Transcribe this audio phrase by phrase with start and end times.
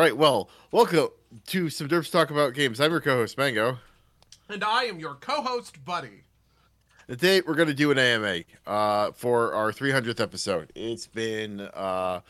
[0.00, 1.08] All right, well, welcome
[1.48, 2.80] to some Derps Talk About Games.
[2.80, 3.80] I'm your co-host, Mango.
[4.48, 6.24] And I am your co-host, Buddy.
[7.06, 10.72] Today we're going to do an AMA uh, for our 300th episode.
[10.74, 12.20] It's been uh,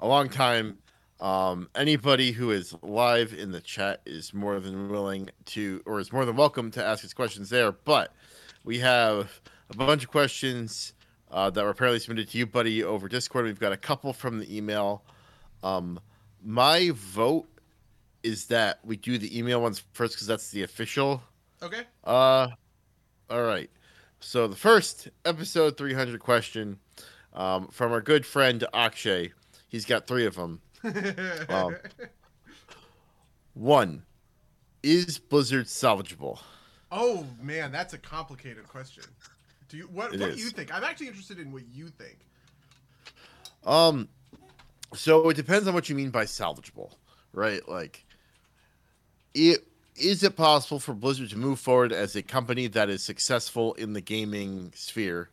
[0.00, 0.78] a long time.
[1.20, 6.12] Um, anybody who is live in the chat is more than willing to, or is
[6.12, 7.70] more than welcome to ask us questions there.
[7.70, 8.12] But
[8.64, 10.92] we have a bunch of questions
[11.30, 13.44] uh, that were apparently submitted to you, Buddy, over Discord.
[13.44, 15.04] We've got a couple from the email.
[15.62, 16.00] Um,
[16.44, 17.48] my vote
[18.22, 21.22] is that we do the email ones first because that's the official.
[21.62, 21.82] Okay.
[22.04, 22.48] Uh,
[23.30, 23.70] all right.
[24.20, 26.78] So the first episode 300 question
[27.32, 29.32] um, from our good friend Akshay.
[29.68, 30.60] He's got three of them.
[31.48, 31.76] Um,
[33.54, 34.02] one,
[34.82, 36.40] is Blizzard salvageable?
[36.90, 39.04] oh man, that's a complicated question.
[39.68, 40.14] Do you what?
[40.14, 40.74] It what do you think?
[40.74, 42.18] I'm actually interested in what you think.
[43.64, 44.08] Um,
[44.94, 46.92] so it depends on what you mean by salvageable,
[47.32, 47.66] right?
[47.68, 48.04] Like,
[49.34, 49.64] it
[49.96, 53.92] is it possible for Blizzard to move forward as a company that is successful in
[53.92, 55.28] the gaming sphere?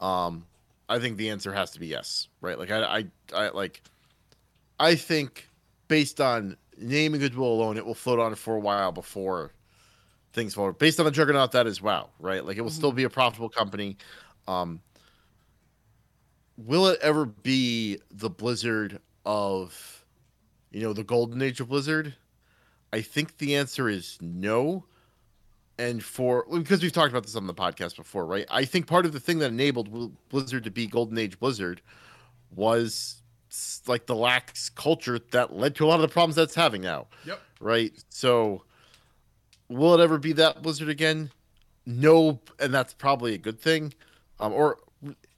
[0.00, 0.46] Um,
[0.88, 2.58] I think the answer has to be yes, right?
[2.58, 3.04] Like, I, I,
[3.34, 3.82] I like,
[4.80, 5.48] I think
[5.86, 9.52] based on name and goodwill alone, it will float on for a while before
[10.32, 10.72] things fall.
[10.72, 12.44] Based on the juggernaut that is WoW, right?
[12.44, 13.96] Like, it will still be a profitable company.
[14.46, 14.80] Um,
[16.58, 20.04] will it ever be the Blizzard of,
[20.72, 22.14] you know, the golden age of Blizzard?
[22.92, 24.84] I think the answer is no.
[25.78, 28.44] And for because we've talked about this on the podcast before, right?
[28.50, 31.80] I think part of the thing that enabled Blizzard to be golden age Blizzard
[32.54, 33.22] was
[33.86, 37.06] like the lax culture that led to a lot of the problems that's having now,
[37.24, 37.40] Yep.
[37.60, 37.92] right?
[38.08, 38.64] So,
[39.68, 41.30] will it ever be that Blizzard again?
[41.86, 43.94] No, and that's probably a good thing.
[44.40, 44.78] Um, or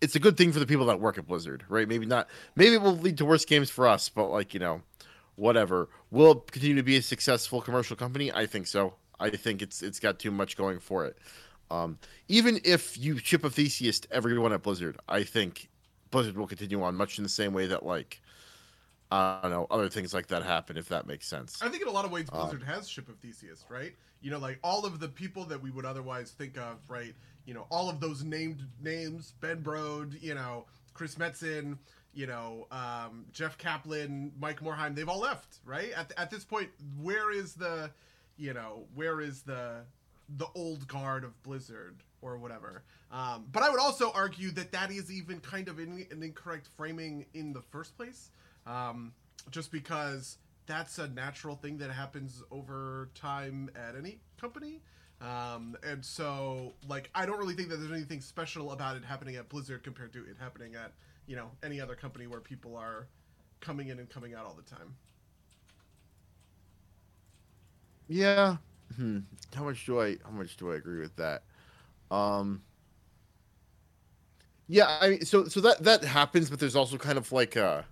[0.01, 1.87] it's a good thing for the people that work at Blizzard, right?
[1.87, 2.29] Maybe not.
[2.57, 4.83] Maybe it will lead to worse games for us, but like you know,
[5.37, 5.89] whatever.
[6.11, 8.33] Will it continue to be a successful commercial company?
[8.33, 8.95] I think so.
[9.19, 11.19] I think it's it's got too much going for it.
[11.71, 15.69] Um, even if you ship a Theseus to everyone at Blizzard, I think
[16.11, 18.21] Blizzard will continue on much in the same way that like
[19.13, 20.77] I don't know other things like that happen.
[20.77, 21.61] If that makes sense.
[21.63, 23.95] I think in a lot of ways Um, Blizzard has Ship of Theseus, right?
[24.21, 27.15] You know, like all of the people that we would otherwise think of, right?
[27.47, 31.79] You know, all of those named names, Ben Brode, you know, Chris Metzen,
[32.13, 35.93] you know, um, Jeff Kaplan, Mike Morhaime, they've all left, right?
[35.97, 36.69] At, at this point,
[37.01, 37.91] where is the,
[38.37, 39.83] you know, where is the
[40.37, 42.83] the old guard of Blizzard or whatever?
[43.11, 46.69] Um, but I would also argue that that is even kind of in, an incorrect
[46.77, 48.31] framing in the first place,
[48.67, 49.13] um,
[49.51, 54.81] just because that's a natural thing that happens over time at any company.
[55.21, 59.37] Um, and so, like, I don't really think that there's anything special about it happening
[59.37, 60.93] at Blizzard compared to it happening at,
[61.27, 63.07] you know, any other company where people are
[63.61, 64.95] coming in and coming out all the time.
[68.09, 68.57] Yeah.
[68.97, 69.21] Hmm.
[69.55, 71.43] How much do I how much do I agree with that?
[72.11, 72.63] Um
[74.69, 77.87] Yeah, I mean so so that that happens but there's also kind of like a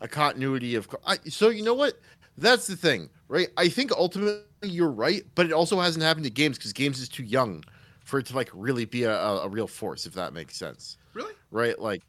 [0.00, 2.00] a continuity of I, so you know what?
[2.38, 3.48] That's the thing, right?
[3.56, 7.08] I think ultimately you're right, but it also hasn't happened to games cuz games is
[7.08, 7.64] too young
[8.04, 10.96] for it to like really be a, a, real force if that makes sense.
[11.12, 11.34] Really?
[11.50, 11.78] Right?
[11.78, 12.02] Like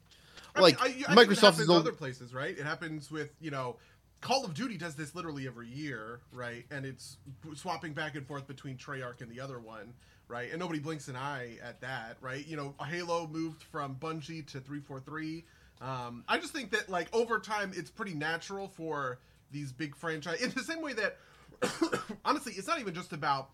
[0.54, 2.56] I like mean, I, I Microsoft is other places, right?
[2.56, 3.76] It happens with you know,
[4.20, 6.64] Call of Duty does this literally every year, right?
[6.70, 7.18] And it's
[7.54, 9.92] swapping back and forth between Treyarch and the other one,
[10.28, 10.50] right?
[10.50, 12.46] And nobody blinks an eye at that, right?
[12.46, 15.44] You know, Halo moved from Bungie to three four three.
[15.80, 19.18] Um, I just think that like over time, it's pretty natural for
[19.50, 21.18] these big franchise in the same way that
[22.24, 23.50] honestly, it's not even just about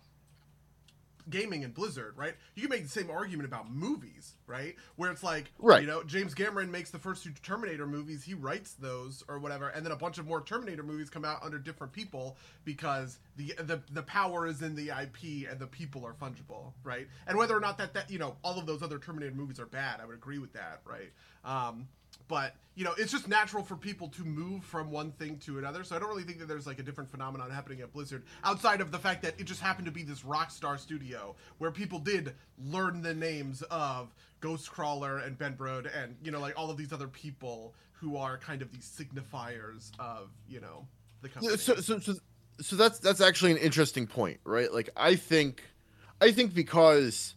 [1.30, 2.34] gaming and Blizzard, right?
[2.54, 4.76] You can make the same argument about movies, right?
[4.96, 5.80] Where it's like, Right.
[5.80, 9.68] you know, James Cameron makes the first two Terminator movies, he writes those or whatever,
[9.68, 12.36] and then a bunch of more Terminator movies come out under different people
[12.66, 17.08] because the the the power is in the IP and the people are fungible, right?
[17.26, 19.66] And whether or not that that you know all of those other Terminator movies are
[19.66, 21.10] bad, I would agree with that, right?
[21.42, 21.88] Um,
[22.28, 25.84] but you know, it's just natural for people to move from one thing to another.
[25.84, 28.80] So I don't really think that there's like a different phenomenon happening at Blizzard outside
[28.80, 32.34] of the fact that it just happened to be this Rockstar studio where people did
[32.58, 36.92] learn the names of Ghostcrawler and Ben Brode and you know like all of these
[36.92, 40.86] other people who are kind of these signifiers of you know
[41.22, 41.56] the company.
[41.56, 42.14] So so so
[42.60, 44.72] so that's that's actually an interesting point, right?
[44.72, 45.62] Like I think
[46.20, 47.34] I think because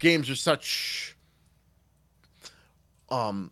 [0.00, 1.16] games are such
[3.10, 3.50] um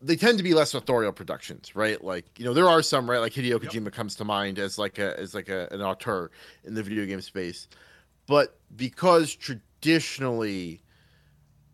[0.00, 2.02] they tend to be less authorial productions, right?
[2.02, 3.18] Like, you know, there are some, right?
[3.18, 3.62] Like Hideo Yep.
[3.62, 6.30] Kojima comes to mind as like a as like a, an auteur
[6.64, 7.68] in the video game space.
[8.26, 10.82] But because traditionally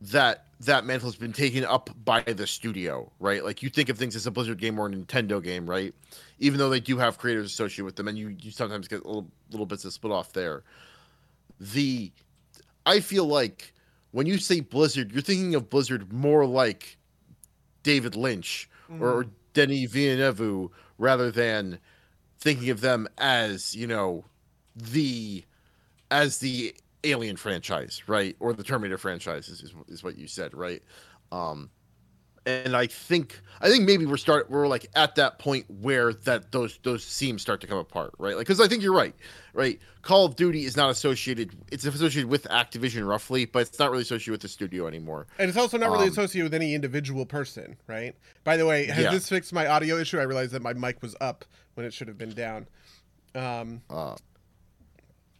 [0.00, 3.44] that that mantle has been taken up by the studio, right?
[3.44, 5.94] Like you think of things as a Blizzard game or a Nintendo game, right?
[6.38, 9.31] Even though they do have creators associated with them, and you you sometimes get little
[9.50, 10.64] little bits of split off there.
[11.61, 12.11] The
[12.87, 13.73] I feel like
[14.11, 16.99] when you say Blizzard, you're thinking of Blizzard more like
[17.84, 19.02] David Lynch mm-hmm.
[19.02, 21.78] or Denis Villeneuve rather than
[22.40, 24.25] thinking of them as you know
[24.75, 25.44] the
[26.10, 30.54] as the Alien franchise, right, or the Terminator franchise is, is, is what you said,
[30.54, 30.82] right?
[31.31, 31.70] Um,
[32.46, 36.52] and I think I think maybe we're start we're like at that point where that
[36.52, 38.37] those those seams start to come apart, right?
[38.37, 39.14] Like because I think you're right,
[39.52, 39.79] right?
[40.02, 44.02] Call of Duty is not associated; it's associated with Activision roughly, but it's not really
[44.02, 45.26] associated with the studio anymore.
[45.38, 48.14] And it's also not really um, associated with any individual person, right?
[48.44, 49.11] By the way, has yeah.
[49.11, 50.19] this fixed my audio issue?
[50.19, 51.44] I realized that my mic was up
[51.75, 52.67] when it should have been down.
[53.35, 54.17] Um, uh,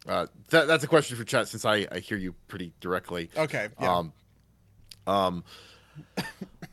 [0.07, 3.29] uh, that, that's a question for chat since I, I hear you pretty directly.
[3.35, 3.69] Okay.
[3.79, 3.97] Yeah.
[3.97, 4.13] Um,
[5.07, 5.43] um,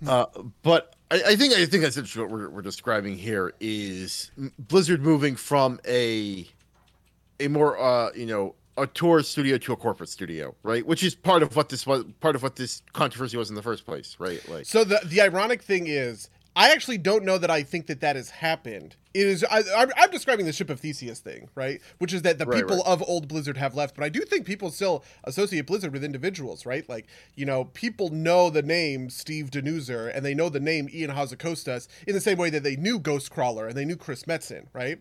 [0.06, 0.26] uh,
[0.62, 5.36] but I, I, think I think that's what we're, we're describing here is Blizzard moving
[5.36, 6.48] from a
[7.40, 10.86] a more uh, you know auteur studio to a corporate studio, right?
[10.86, 13.62] Which is part of what this was part of what this controversy was in the
[13.62, 14.46] first place, right?
[14.48, 18.00] Like So the the ironic thing is I actually don't know that I think that
[18.00, 18.96] that has happened.
[19.14, 19.60] It is I,
[19.96, 21.81] am describing the ship of Theseus thing, right?
[21.99, 22.87] Which is that the right, people right.
[22.87, 26.66] of old Blizzard have left, but I do think people still associate Blizzard with individuals,
[26.66, 26.87] right?
[26.88, 31.10] Like you know, people know the name Steve Danuser and they know the name Ion
[31.10, 34.98] Hazzikostas in the same way that they knew Ghostcrawler and they knew Chris Metzen, right?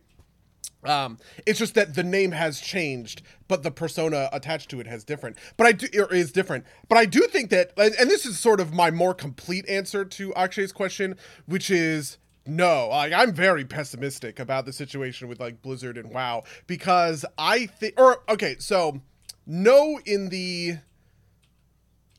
[0.83, 5.03] Um, it's just that the name has changed, but the persona attached to it has
[5.03, 5.37] different.
[5.57, 6.65] But I do or is different.
[6.89, 10.31] But I do think that, and this is sort of my more complete answer to
[10.31, 12.87] Akshay's question, which is no.
[12.89, 17.99] Like I'm very pessimistic about the situation with like Blizzard and WoW because I think,
[17.99, 19.01] or okay, so
[19.45, 20.77] no in the,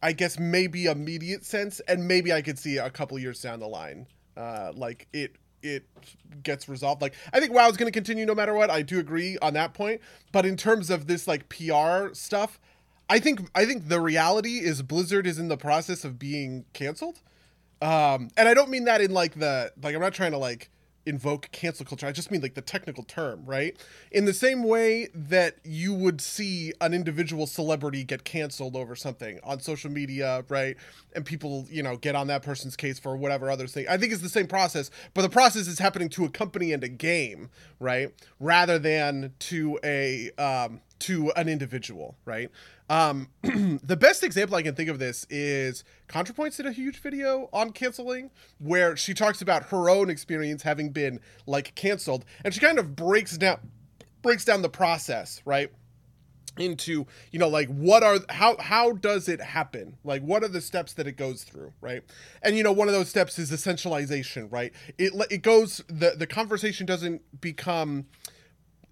[0.02, 3.68] I guess maybe immediate sense, and maybe I could see a couple years down the
[3.68, 4.06] line,
[4.36, 5.85] uh, like it it
[6.43, 7.03] gets resolved.
[7.03, 8.70] Like I think WoW is going to continue no matter what.
[8.70, 10.00] I do agree on that point.
[10.32, 12.59] But in terms of this like PR stuff,
[13.09, 17.20] I think I think the reality is Blizzard is in the process of being canceled.
[17.81, 20.70] Um, and I don't mean that in like the like I'm not trying to like
[21.06, 22.06] invoke cancel culture.
[22.06, 23.76] I just mean like the technical term, right?
[24.10, 29.40] In the same way that you would see an individual celebrity get canceled over something
[29.43, 30.76] on social media, right?
[31.14, 33.87] And people, you know, get on that person's case for whatever other thing.
[33.88, 36.84] I think it's the same process, but the process is happening to a company and
[36.84, 37.50] a game,
[37.81, 38.12] right?
[38.38, 42.49] Rather than to a um to an individual, right?
[42.92, 47.48] Um, the best example I can think of this is ContraPoints did a huge video
[47.50, 52.60] on canceling where she talks about her own experience having been like canceled, and she
[52.60, 53.60] kind of breaks down
[54.20, 55.72] breaks down the process, right?
[56.58, 60.60] into you know like what are how how does it happen like what are the
[60.60, 62.02] steps that it goes through right
[62.42, 66.26] and you know one of those steps is essentialization right it it goes the the
[66.26, 68.04] conversation doesn't become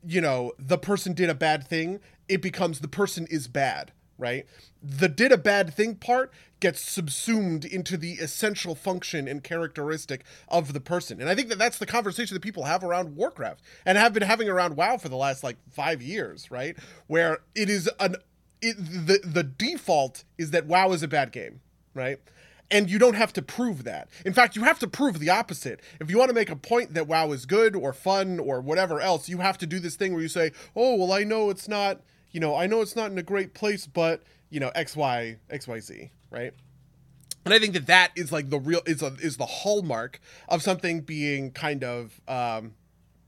[0.02, 2.00] you know the person did a bad thing
[2.31, 4.47] it becomes the person is bad, right?
[4.81, 10.73] The did a bad thing part gets subsumed into the essential function and characteristic of
[10.73, 11.21] the person.
[11.21, 14.23] And I think that that's the conversation that people have around Warcraft and have been
[14.23, 16.76] having around WoW for the last like 5 years, right?
[17.09, 18.16] Where it is an
[18.62, 21.61] it, the the default is that WoW is a bad game,
[21.95, 22.21] right?
[22.71, 24.09] And you don't have to prove that.
[24.25, 25.81] In fact, you have to prove the opposite.
[25.99, 29.00] If you want to make a point that WoW is good or fun or whatever
[29.00, 31.66] else, you have to do this thing where you say, "Oh, well, I know it's
[31.66, 34.97] not you know, I know it's not in a great place, but you know, X
[34.97, 36.53] Y X Y Z, right?
[37.45, 40.63] And I think that that is like the real is a, is the hallmark of
[40.63, 42.75] something being kind of um,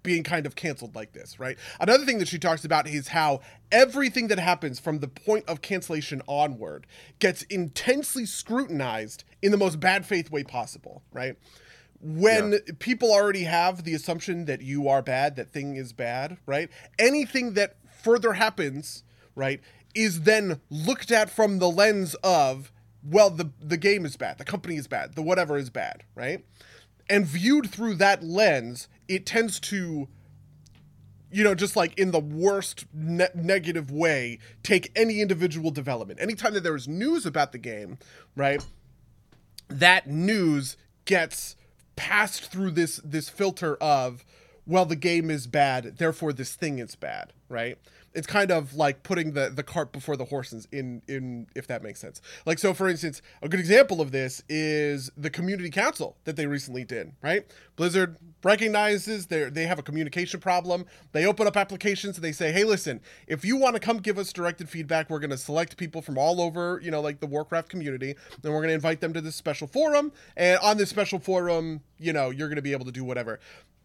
[0.02, 1.56] being kind of canceled like this, right?
[1.80, 3.40] Another thing that she talks about is how
[3.70, 6.86] everything that happens from the point of cancellation onward
[7.18, 11.36] gets intensely scrutinized in the most bad faith way possible, right?
[12.00, 12.58] When yeah.
[12.80, 16.68] people already have the assumption that you are bad, that thing is bad, right?
[16.98, 19.04] Anything that further happens,
[19.34, 19.60] right,
[19.94, 22.72] is then looked at from the lens of,
[23.04, 26.44] well, the the game is bad, the company is bad, the whatever is bad, right?
[27.08, 30.08] And viewed through that lens, it tends to
[31.32, 36.20] you know, just like in the worst ne- negative way, take any individual development.
[36.20, 37.98] Anytime that there is news about the game,
[38.36, 38.62] right,
[39.68, 41.56] that news gets
[41.96, 44.24] passed through this this filter of
[44.66, 47.78] well, the game is bad, therefore this thing is bad, right?
[48.14, 51.82] it's kind of like putting the the cart before the horses in in if that
[51.82, 52.20] makes sense.
[52.46, 56.46] Like so for instance, a good example of this is the community council that they
[56.46, 57.44] recently did, right?
[57.76, 60.84] Blizzard recognizes they they have a communication problem.
[61.12, 64.18] They open up applications and they say, "Hey, listen, if you want to come give
[64.18, 67.26] us directed feedback, we're going to select people from all over, you know, like the
[67.26, 70.90] Warcraft community, and we're going to invite them to this special forum, and on this
[70.90, 73.40] special forum, you know, you're going to be able to do whatever."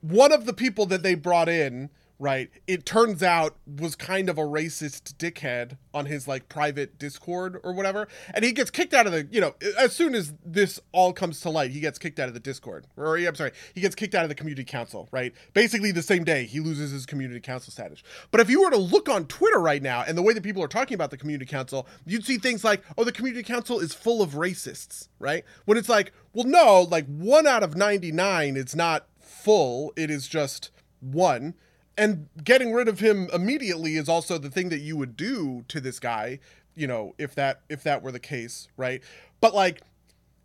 [0.09, 4.37] One of the people that they brought in right it turns out was kind of
[4.37, 9.05] a racist dickhead on his like private discord or whatever and he gets kicked out
[9.05, 12.19] of the you know as soon as this all comes to light he gets kicked
[12.19, 12.87] out of the discord.
[12.95, 15.33] Or i'm sorry he gets kicked out of the community council right?
[15.53, 18.01] Basically the same day he loses his community council status.
[18.31, 20.63] But if you were to look on twitter right now and the way that people
[20.63, 23.93] are talking about the community council you'd see things like oh the community council is
[23.93, 25.43] full of racists right?
[25.65, 29.07] When it's like well no like one out of 99 it's not
[29.47, 31.53] full it is just one.
[31.97, 35.79] And getting rid of him immediately is also the thing that you would do to
[35.81, 36.39] this guy
[36.75, 39.01] you know if that if that were the case right?
[39.41, 39.81] But like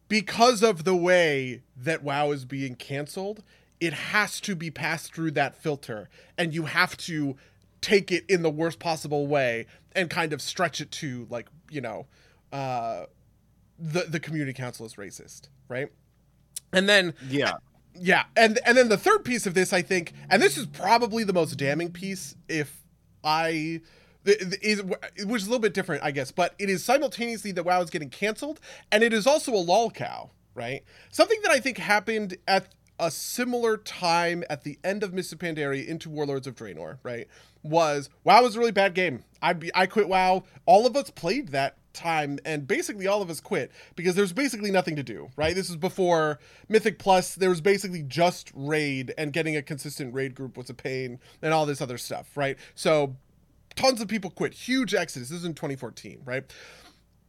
[0.08, 3.42] because of the way that wow is being canceled
[3.80, 6.08] it has to be passed through that filter.
[6.38, 7.36] And you have to
[7.80, 9.66] take it in the worst possible way
[9.96, 12.06] and kind of stretch it to like you know
[12.52, 13.04] uh
[13.78, 15.88] the the community council is racist right?
[16.72, 17.52] And then Yeah.
[17.94, 21.24] Yeah, and and then the third piece of this, I think, and this is probably
[21.24, 22.82] the most damning piece, if
[23.22, 23.80] I
[24.24, 27.80] is which is a little bit different, I guess, but it is simultaneously that WoW
[27.82, 30.82] is getting canceled, and it is also a lol cow, right?
[31.10, 32.68] Something that I think happened at
[32.98, 37.26] a similar time at the end of Mists of Pandaria into Warlords of Draenor, right?
[37.62, 39.24] Was WoW was a really bad game.
[39.40, 40.44] I I quit WoW.
[40.66, 44.70] All of us played that time and basically all of us quit because there's basically
[44.70, 45.54] nothing to do, right?
[45.54, 47.34] This is before Mythic Plus.
[47.34, 51.52] There was basically just raid and getting a consistent raid group was a pain and
[51.52, 52.56] all this other stuff, right?
[52.74, 53.16] So
[53.74, 54.54] tons of people quit.
[54.54, 55.28] Huge exodus.
[55.28, 56.44] This is in 2014, right?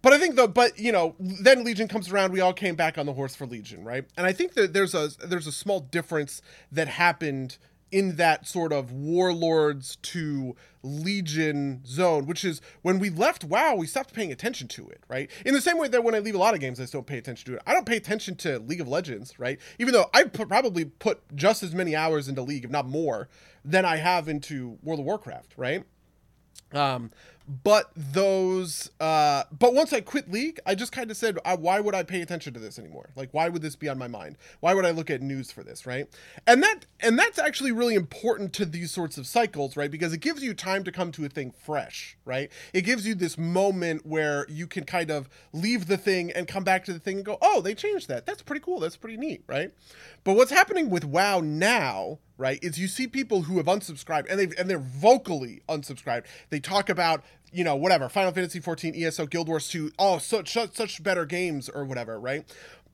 [0.02, 2.34] But I think the but you know then Legion comes around.
[2.34, 4.06] We all came back on the horse for Legion, right?
[4.18, 6.42] And I think that there's a there's a small difference
[6.74, 7.58] that happened
[7.94, 13.86] in that sort of warlords to legion zone which is when we left wow we
[13.86, 15.30] stopped paying attention to it right?
[15.46, 17.20] In the same way that when i leave a lot of games i don't pay
[17.20, 17.62] attention to it.
[17.68, 19.60] I don't pay attention to league of legends right?
[19.78, 23.30] Even though i probably put just as many hours into league if not more
[23.64, 25.84] than i have into world of warcraft right?
[26.74, 27.12] Um
[27.48, 31.80] but those uh but once i quit league i just kind of said uh, why
[31.80, 33.10] would i pay attention to this anymore?
[33.16, 34.38] Like why would this be on my mind?
[34.62, 35.86] Why would i look at news for this?
[35.86, 36.08] Right?
[36.48, 39.92] And that and that's actually really important to these sorts of cycles right?
[39.92, 42.50] Because it gives you time to come to a thing fresh right?
[42.74, 46.64] It gives you this moment where you can kind of leave the thing and come
[46.64, 48.26] back to the thing and go oh they changed that.
[48.26, 48.80] That's pretty cool.
[48.80, 49.44] That's pretty neat.
[49.48, 49.72] Right?
[50.24, 52.60] But what's happening with wow now right?
[52.64, 56.26] Is you see people who have unsubscribed and they and they're vocally unsubscribed.
[56.50, 60.52] They talk about you know whatever final fantasy 14 eso guild wars 2 oh such
[60.52, 62.46] such, such better games or whatever right?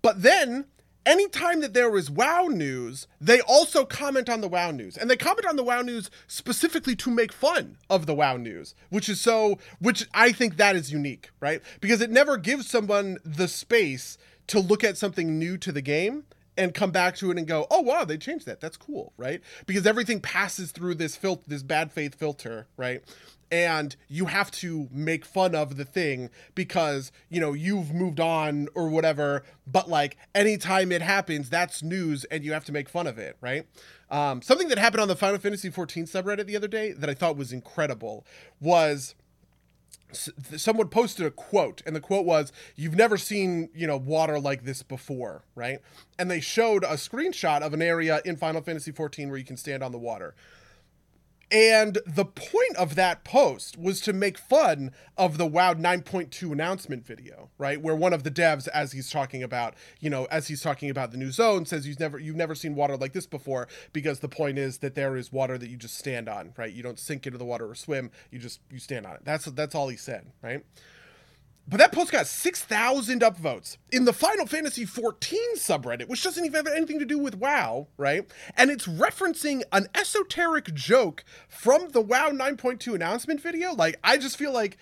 [0.02, 0.66] But then
[1.06, 4.98] anytime that there is wow news they also comment on the wow news.
[4.98, 8.76] And they comment on the wow news specifically to make fun of the wow news
[8.90, 11.62] which is so which i think that is unique right?
[11.82, 14.18] Because it never gives someone the space
[14.48, 16.26] to look at something new to the game
[16.60, 18.60] and come back to it and go, oh wow, they changed that.
[18.60, 19.42] That's cool, right?
[19.66, 23.02] Because everything passes through this filter, this bad faith filter, right?
[23.50, 28.68] And you have to make fun of the thing because you know you've moved on
[28.76, 29.44] or whatever.
[29.66, 33.38] But like anytime it happens, that's news, and you have to make fun of it,
[33.42, 33.66] right?
[34.12, 37.14] Um, something that happened on the Final Fantasy 14 subreddit the other day that I
[37.14, 38.26] thought was incredible
[38.60, 39.16] was
[40.12, 44.64] someone posted a quote and the quote was you've never seen you know water like
[44.64, 45.80] this before right?
[46.18, 49.58] And they showed a screenshot of an area in final fantasy 14 where you can
[49.58, 50.36] stand on the water
[51.52, 57.06] and the point of that post was to make fun of the WoW 9.2 announcement
[57.06, 57.82] video, right?
[57.82, 61.12] Where one of the devs, as he's talking about, you know, as he's talking about
[61.12, 64.30] the new zone, says you've never you've never seen water like this before, because the
[64.30, 66.72] point is that there is water that you just stand on, right?
[66.72, 69.22] You don't sink into the water or swim, you just you stand on it.
[69.24, 70.64] That's that's all he said, right?
[71.70, 76.66] But that post got 6,000 upvotes in the Final Fantasy XIV subreddit, which doesn't even
[76.66, 78.26] have anything to do with WoW, right?
[78.58, 83.74] And it's referencing an esoteric joke from the WoW 9.2 announcement video.
[83.74, 84.78] Like, I just feel like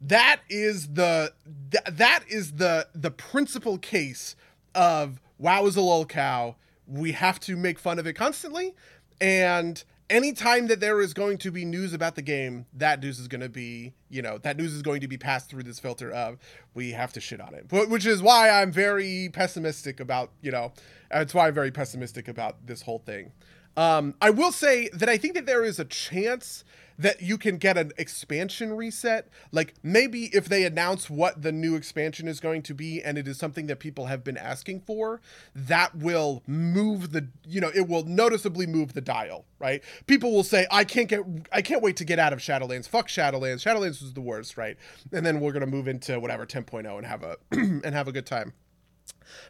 [0.00, 1.32] that is the
[1.72, 4.36] th- that is the the principal case
[4.74, 6.54] of WoW is a lol cow.
[6.86, 8.74] We have to make fun of it constantly,
[9.20, 13.28] and anytime that there is going to be news about the game, that news is
[13.28, 16.10] going to be, you know, that news is going to be passed through this filter
[16.12, 16.38] of
[16.74, 17.66] we have to shit on it.
[17.70, 20.72] Wh- Which is why I'm very pessimistic about, you know,
[21.10, 23.32] that's why I'm very pessimistic about this whole thing.
[23.76, 26.64] Um, I will say that I think that there is a chance
[26.98, 29.28] that you can get an expansion reset.
[29.52, 33.26] Like maybe if they announce what the new expansion is going to be and it
[33.26, 35.20] is something that people have been asking for,
[35.54, 39.82] that will move the you know, it will noticeably move the dial, right?
[40.06, 41.20] People will say, I can't get
[41.52, 42.88] I can't wait to get out of Shadowlands.
[42.88, 43.62] Fuck Shadowlands.
[43.62, 44.76] Shadowlands was the worst, right?
[45.12, 48.26] And then we're gonna move into whatever 10.0 and have a and have a good
[48.26, 48.52] time.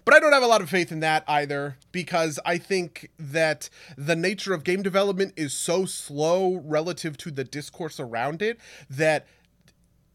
[0.05, 3.71] But I don't have a lot of faith in that either because I think that
[3.97, 8.59] the nature of game development is so slow relative to the discourse around it
[8.91, 9.27] that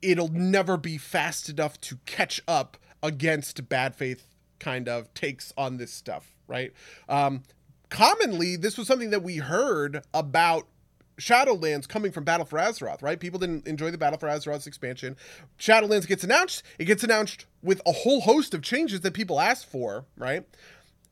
[0.01, 4.27] it'll never be fast enough to catch up against bad faith
[4.60, 6.74] kind of takes on this stuff, right?
[7.08, 7.43] Um,
[7.89, 10.67] commonly, this was something that we heard about
[11.20, 13.20] Shadowlands coming from Battle for Azeroth, right?
[13.20, 15.16] People didn't enjoy the Battle for Azeroth's expansion.
[15.60, 16.64] Shadowlands gets announced.
[16.78, 20.46] It gets announced with a whole host of changes that people asked for, right?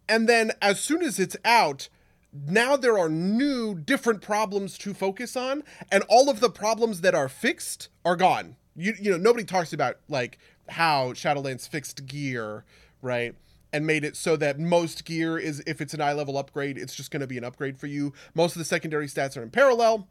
[0.09, 1.89] And then as soon as it's out,
[2.33, 7.15] now there are new, different problems to focus on, and all of the problems that
[7.15, 8.55] are fixed are gone.
[8.75, 10.37] You, you know, nobody talks about like
[10.69, 12.63] how Shadowlands fixed gear,
[13.01, 13.35] right?
[13.73, 16.95] And made it so that most gear is if it's an eye level upgrade, it's
[16.95, 18.13] just going to be an upgrade for you.
[18.33, 20.07] Most of the secondary stats are in parallel.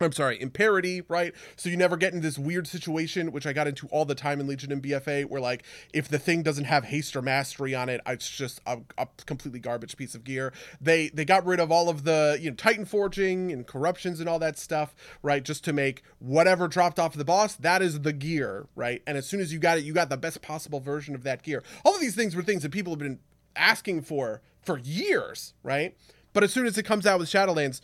[0.00, 1.32] I'm sorry, in parity, right?
[1.56, 4.40] So you never get in this weird situation, which I got into all the time
[4.40, 7.88] in Legion and BFA, where like if the thing doesn't have haste or mastery on
[7.88, 10.52] it, it's just a, a, completely garbage piece of gear.
[10.80, 14.28] They they got rid of all of the you know Titan forging and corruptions and
[14.28, 15.44] all that stuff, right?
[15.44, 19.00] Just to make whatever dropped off the boss, that is the gear, right?
[19.06, 21.42] And as soon as you got it, you got the best possible version of that
[21.42, 21.62] gear.
[21.84, 23.20] All of these things were things that people have been
[23.54, 25.96] asking for for years, right?
[26.34, 27.80] But as soon as it comes out with Shadowlands,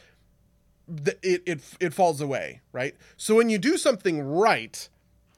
[1.23, 2.95] it, it it falls away, right?
[3.17, 4.89] So when you do something right,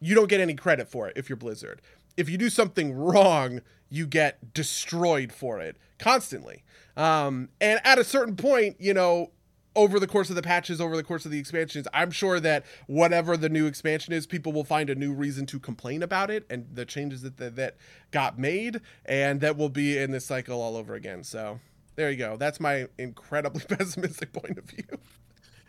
[0.01, 1.81] you don't get any credit for it if you're Blizzard.
[2.17, 6.65] If you do something wrong, you get destroyed for it constantly.
[6.97, 9.31] Um, and at a certain point, you know,
[9.75, 12.65] over the course of the patches, over the course of the expansions, I'm sure that
[12.87, 16.45] whatever the new expansion is, people will find a new reason to complain about it
[16.51, 17.77] and the changes that that, that
[18.11, 21.25] got made, and that will be in this cycle all over again.
[21.25, 21.61] So
[21.95, 22.37] there you go.
[22.37, 24.85] That's my incredibly pessimistic point of view.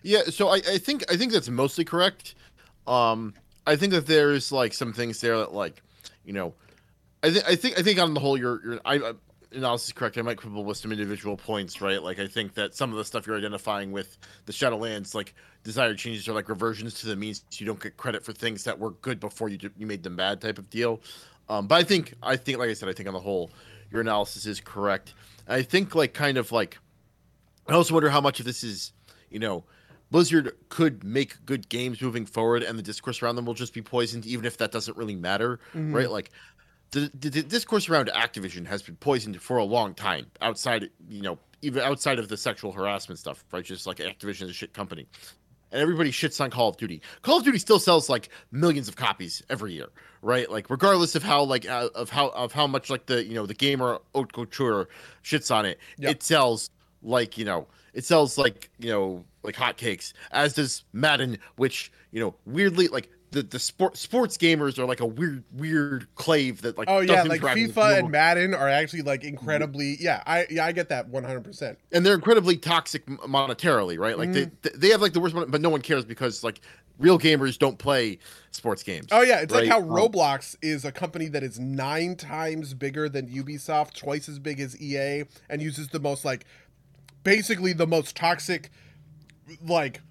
[0.03, 2.35] Yeah, so I, I think I think that's mostly correct.
[2.85, 3.33] Um,
[3.65, 5.81] I think that there's like some things there that like,
[6.25, 6.53] you know,
[7.23, 8.79] I think I think I think on the whole your your
[9.53, 10.17] analysis is correct.
[10.17, 12.03] I might quibble with some individual points, right?
[12.03, 15.97] Like I think that some of the stuff you're identifying with the Shadowlands, like desired
[15.97, 18.91] changes are like reversions to the means you don't get credit for things that were
[18.91, 21.01] good before you you made them bad type of deal.
[21.47, 23.51] Um, but I think I think like I said, I think on the whole
[23.89, 25.13] your analysis is correct.
[25.47, 26.77] I think like kind of like
[27.67, 28.91] I also wonder how much of this is
[29.29, 29.63] you know
[30.13, 33.81] Blizzard could make good games moving forward, and the discourse around them will just be
[33.81, 35.91] poisoned, even if that doesn't really matter, mm-hmm.
[35.91, 36.11] right?
[36.11, 36.29] Like
[36.91, 41.23] the, the, the discourse around Activision has been poisoned for a long time, outside, you
[41.23, 43.65] know, even outside of the sexual harassment stuff, right?
[43.65, 45.07] Just like Activision is a shit company,
[45.71, 47.01] and everybody shits on Call of Duty.
[47.23, 49.87] Call of Duty still sells like millions of copies every year,
[50.21, 50.47] right?
[50.47, 53.47] Like regardless of how like uh, of how of how much like the you know
[53.47, 54.89] the gamer haute couture
[55.23, 56.11] shits on it, yep.
[56.11, 56.69] it sells
[57.01, 62.19] like you know it sells like you know like hotcakes, as does Madden, which you
[62.19, 66.77] know weirdly like the the sport sports gamers are like a weird weird clave that
[66.77, 70.71] like oh yeah like FIFA and Madden are actually like incredibly yeah I yeah I
[70.71, 74.51] get that one hundred percent and they're incredibly toxic monetarily right like mm.
[74.61, 76.61] they they have like the worst but no one cares because like
[76.99, 78.19] real gamers don't play
[78.51, 79.61] sports games oh yeah it's right?
[79.61, 84.29] like how um, Roblox is a company that is nine times bigger than Ubisoft twice
[84.29, 86.45] as big as EA and uses the most like
[87.23, 88.69] basically the most toxic
[89.65, 90.01] like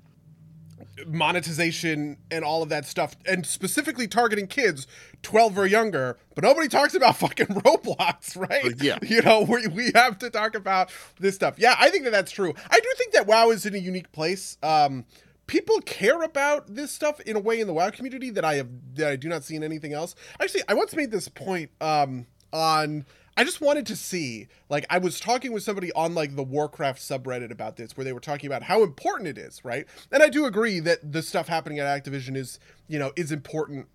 [1.06, 4.86] monetization and all of that stuff and specifically targeting kids
[5.22, 8.74] 12 or younger but nobody talks about fucking roblox right?
[8.82, 8.98] Yeah.
[9.02, 11.54] You know we, we have to talk about this stuff.
[11.58, 12.52] Yeah i think that that's true.
[12.70, 14.58] I do think that wow is in a unique place.
[14.62, 15.04] Um
[15.46, 18.68] people care about this stuff in a way in the wow community that i have
[18.94, 20.14] that i do not see in anything else.
[20.40, 24.98] Actually i once made this point um on I just wanted to see, like, I
[24.98, 28.46] was talking with somebody on like the Warcraft subreddit about this, where they were talking
[28.46, 29.86] about how important it is, right?
[30.10, 33.88] And I do agree that the stuff happening at Activision is, you know, is important.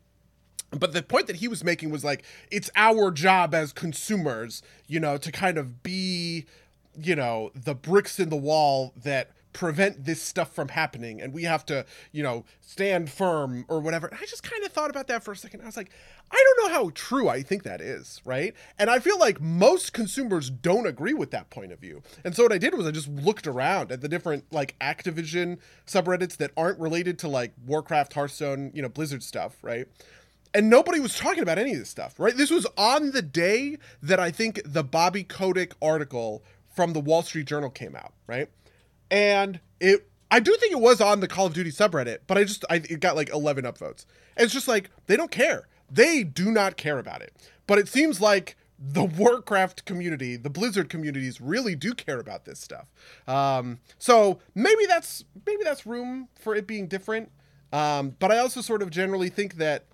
[0.71, 4.99] But the point that he was making was like, it's our job as consumers, you
[4.99, 6.45] know, to kind of be,
[6.99, 11.41] you know, the bricks in the wall that prevent this stuff from happening and we
[11.41, 14.05] have to you know stand firm or whatever.
[14.05, 15.63] And i just kind of thought about that for a second.
[15.63, 15.89] I was like
[16.29, 18.53] i don't know how true i think that is right?
[18.77, 22.03] And i feel like most consumers don't agree with that point of view.
[22.23, 25.57] And so what i did was i just looked around at the different like activision
[25.87, 29.87] subreddits that aren't related to like warcraft hearthstone you know blizzard stuff right?
[30.53, 32.35] And nobody was talking about any of this stuff, right?
[32.35, 36.43] This was on the day that I think the Bobby Kotick article
[36.73, 38.49] from the Wall Street Journal came out, right?
[39.09, 42.43] And it I do think it was on the Call of Duty subreddit, but I
[42.43, 44.05] just I it got like 11 upvotes.
[44.35, 45.67] And it's just like they don't care.
[45.89, 47.33] They do not care about it.
[47.65, 52.59] But it seems like the Warcraft community, the Blizzard communities really do care about this
[52.59, 52.91] stuff.
[53.27, 57.31] Um, so maybe that's maybe that's room for it being different.
[57.71, 59.85] Um, but I also sort of generally think that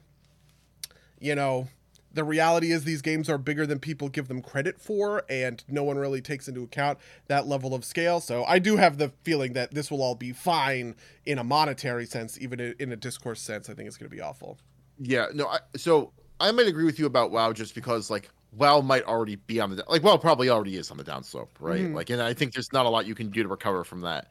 [1.20, 1.70] you know
[2.14, 5.84] the reality is these games are bigger than people give them credit for and no
[5.84, 9.54] one really takes into account that level of scale so i do have the feeling
[9.54, 10.96] that this will all be fine
[11.26, 14.22] in a monetary sense even in a discourse sense i think it's going to be
[14.22, 14.58] awful
[15.00, 15.48] Yeah, no.
[15.48, 19.38] I, so I might agree with you about WoW just because like WoW might already
[19.38, 21.82] be on the like WoW probably already is on the downslope, right?
[21.82, 21.96] Mhm.
[21.96, 24.28] Like, and I think there's not a lot you can do to recover from that.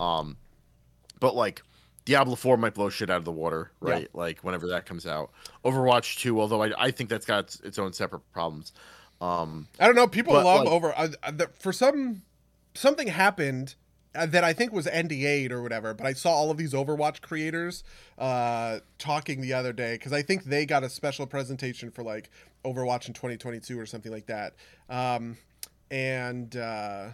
[0.00, 0.36] Um,
[1.20, 1.62] but like
[2.04, 3.90] Diablo Four might blow shit out of the water, Yeah.
[3.90, 4.08] right?
[4.14, 5.30] Like whenever that comes out.
[5.64, 8.72] Overwatch Two, although I I think that's got its, its own separate problems.
[9.20, 12.22] Um, i don't know people But, love like- over uh, uh, the, for some
[12.74, 13.76] something happened
[14.16, 17.20] uh, that I think was NDA'd or whatever, but I saw all of these Overwatch
[17.22, 17.84] creators
[18.18, 22.30] uh, talking the other day because I think they got a special presentation for like
[22.64, 24.54] Overwatch in 2022 or something like that.
[24.90, 25.38] Um,
[25.90, 27.10] and uh,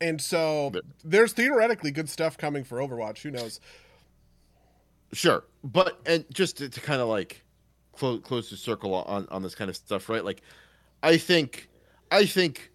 [0.00, 0.72] and so
[1.04, 3.18] there's theoretically good stuff coming for Overwatch.
[3.18, 3.60] Who knows?
[5.12, 7.44] Sure, but and just to, to kind of like
[7.92, 10.24] close close the circle on on this kind of stuff, right?
[10.24, 10.42] Like,
[11.02, 11.68] I think,
[12.10, 12.70] I think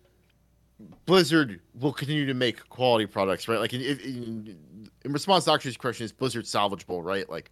[1.05, 3.59] Blizzard will continue to make quality products, right?
[3.59, 7.29] Like, in, in, in response to Akshay's question, is Blizzard salvageable, right?
[7.29, 7.51] Like,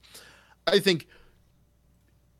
[0.67, 1.07] I think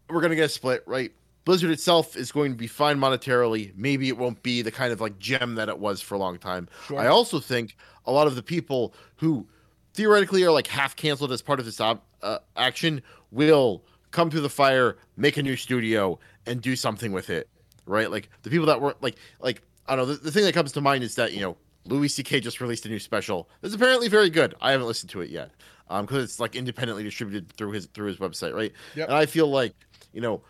[0.10, 1.12] we're gonna get a split, right?
[1.46, 3.74] Blizzard itself is going to be fine monetarily.
[3.76, 6.38] Maybe it won't be the kind of like gem that it was for a long
[6.38, 6.68] time.
[6.86, 7.00] Sure.
[7.00, 7.76] I also think
[8.06, 9.48] a lot of the people who
[9.96, 13.02] theoretically are like half canceled as part of this ob- uh, action
[13.32, 17.48] will come through the fire, make a new studio, and do something with it,
[17.86, 18.10] right?
[18.10, 20.14] Like the people that were like, like I don't know.
[20.14, 22.40] The, the thing that comes to mind is that you know Louis C.K.
[22.40, 23.50] just released a new special.
[23.62, 24.56] That's apparently very good.
[24.62, 25.52] I haven't listened to it yet,
[25.90, 28.72] um, because it's like independently distributed through his through his website, right?
[28.96, 29.10] Yep.
[29.10, 29.74] And I feel like
[30.14, 30.42] you know,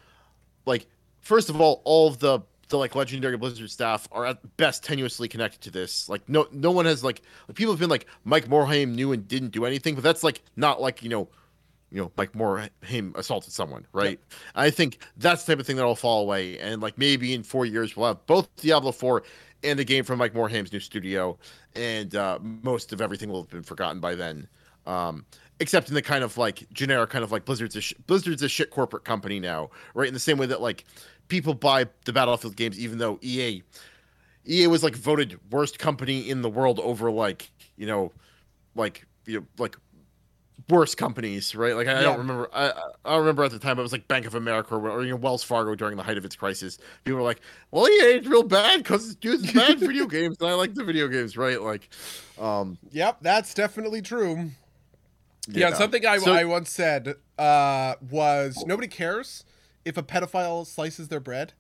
[0.66, 0.88] like
[1.22, 5.30] first of all, all of the the like legendary Blizzard staff are at best tenuously
[5.30, 6.08] connected to this.
[6.08, 9.28] Like no no one has like, like people have been like Mike Morhaime knew and
[9.28, 11.30] didn't do anything, but that's like not like you know,
[11.92, 14.20] you know like Mike Morhaime assaulted someone, right?
[14.56, 17.66] I think that's the type of thing that'll fall away, and like maybe in four
[17.66, 19.24] years we'll have both Diablo four
[19.64, 21.38] and the game from Mike Morhaime's new studio,
[21.76, 24.48] and uh, most of everything will have been forgotten by then.
[24.86, 25.26] Um,
[25.60, 28.50] except in the kind of like generic kind of like Blizzard's a sh- Blizzard's a
[28.50, 30.08] shit corporate company now, right?
[30.08, 30.86] In the same way that like
[31.28, 33.62] people buy the Battlefield games, even though EA
[34.48, 38.12] EA was like voted worst company in the world over like you know,
[38.76, 39.78] like you know, like
[40.70, 41.76] worst companies, right?
[41.76, 42.02] Like I, I Yeah.
[42.04, 42.50] don't remember.
[42.54, 42.74] I I-
[43.12, 45.16] don't remember at the time it was like Bank of America or, or you know
[45.16, 46.78] Wells Fargo during the height of its crisis.
[47.04, 50.50] People were like, "Well, EA is real bad because it's using bad video games, and
[50.50, 51.90] I like the video games, right?" Like,
[52.40, 54.52] um, Yep, that's definitely true.
[55.48, 59.44] Yeah, something I, So- I once said uh, was nobody cares
[59.86, 61.54] if a pedophile slices their bread,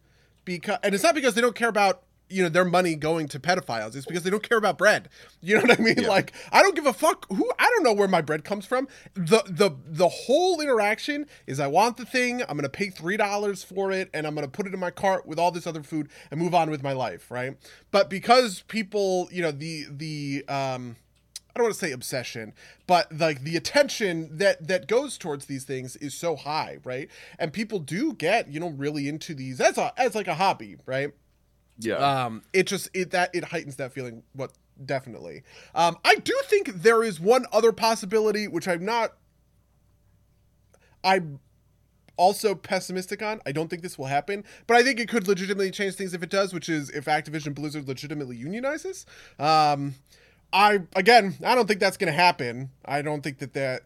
[0.45, 3.39] because and it's not because they don't care about you know their money going to
[3.39, 3.95] pedophiles.
[3.95, 5.09] It's because they don't care about bread.
[5.41, 5.95] You know what I mean?
[5.99, 6.09] Yeah.
[6.09, 7.49] Like I don't give a fuck who.
[7.57, 8.87] I don't know where my bread comes from.
[9.13, 12.41] the the The whole interaction is I want the thing.
[12.41, 15.25] I'm gonna pay three dollars for it, and I'm gonna put it in my cart
[15.25, 17.29] with all this other food and move on with my life.
[17.31, 17.57] Right?
[17.91, 20.95] But because people, you know, the the um
[21.55, 22.53] I don't want to say obsession,
[22.85, 27.09] but like the attention that that goes towards these things is so high, right?
[27.39, 30.77] And people do get you know really into these as a as like a hobby,
[30.85, 31.11] right?
[31.79, 34.23] Yeah, Um, it just it that it heightens that feeling.
[34.33, 34.51] What
[34.85, 35.43] definitely.
[35.73, 39.13] Um, I do think there is one other possibility which I'm not.
[41.03, 41.39] I'm
[42.17, 43.39] also pessimistic on.
[43.45, 46.21] I don't think this will happen, but I think it could legitimately change things if
[46.21, 49.05] it does, which is if Activision Blizzard legitimately unionizes.
[49.39, 49.95] Um,
[50.51, 52.71] I again, I don't think that's going to happen.
[52.83, 53.83] I don't think that that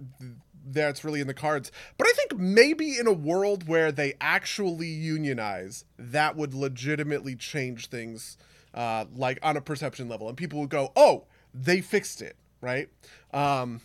[0.66, 1.72] that's really in the cards.
[1.98, 7.88] But I think maybe in a world where they actually unionize, that would legitimately change
[7.88, 8.38] things,
[8.74, 12.90] uh, like on a perception level, and people would go, "Oh, they fixed it," right?
[13.34, 13.82] Um,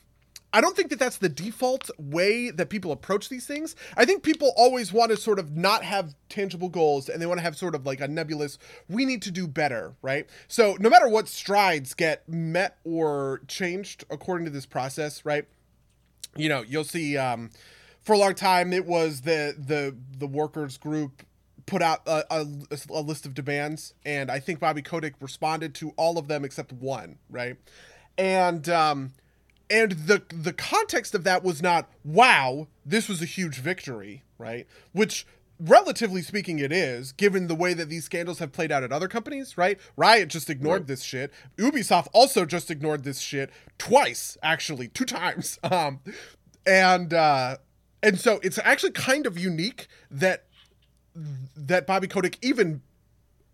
[0.52, 3.76] I don't think that that's the default way that people approach these things.
[3.96, 7.38] I think people always want to sort of not have tangible goals and they want
[7.38, 10.26] to have sort of like a nebulous, we need to do better, right?
[10.48, 15.46] So no matter what strides get met or changed according to this process, right?
[16.38, 17.50] You know, you'll see um,
[18.00, 21.22] for a long time it was the the the workers group
[21.66, 22.46] put out a, a,
[22.90, 26.72] a list of demands and I think Bobby Kotick responded to all of them except
[26.72, 27.56] one, right?
[28.16, 29.12] And um
[29.70, 34.66] and the the context of that was not wow this was a huge victory right
[34.92, 35.26] which
[35.60, 39.08] relatively speaking, it is, given the way that these scandals have played out at other
[39.08, 39.78] companies, right?
[39.96, 40.86] Riot just ignored Right.
[40.88, 41.32] this shit.
[41.56, 45.58] Ubisoft also just ignored this shit twice, actually, two times.
[45.70, 46.00] Um,
[46.66, 47.56] and uh,
[48.02, 50.44] and so it's actually kind of unique that
[51.56, 52.82] that Bobby Kotick even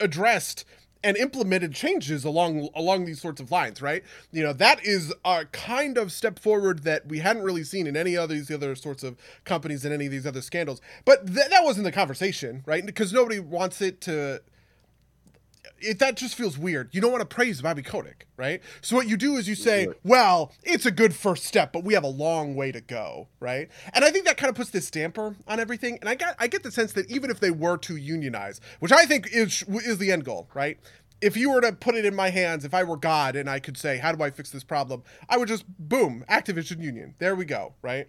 [0.00, 0.64] addressed
[1.04, 4.02] and implemented changes along along these sorts of lines, right?
[4.32, 7.96] You know, that is a kind of step forward that we hadn't really seen in
[7.96, 10.80] any of these other sorts of companies and any of these other scandals.
[11.04, 12.84] But th- that wasn't the conversation, right?
[12.84, 14.42] Because nobody wants it to
[15.78, 16.90] it, that just feels weird.
[16.92, 18.60] You don't want to praise Bobby Kotick, right?
[18.80, 21.94] So what you do is you say, well, it's a good first step, but we
[21.94, 23.68] have a long way to go, right?
[23.92, 25.98] And I think that kind of puts this damper on everything.
[26.00, 28.92] And I got I get the sense that even if they were to unionize, which
[28.92, 30.78] I think is is the end goal, right?
[31.20, 33.58] If you were to put it in my hands, if I were God and I
[33.58, 35.02] could say, how do I fix this problem?
[35.28, 37.14] I would just boom, Activision Union.
[37.18, 38.08] There we go, right?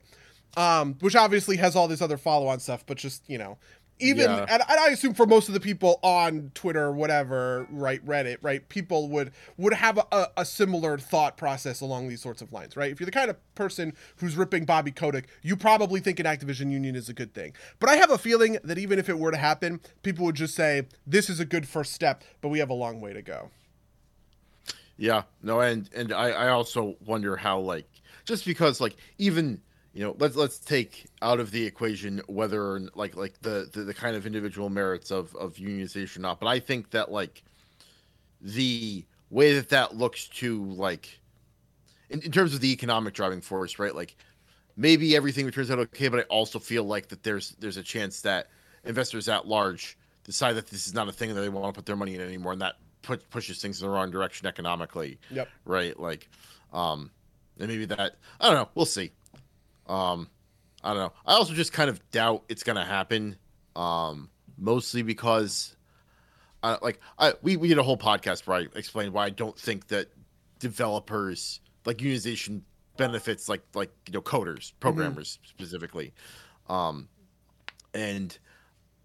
[0.58, 3.58] Um, which obviously has all this other follow-on stuff, but just you know,
[4.00, 4.46] even Yeah.
[4.50, 8.68] and, I assume for most of the people on Twitter, or whatever, right, Reddit, right,
[8.68, 12.92] people would would have a, a similar thought process along these sorts of lines, right?
[12.92, 16.72] If you're the kind of person who's ripping Bobby Kotick, you probably think an Activision
[16.72, 17.54] Union is a good thing.
[17.80, 20.56] But I have a feeling that even if it were to happen, people would just
[20.56, 23.50] say this is a good first step, but we have a long way to go.
[24.98, 27.88] Yeah, no, and and I I also wonder how like
[28.26, 29.62] just because like even
[29.96, 33.86] you know let's let's take out of the equation whether or like like the the,
[33.86, 37.42] the kind of individual merits of of unionization or not, but I think that like
[38.42, 41.20] the way that that looks to like
[42.10, 43.96] in, in terms of the economic driving force, right?
[43.96, 44.18] Like
[44.76, 48.22] maybe everything turns out okay, but I also feel like that there's there's a chance
[48.22, 48.50] that
[48.84, 51.86] investors at large decide that this is not a thing that they want to put
[51.86, 55.48] their money in anymore, and that pu- pushes things in the wrong direction economically, Yep.
[55.64, 55.98] right?
[55.98, 56.30] Like,
[56.74, 57.12] um,
[57.60, 58.70] and maybe that I don't know.
[58.76, 59.12] We'll see.
[59.88, 60.30] Um,
[60.84, 61.14] I don't know.
[61.26, 63.38] I also just kind of doubt it's gonna happen,
[63.76, 65.76] um, mostly because,
[66.64, 69.58] uh, like, I we we did a whole podcast where I explained why I don't
[69.58, 70.08] think that
[70.60, 72.62] developers like unionization
[72.98, 76.14] benefits like like you know coders programmers specifically.
[76.70, 77.10] Um
[77.94, 78.38] and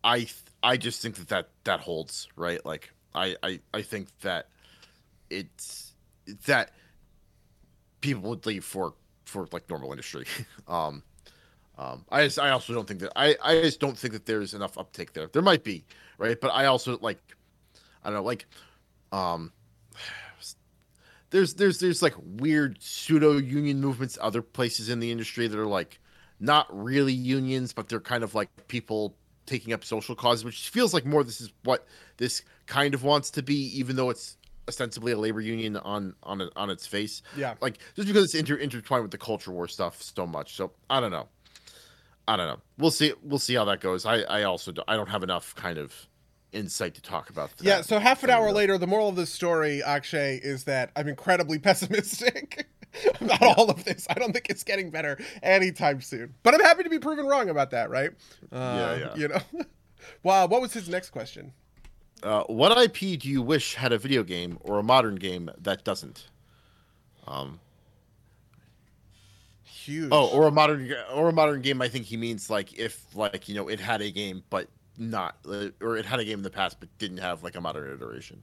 [0.03, 2.65] i th- i just think that that that holds right?
[2.65, 4.49] Like i i i think that
[5.29, 5.93] it's
[6.47, 6.73] that
[8.01, 8.95] people would leave for
[9.31, 10.27] for like normal industry.
[10.69, 11.03] Um
[11.79, 14.55] um i just i also don't think that i i just don't think that there's
[14.55, 15.29] enough uptake there.
[15.29, 15.85] There might be
[16.19, 16.39] right?
[16.41, 17.19] But i also like
[18.05, 18.47] i don't know like
[19.13, 19.53] um
[21.31, 25.67] there's there's there's like weird pseudo union movements other places in the industry that are
[25.67, 25.99] like
[26.39, 29.17] not really unions but they're kind of like people
[29.47, 31.87] taking up social causes which feels like more this is what
[32.19, 34.37] this kind of wants to be even though it's
[34.69, 37.55] ostensibly a labor union on on it, on its face Yeah.
[37.61, 41.01] like just because it's inter- intertwined with the culture war stuff so much so i
[41.01, 41.29] don't know
[42.29, 44.95] i don't know we'll see we'll see how that goes i i also do, i
[44.97, 45.93] don't have enough kind of
[46.53, 49.33] insight to talk about that Yeah, so half an hour later, the moral of this
[49.33, 52.67] story, Akshay, is that I'm incredibly pessimistic
[53.21, 54.05] about all of this.
[54.11, 56.35] I don't think it's getting better anytime soon.
[56.43, 58.11] But I'm happy to be proven wrong about that, right?
[58.51, 59.15] Uh, Yeah, yeah.
[59.15, 59.41] You know?
[60.25, 61.53] wow, what was his next question?
[62.23, 65.85] Uh, what IP do you wish had a video game or a modern game that
[65.85, 66.29] doesn't?
[67.27, 67.61] Um,
[69.65, 70.09] Huge.
[70.13, 71.81] oh, or a modern or a modern game.
[71.81, 75.37] I think he means like if like you know it had a game but not
[75.49, 77.93] uh, or it had a game in the past but didn't have like a modern
[77.93, 78.43] iteration.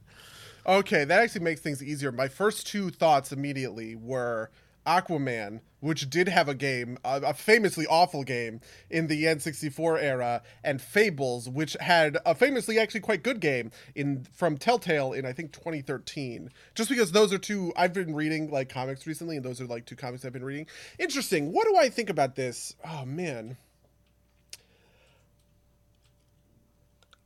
[0.66, 2.10] Okay, that actually makes things easier.
[2.12, 4.50] My first two thoughts immediately were
[4.88, 10.80] Aquaman, which did have a game, a, famously awful game in the N64 era, and
[10.80, 15.52] Fables, which had a famously actually quite good game in from Telltale in I think
[15.52, 16.50] 2013.
[16.74, 19.84] Just because those are two I've been reading like comics recently, and those are like
[19.84, 20.66] two comics I've been reading.
[20.98, 21.52] Interesting.
[21.52, 22.74] What do I think about this?
[22.84, 23.58] Oh man.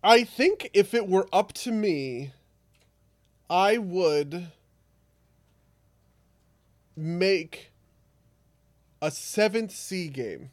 [0.03, 2.33] I think if it were up to me,
[3.49, 4.49] I would
[6.97, 7.73] make
[9.01, 10.51] a Seventh Sea game,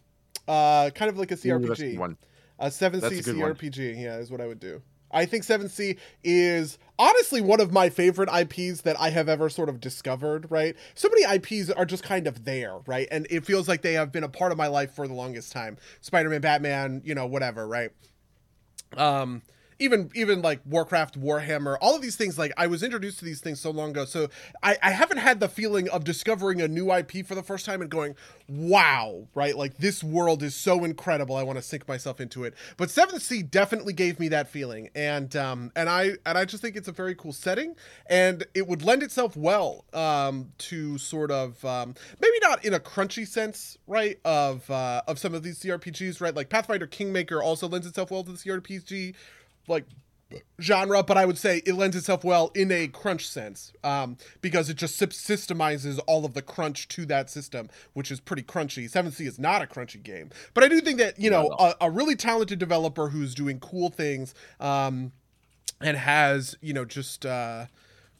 [0.47, 2.17] uh, kind of like a Ooh, that's a CRPG.
[2.59, 3.53] A Seventh Sea C a good one.
[3.53, 4.81] CRPG, yeah, is what I would do.
[5.11, 9.49] I think Seventh Sea is honestly one of my favorite IPs that I have ever
[9.49, 10.47] sort of discovered.
[10.51, 13.93] Right, so many IPs are just kind of there, right, and it feels like they
[13.93, 15.77] have been a part of my life for the longest time.
[16.01, 17.91] Spider-Man, Batman, you know, whatever, right?
[18.97, 19.41] Um,
[19.79, 22.37] even even like Warcraft, Warhammer, all of these things.
[22.37, 24.27] Like I was introduced to these things so long ago, so
[24.61, 27.81] I, I haven't had the feeling of discovering a new IP for the first time
[27.81, 28.15] and going,
[28.47, 29.55] wow, right?
[29.55, 31.35] Like this world is so incredible.
[31.35, 32.53] I want to sink myself into it.
[32.77, 36.61] But Seventh Sea definitely gave me that feeling, and um, and I and I just
[36.61, 37.75] think it's a very cool setting,
[38.07, 42.79] and it would lend itself well um, to sort of um, maybe not in a
[42.79, 44.19] crunchy sense, right?
[44.25, 46.35] Of uh, of some of these CRPGs, right?
[46.35, 49.15] Like Pathfinder Kingmaker also lends itself well to the CRPG,
[49.67, 49.85] like
[50.61, 54.69] genre, but I would say it lends itself well in a crunch sense um, because
[54.69, 58.89] it just systemizes all of the crunch to that system, which is pretty crunchy.
[58.89, 61.75] Seven Sea is not a crunchy game, but I do think that you know a,
[61.81, 65.11] a, really talented developer who's doing cool things um,
[65.81, 67.25] and has you know just.
[67.25, 67.65] Uh,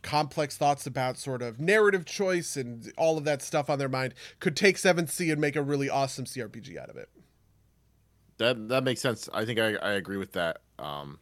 [0.02, 4.14] complex thoughts about sort of narrative choice and all of that stuff on their mind
[4.40, 7.10] could take Seventh Sea and make a really awesome CRPG out of it.
[8.38, 9.28] That that makes sense.
[9.34, 10.62] I think I, I agree with that.
[10.80, 11.20] Um,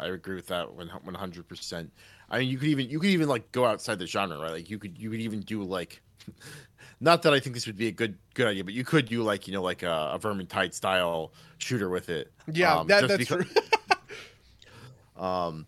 [0.00, 1.92] I agree with that one hundred percent.
[2.28, 4.52] I mean, you could even you could even like go outside the genre, right?
[4.52, 6.00] Like you could you could even do like,
[7.00, 9.22] not that I think this would be a good good idea, but you could do
[9.22, 12.32] like you know like a, a Vermintide style shooter with it.
[12.52, 13.62] Yeah, um, that, that's because, true.
[15.22, 15.66] um,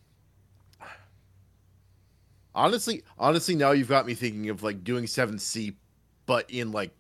[2.55, 5.77] honestly, honestly, now you've got me thinking of like doing Seven Sea,
[6.27, 6.95] but in like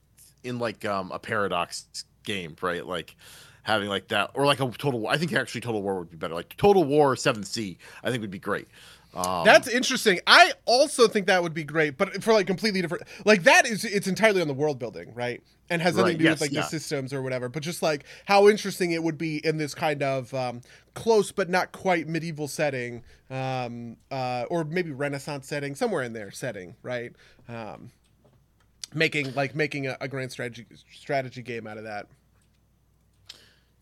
[0.45, 2.87] in like um a paradox game, right?
[2.87, 3.17] Like
[3.63, 5.13] having like that or like a total war.
[5.13, 6.35] I think actually total war would be better.
[6.35, 8.69] Like total war 7 Sea, I think would be great.
[9.15, 10.21] Um, That's interesting.
[10.27, 13.05] I also think that would be great, but for like completely different.
[13.25, 15.43] Like that is it's entirely on the world building, right?
[15.69, 16.63] And has nothing right, to do yes, with like yeah.
[16.63, 17.49] the systems or whatever.
[17.49, 20.63] But just like how interesting it would be in this kind of um,
[20.95, 26.31] close but not quite medieval setting, um, uh, or maybe Renaissance setting, somewhere in there
[26.31, 27.13] setting, right?
[27.49, 27.91] Um,
[28.95, 32.07] making like making a, a grand strategy strategy game out of that.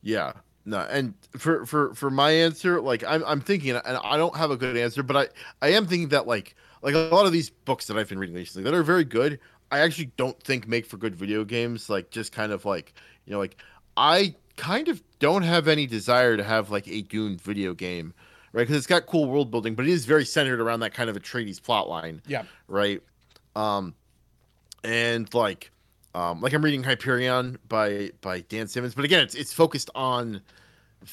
[0.02, 0.32] Yeah.
[0.64, 4.50] No, and for for for my answer, like I'm I'm thinking, and I don't have
[4.50, 7.50] a good answer, but I I am thinking that like like a lot of these
[7.50, 10.86] books that I've been reading recently that are very good, I actually don't think make
[10.86, 11.88] for good video games.
[11.88, 12.92] Like just kind of like
[13.24, 13.56] you know like
[13.96, 18.12] I kind of don't have any desire to have like a Dune video game,
[18.52, 18.62] right?
[18.62, 21.16] Because it's got cool world building, but it is very centered around that kind of
[21.16, 22.20] a Atreides plot line.
[22.26, 22.44] Yeah.
[22.68, 23.02] Right.
[23.56, 23.94] Um,
[24.84, 25.70] and like
[26.14, 30.42] um, like I'm reading Hyperion by by Dan Simmons, but again, it's it's focused on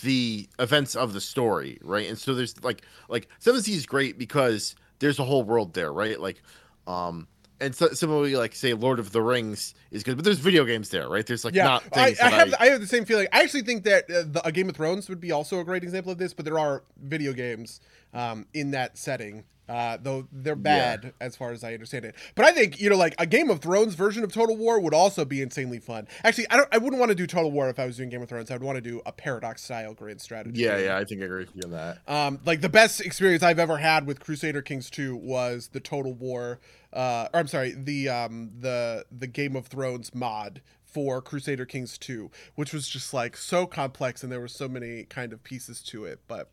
[0.03, 2.07] the events of the story, right?
[2.07, 5.93] And so there's like like Seven Sea is great because there's a whole world there,
[5.93, 6.19] right?
[6.19, 6.41] Like,
[6.87, 7.27] um,
[7.59, 10.89] and so, similarly, like say Lord of the Rings is good, but there's video games
[10.89, 11.25] there, right?
[11.25, 11.83] There's like yeah, not.
[11.93, 12.65] I, I have I...
[12.65, 12.69] I...
[12.69, 13.27] have the same feeling.
[13.31, 15.83] I actually think that uh, the, a Game of Thrones would be also a great
[15.83, 17.81] example of this, but there are video games
[18.13, 21.09] um, in that setting uh, though they're bad yeah.
[21.19, 22.15] as far as I understand it.
[22.35, 24.93] But I think you know, like a Game of Thrones version of Total War would
[24.93, 26.07] also be insanely fun.
[26.23, 26.69] Actually, I don't.
[26.71, 28.49] I wouldn't want to do Total War if I was doing Game of Thrones.
[28.49, 30.61] I would want to do a Paradox style grand strategy.
[30.61, 31.99] Yeah, yeah, I think I agree with you on that.
[32.07, 36.13] Um, like the best experience I've ever had with Crusader Kings two was the Total
[36.13, 36.59] War.
[36.93, 41.97] Uh, or I'm sorry, the um the the Game of Thrones mod for Crusader Kings
[41.97, 45.83] 2, which was just like so complex and there were so many kind of pieces
[45.83, 46.21] to it.
[46.27, 46.49] But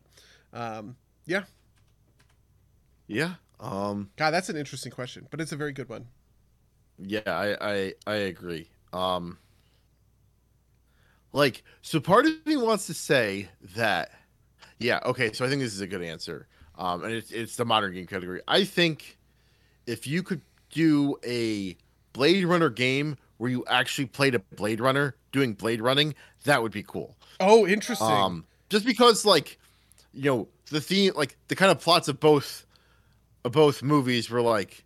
[0.53, 1.43] um, yeah.
[3.07, 6.07] Yeah, um, God, that's an interesting question, but it's a very good one.
[6.97, 8.67] Yeah, I I, I agree.
[8.93, 9.37] Um,
[11.33, 14.11] like, so part of me wants to say that,
[14.79, 15.33] yeah, okay.
[15.33, 16.47] So I think this is a good answer.
[16.77, 18.41] Um, and it's it's the modern game category.
[18.47, 19.17] I think
[19.85, 21.77] if you could do a
[22.13, 26.71] Blade Runner game where you actually played a Blade Runner doing Blade running, that would
[26.71, 27.15] be cool.
[27.39, 28.07] Oh, interesting.
[28.07, 29.59] Um, just because like,
[30.13, 32.65] you know, the theme, like the kind of plots of both
[33.43, 34.83] of both movies were like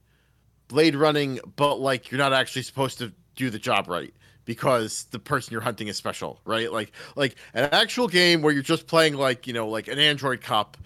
[0.68, 4.14] blade running, but like you're not actually supposed to do the job right
[4.46, 6.72] because the person you're hunting is special, right?
[6.72, 10.42] Like like an actual game where you're just playing like you know like an android
[10.42, 10.78] cop,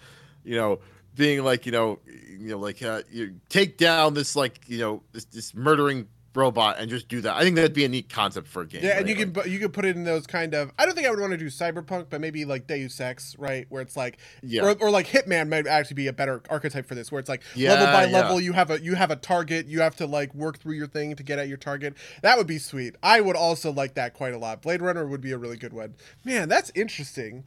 [0.44, 0.80] you know,
[1.14, 5.02] being like you know you know like uh, you take down this like you know
[5.12, 7.36] this this murdering robot and just do that.
[7.36, 8.82] I think that'd be a neat concept for a game.
[8.82, 9.00] Yeah, right?
[9.00, 10.72] and you can you can put it in those kind of.
[10.78, 13.66] I don't think I would want to do cyberpunk, but maybe like Deus Ex, right?
[13.68, 16.94] Where it's like, yeah, or, or like Hitman might actually be a better archetype for
[16.94, 18.12] this, where it's like yeah, level by yeah.
[18.12, 20.88] level, you have a you have a target, you have to like work through your
[20.88, 21.94] thing to get at your target.
[22.22, 22.96] That would be sweet.
[23.02, 24.62] I would also like that quite a lot.
[24.62, 25.94] Blade Runner would be a really good one.
[26.24, 27.44] Man, that's interesting.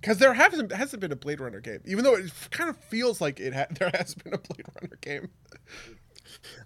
[0.00, 3.20] Because there hasn't hasn't been a Blade Runner game, even though it kind of feels
[3.20, 5.28] like it ha- there has been a Blade Runner game.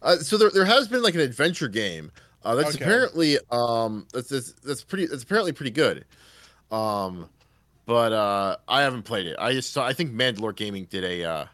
[0.03, 2.11] Uh, so there, there has been like an adventure game
[2.45, 2.85] uh, that's okay.
[2.85, 6.05] apparently um that's, that's that's pretty that's apparently pretty good.
[6.71, 7.29] Um,
[7.87, 9.37] but uh, I haven't played it.
[9.39, 9.87] I just saw.
[9.87, 11.45] I think Mandalore Gaming did a uh,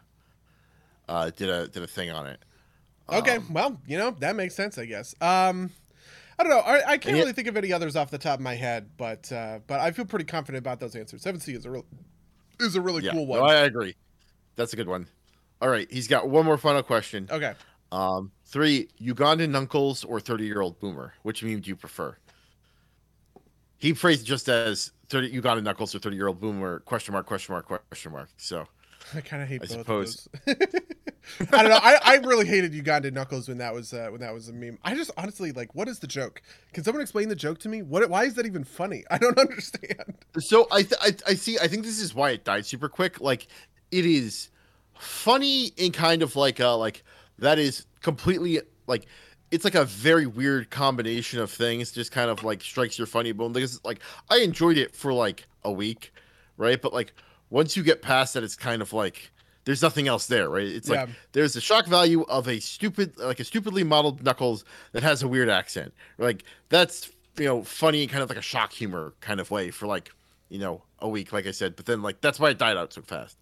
[1.07, 2.39] uh did a did a thing on it.
[3.09, 5.13] Okay, um, well, you know that makes sense, I guess.
[5.21, 5.69] Um,
[6.39, 6.59] I don't know.
[6.59, 9.31] I, I can't really think of any others off the top of my head, but
[9.31, 11.21] uh, but I feel pretty confident about those answers.
[11.21, 11.85] Seven Sea is a real
[12.59, 13.39] is a really yeah, cool one.
[13.39, 13.95] no, I agree.
[14.55, 15.07] That's a good one.
[15.61, 17.27] All right, he's got one more final question.
[17.29, 17.53] okay.
[17.91, 21.13] Um, three, Ugandan Knuckles or 30 year old boomer?
[21.23, 22.17] Which meme do you prefer?
[23.77, 27.25] He phrased it just as 30 Ugandan knuckles or 30 year old boomer, question mark,
[27.25, 28.29] question mark, question mark.
[28.37, 28.67] So,
[29.15, 30.29] I kind of hate I both suppose.
[30.33, 30.67] of those.
[31.51, 31.79] I don't know.
[31.81, 34.77] I, I really hated Ugandan Knuckles when that was uh, when that was a meme.
[34.83, 36.41] I just honestly like, what is the joke?
[36.73, 37.81] Can someone explain the joke to me?
[37.81, 38.07] What?
[38.09, 39.03] Why is that even funny?
[39.09, 40.15] I don't understand.
[40.39, 43.19] so I, th- I, I see, I think this is why it died super quick.
[43.19, 43.47] Like,
[43.91, 44.49] it is
[44.97, 47.03] funny in kind of like a, like,
[47.41, 49.05] that is completely like,
[49.51, 53.33] it's like a very weird combination of things, just kind of like strikes your funny
[53.33, 53.51] bone.
[53.51, 56.13] Because, like, I enjoyed it for like a week,
[56.57, 56.81] right?
[56.81, 57.13] But, like,
[57.49, 59.31] once you get past that, it's kind of like,
[59.65, 60.67] there's nothing else there, right?
[60.67, 65.03] It's like there's the shock value of a stupid, like a stupidly modeled Knuckles that
[65.03, 65.93] has a weird accent.
[66.17, 69.85] Like that's you know funny, kind of like a shock humor kind of way for
[69.85, 70.13] like
[70.49, 71.75] you know a week, like I said.
[71.75, 73.37] But then like that's why it died out so fast.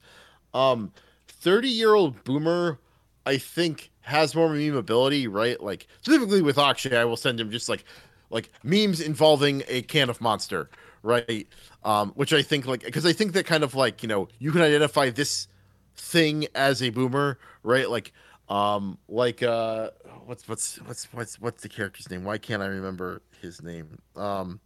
[0.54, 0.92] Um,
[1.28, 2.80] thirty year old boomer,
[3.26, 5.62] I think has more meme ability, right?
[5.62, 7.84] Like specifically with Akshay, I will send him just like
[8.30, 10.70] like memes involving a can of monster,
[11.04, 11.48] right?
[11.84, 14.52] Um, which I think like because I think that kind of like you know you
[14.52, 15.48] can identify this
[15.96, 17.90] thing as a boomer, right?
[17.90, 18.14] Like
[18.50, 19.92] um like uh
[20.26, 22.24] what's what's what's what's what's the character's name?
[22.24, 24.00] Why can't I remember his name?
[24.16, 24.60] Um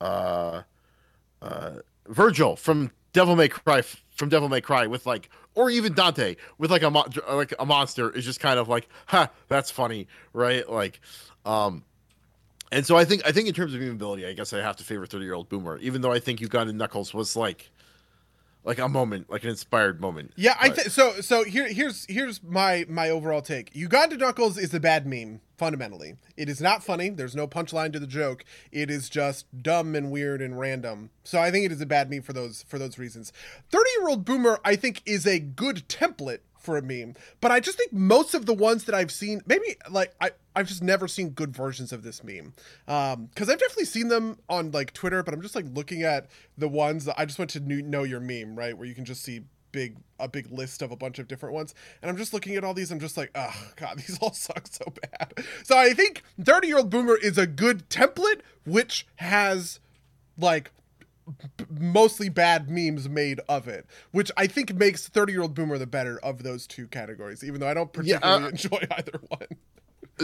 [0.00, 0.62] uh
[1.42, 1.76] uh
[2.08, 6.70] Vergil from Devil May Cry from Devil May Cry with like or even Dante with
[6.70, 10.68] like a mo- like a monster is just kind of like ha that's funny right?
[10.68, 11.00] Like
[11.44, 11.84] um
[12.72, 14.76] and so I think I think in terms of meme ability I guess I have
[14.76, 17.70] to favor 30 year old boomer even though I think Uganda Knuckles was like
[18.64, 22.04] like a moment like an inspired moment Yeah, I But- th- so so here here's
[22.08, 23.74] here's my my overall take.
[23.74, 26.14] Uganda Knuckles is a bad meme fundamentally.
[26.36, 27.10] It is not funny.
[27.10, 28.44] There's no punchline to the joke.
[28.72, 31.10] It is just dumb and weird and random.
[31.24, 33.32] So I think it is a bad meme for those for those reasons.
[33.72, 37.92] 30-year-old boomer I think is a good template for a meme, but I just think
[37.92, 41.54] most of the ones that I've seen, maybe like I I've just never seen good
[41.54, 42.54] versions of this meme.
[42.88, 46.28] Um, because I've definitely seen them on like Twitter, but I'm just like looking at
[46.58, 49.04] the ones that I just went to kn- know your meme, right, where you can
[49.04, 49.42] just see
[49.72, 51.74] big a big list of a bunch of different ones.
[52.02, 54.66] And i'm just looking at all these i'm just like oh god these all suck
[54.66, 55.32] so bad.
[55.62, 59.78] So i think 30 year old boomer is a good template which has
[60.36, 60.72] like
[61.56, 65.78] b- mostly bad memes made of it which i think makes 30 year old boomer
[65.78, 69.20] the better of those two categories even though i don't Yeah, particularly uh, enjoy either
[69.28, 69.46] one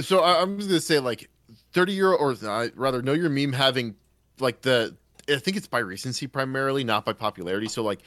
[0.02, 1.28] so I, I'm just gonna say like
[1.72, 3.94] 30 year old, or uh, rather know your meme having
[4.38, 4.96] like the
[5.28, 7.68] I think it's by recency primarily, not by popularity.
[7.68, 8.00] So like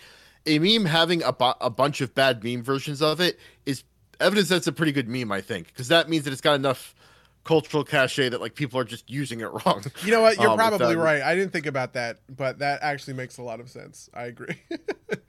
[0.46, 3.84] a meme having a, a bunch of bad meme versions of it is
[4.20, 6.96] evidence that's a pretty good meme, I think, because that means that it's got enough
[7.44, 9.84] cultural cachet that like people are just using it wrong.
[10.04, 12.80] you know what you're Um, probably that- right i didn't think about that but that
[12.84, 14.56] actually makes a lot of sense i agree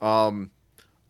[0.00, 0.50] Um,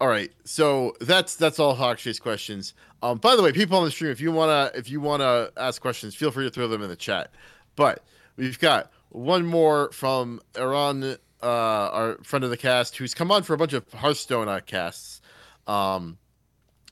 [0.01, 2.75] all right, so that's that's all Akshay's questions.
[3.03, 5.81] Um, by the way, people on the stream, if you wanna if you wanna ask
[5.81, 7.31] questions, feel free to throw them in the chat.
[7.77, 8.05] But
[8.37, 11.03] we've got one more from Iran,
[11.43, 14.61] uh, our friend of the cast, who's come on for a bunch of Hearthstone uh,
[14.65, 15.21] casts.
[15.67, 16.19] Um,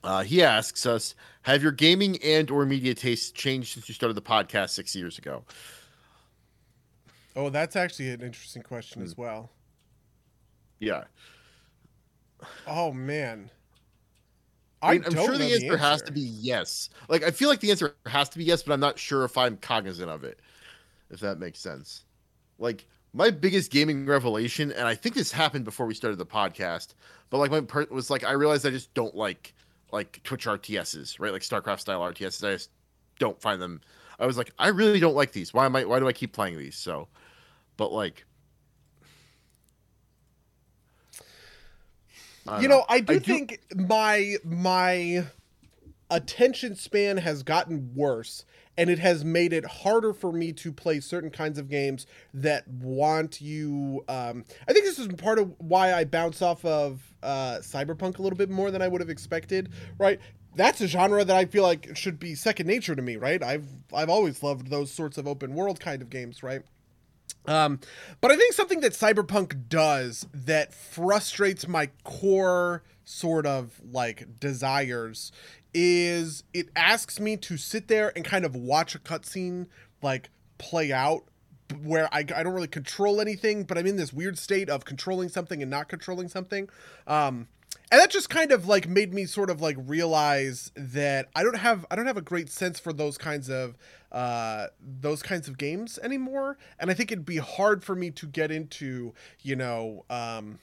[0.03, 4.15] uh, he asks us, "Have your gaming and or media tastes changed since you started
[4.15, 5.45] the podcast six years ago?"
[7.35, 9.03] oh that's actually an interesting question Hmm.
[9.03, 9.51] as well
[10.79, 11.05] Yeah,
[12.67, 13.51] oh man
[14.81, 16.89] I mean, don't sure the know answer, has to be yes.
[17.07, 19.37] Like I feel like the answer has to be yes, but I'm not sure if
[19.37, 20.39] I'm cognizant of it.
[21.09, 22.05] If that makes sense.
[22.59, 26.95] Like my biggest gaming revelation, and I think this happened before we started the podcast,
[27.29, 29.53] but like my per- was like I realized I just don't like
[29.93, 31.31] like Twitch RTSs, right?
[31.31, 32.45] Like StarCraft style RTSs.
[32.45, 32.71] I just
[33.19, 33.79] don't find them.
[34.19, 35.53] I was like, I really don't like these.
[35.53, 35.85] Why am I?
[35.85, 36.75] Why do I keep playing these?
[36.75, 37.07] So,
[37.77, 38.25] but like,
[42.47, 45.27] I you don't know, I do think my my
[46.09, 48.45] attention span has gotten worse
[48.77, 52.67] and it has made it harder for me to play certain kinds of games that
[52.67, 57.57] want you um I think this is part of why I bounce off of uh
[57.61, 60.19] cyberpunk a little bit more than I would have expected, right?
[60.55, 63.41] That's a genre that I feel like should be second nature to me, right?
[63.41, 66.61] I've I've always loved those sorts of open world kind of games, right?
[67.45, 67.79] Um,
[68.21, 75.31] but I think something that Cyberpunk does that frustrates my core sort of like desires
[75.73, 79.67] is it asks me to sit there and kind of watch a cutscene
[80.01, 81.23] like play out
[81.81, 85.29] where I, I don't really control anything, but I'm in this weird state of controlling
[85.29, 86.69] something and not controlling something.
[87.07, 87.47] Um,
[87.91, 91.57] and that just kind of like made me sort of like realize that I don't
[91.57, 93.77] have I don't have a great sense for those kinds of
[94.11, 98.25] uh those kinds of games anymore and I think it'd be hard for me to
[98.25, 100.59] get into, you know, um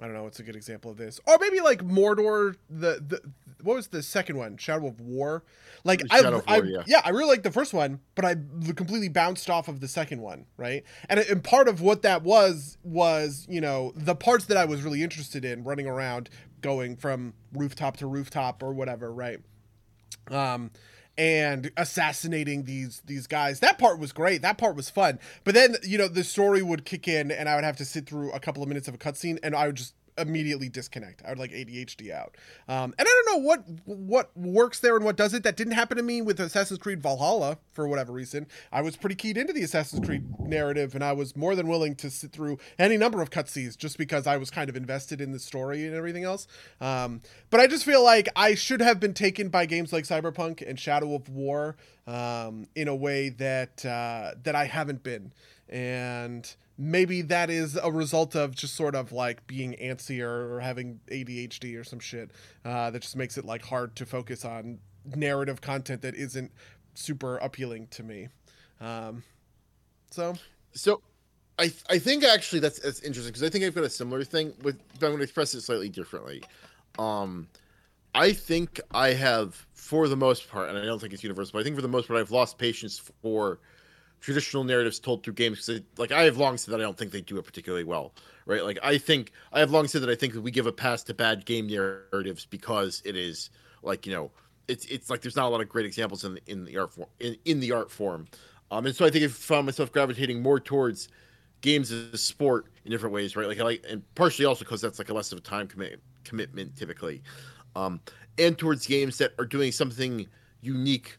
[0.00, 2.56] I don't know what's a good example of this, or maybe like Mordor.
[2.70, 3.20] The the
[3.62, 4.56] what was the second one?
[4.56, 5.44] Shadow of War.
[5.84, 6.82] Like I, War, I yeah.
[6.86, 8.34] yeah, I really liked the first one, but I
[8.74, 10.84] completely bounced off of the second one, right?
[11.08, 14.82] And and part of what that was was you know the parts that I was
[14.82, 16.30] really interested in, running around,
[16.60, 19.40] going from rooftop to rooftop or whatever, right?
[20.30, 20.70] um
[21.18, 23.60] and assassinating these these guys.
[23.60, 24.40] That part was great.
[24.42, 25.18] That part was fun.
[25.44, 28.06] But then you know the story would kick in and i would have to sit
[28.06, 31.22] through a couple of minutes of a cutscene and i would just immediately disconnect.
[31.24, 32.36] I would like adhd out.
[32.68, 35.44] Um, and i don't know what what works there and what doesn't.
[35.44, 38.46] That didn't happen to me with assassin's creed valhalla for whatever reason.
[38.72, 41.94] I was pretty keyed into the assassin's creed narrative and i was more than willing
[41.96, 45.32] to sit through any number of cutscenes just because i was kind of invested in
[45.32, 46.46] the story and everything else.
[46.80, 50.68] Um, but i just feel like i should have been taken by games like cyberpunk
[50.68, 55.32] and shadow of war um, in a way that uh, that i haven't been
[55.68, 61.00] and maybe that is a result of just sort of like being antsy or having
[61.10, 62.30] ADHD or some shit
[62.64, 66.52] uh, that just makes it like hard to focus on narrative content that isn't
[66.94, 68.28] super appealing to me.
[68.80, 69.22] Um,
[70.10, 70.34] so
[70.72, 71.02] So,
[71.58, 74.54] I I think actually that's that's interesting because I think I've got a similar thing
[74.62, 74.78] with.
[74.98, 76.42] But I'm going to express it slightly differently.
[76.98, 77.48] Um,
[78.14, 81.60] I think I have, for the most part, and I don't think it's universal, but
[81.60, 83.60] I think for the most part, I've lost patience for
[84.20, 87.12] traditional narratives told through games because, like, I have long said that I don't think
[87.12, 88.12] they do it particularly well,
[88.46, 88.64] right?
[88.64, 91.02] Like, I think I have long said that I think that we give a pass
[91.04, 93.50] to bad game narratives because it is
[93.82, 94.30] like you know,
[94.66, 97.08] it's it's like there's not a lot of great examples in in the art form
[97.20, 98.26] in, in the art form,
[98.70, 101.08] um, and so I think I found myself gravitating more towards
[101.60, 103.48] games as a sport in different ways, right?
[103.48, 106.00] Like I like, and partially also because that's like a less of a time commit,
[106.24, 107.22] commitment typically,
[107.74, 108.00] um,
[108.38, 110.26] and towards games that are doing something
[110.60, 111.18] unique,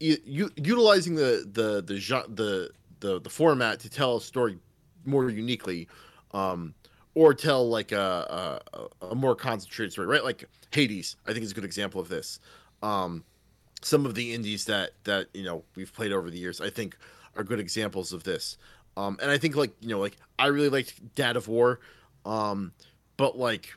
[0.00, 1.94] u- u- utilizing the the the
[2.28, 2.70] the
[3.00, 4.58] the the format to tell a story
[5.04, 5.88] more uniquely,
[6.32, 6.74] um,
[7.14, 8.60] or tell like a,
[9.02, 10.24] a a more concentrated story, right?
[10.24, 12.40] Like Hades, I think is a good example of this.
[12.82, 13.24] Um,
[13.82, 16.96] some of the indies that that you know we've played over the years, I think,
[17.36, 18.58] are good examples of this.
[18.96, 21.80] Um, and I think like you know like I really liked Dad of War,
[22.24, 22.72] um,
[23.16, 23.74] but like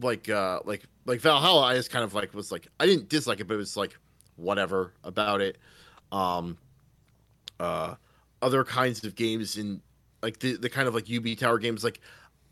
[0.00, 3.40] like uh like like Valhalla, I just kind of like was like I didn't dislike
[3.40, 3.96] it, but it was like
[4.40, 5.58] whatever about it.
[6.12, 6.58] Um,
[7.58, 7.94] uh,
[8.42, 9.82] other kinds of games in
[10.22, 12.00] like the the kind of like Ubi Tower games, like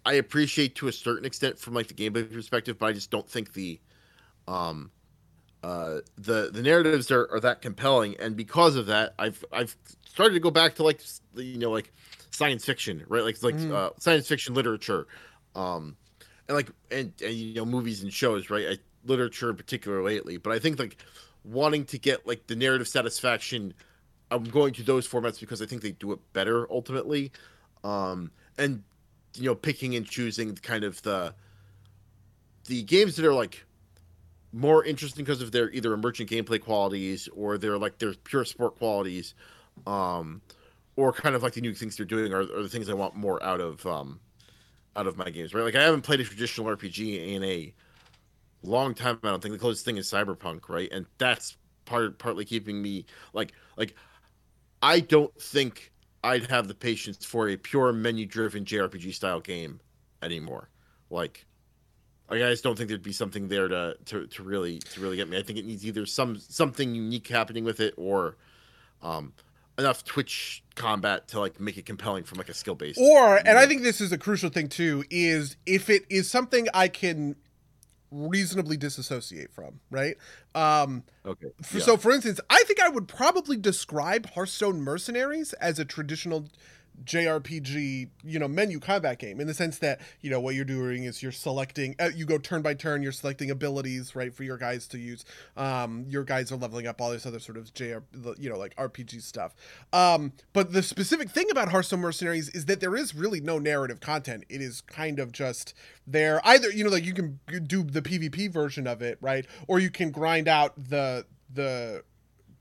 [0.05, 3.29] I appreciate to a certain extent from like the gameplay perspective, but I just don't
[3.29, 3.81] think the
[4.49, 4.93] um
[5.63, 8.17] uh the the narratives are, are that compelling.
[8.19, 9.77] And because of that i've i've
[10.07, 11.03] started to go back to like
[11.37, 11.93] you know like
[12.31, 13.25] science fiction right?
[13.25, 13.71] Like like Mhm.
[13.71, 15.07] uh, science fiction literature.
[15.55, 15.97] Um
[16.49, 18.67] and like and, and you know movies and shows right?
[18.69, 20.37] I, literature in particular lately.
[20.39, 20.99] But i think like
[21.49, 23.73] wanting to get like the narrative satisfaction
[24.31, 27.33] i'm going to those formats because i think they do it better ultimately.
[27.85, 28.83] Um and
[29.37, 31.35] you know picking and choosing kind of the
[32.67, 33.65] the games that are like
[34.53, 38.77] more interesting because of their either emergent gameplay qualities or their like their pure sport
[38.77, 39.35] qualities
[39.87, 40.43] um
[40.97, 43.15] or kind of like the new things they're doing are, are the things i want
[43.15, 44.19] more out of um
[44.97, 45.65] out of my games right?
[45.65, 47.73] Like i haven't played a traditional rpg in a
[48.63, 52.45] long time i don't think the closest thing is cyberpunk right and that's part partly
[52.45, 53.95] keeping me like like
[54.83, 55.93] i don't think
[56.25, 59.81] i'd have the patience for a pure menu driven jrpg style game
[60.23, 60.69] anymore
[61.11, 61.47] like
[62.31, 65.29] I just don't think there'd be something there to, to to really to really get
[65.29, 65.39] me.
[65.39, 68.37] I think it needs either some something unique happening with it or
[69.03, 69.33] um
[69.79, 73.01] enough Twitch combat to like make it compelling from like a skill based.
[73.01, 76.67] Or, and I think this is a crucial thing too, is if it is something
[76.75, 77.37] I can
[78.11, 80.17] reasonably disassociate from, right?
[80.55, 81.49] Um, okay.
[81.63, 81.85] for, yeah.
[81.85, 86.47] So, for instance, I think I would probably describe Hearthstone Mercenaries as a traditional
[87.05, 91.05] JRPG, you know, menu combat game in the sense that, you know, what you're doing
[91.05, 94.59] is you're selecting, uh, you go turn by turn, you're selecting abilities, right, for your
[94.59, 95.25] guys to use.
[95.57, 97.99] Um, your guys are leveling up all this other sort of JR,
[98.39, 99.55] you know, like RPG stuff.
[99.93, 104.01] Um, but the specific thing about Hearthstone Mercenaries is that there is really no narrative
[104.01, 104.45] content.
[104.49, 105.75] It is kind of just
[106.07, 106.41] there.
[106.45, 109.47] Either, you know, like you can do the PvP version of it, right?
[109.67, 112.03] Or you can grind out the, the,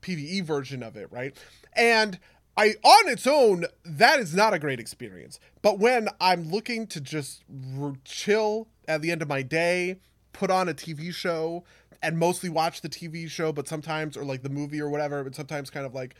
[0.02, 1.36] PvE version of it, right?
[1.74, 2.18] And
[2.58, 5.38] I on its own that is not a great experience.
[5.62, 7.44] But when I'm looking to just
[8.04, 10.00] chill at the end of my day,
[10.32, 11.64] put on a TV show
[12.02, 15.36] and mostly watch the TV show, but sometimes or like the movie or whatever, but
[15.36, 16.16] sometimes kind of like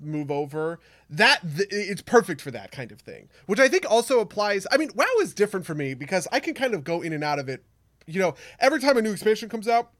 [0.00, 0.78] move over
[1.10, 3.28] that th- it's perfect for that kind of thing.
[3.46, 6.54] Which i think also applies i mean wow is different for me because i can
[6.54, 7.64] kind of go in and out of it.
[8.06, 9.90] You know every time a new expansion comes out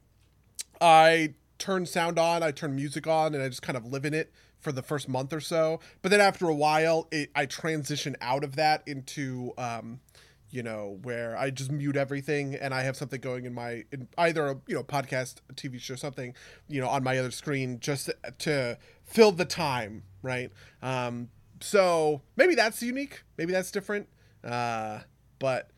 [0.79, 4.13] I turn sound on, I turn music on, and I just kind of live in
[4.13, 5.79] it for the first month or so.
[6.01, 9.99] But then after a while, it, I transition out of that into um,
[10.51, 14.07] you know, where I just mute everything and I have something going in my in
[14.17, 16.33] either a you know podcast, a TV show, something
[16.67, 20.51] you know on my other screen just to fill the time, right?
[20.81, 21.29] Um,
[21.61, 24.07] so maybe that's unique, maybe that's different,
[24.43, 24.99] uh,
[25.37, 25.69] but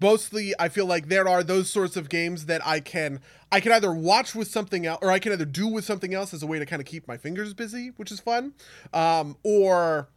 [0.00, 3.20] mostly I feel like there are those sorts of games that I can
[3.50, 6.34] I can either watch with something else or I can either do with something else
[6.34, 8.52] as a way to kind of keep my fingers busy, which is fun,
[8.92, 10.08] um, or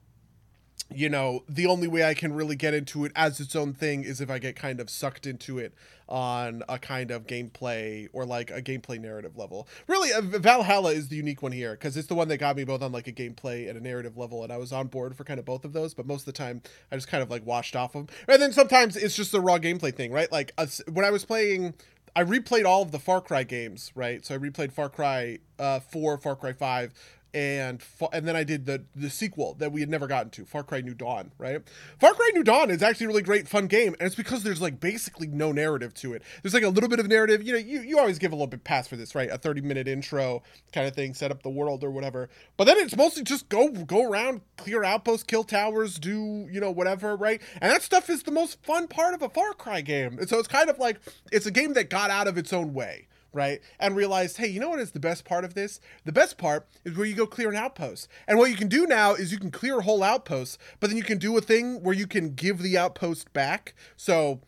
[0.94, 4.04] you know, the only way I can really get into it as its own thing
[4.04, 5.74] is if I get kind of sucked into it
[6.12, 9.68] on a kind of gameplay or like a gameplay narrative level.
[9.88, 12.66] Really, uh, Valhalla is the unique one here because it's the one that got me
[12.66, 15.24] both on like a gameplay and a narrative level, and I was on board for
[15.24, 15.94] kind of both of those.
[15.94, 16.62] But most of the time,
[16.92, 18.16] I just kind of like washed off of them.
[18.28, 20.32] And then sometimes it's just the raw gameplay thing, right?
[20.32, 20.52] Like
[20.92, 21.74] when I was playing.
[22.14, 24.26] I replayed all of the Far Cry games, right?
[24.26, 26.94] So I replayed Far Cry uh, 4, Far Cry 5,
[27.34, 30.64] and and then I did the the sequel that we had never gotten to, Far
[30.64, 31.62] Cry New Dawn, right?
[32.00, 34.62] Far Cry New Dawn is actually a really great fun game, and it's because there's
[34.62, 36.24] like basically no narrative to it.
[36.42, 38.48] There's like a little bit of narrative, you know, you, you always give a little
[38.48, 39.30] bit pass for this, right?
[39.30, 42.30] A 30 minute intro kind of thing, set up the world or whatever.
[42.58, 46.72] But then it's mostly just go go around, clear outposts, kill towers, do, you know,
[46.72, 47.42] whatever, right?
[47.62, 50.20] And that stuff is the most fun part of a Far Cry game.
[50.20, 51.00] And so it's kind of like
[51.32, 53.62] it's a game that got out of its own way right?
[53.80, 55.80] And realized, hey, you know what is the best part of this?
[56.06, 58.08] The best part is where you go clear an outpost.
[58.28, 61.04] And what you can do now is you can clear whole outpost, but then you
[61.04, 63.74] can do a thing where you can give the outpost back.
[63.96, 64.42] So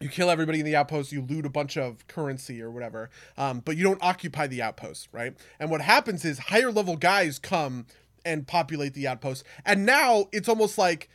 [0.00, 3.60] you kill everybody in the outpost, you loot a bunch of currency or whatever, um,
[3.60, 5.34] but you don't occupy the outpost, right?
[5.58, 7.86] And what happens is higher level guys come
[8.24, 9.44] and populate the outpost.
[9.64, 11.08] And now it's almost like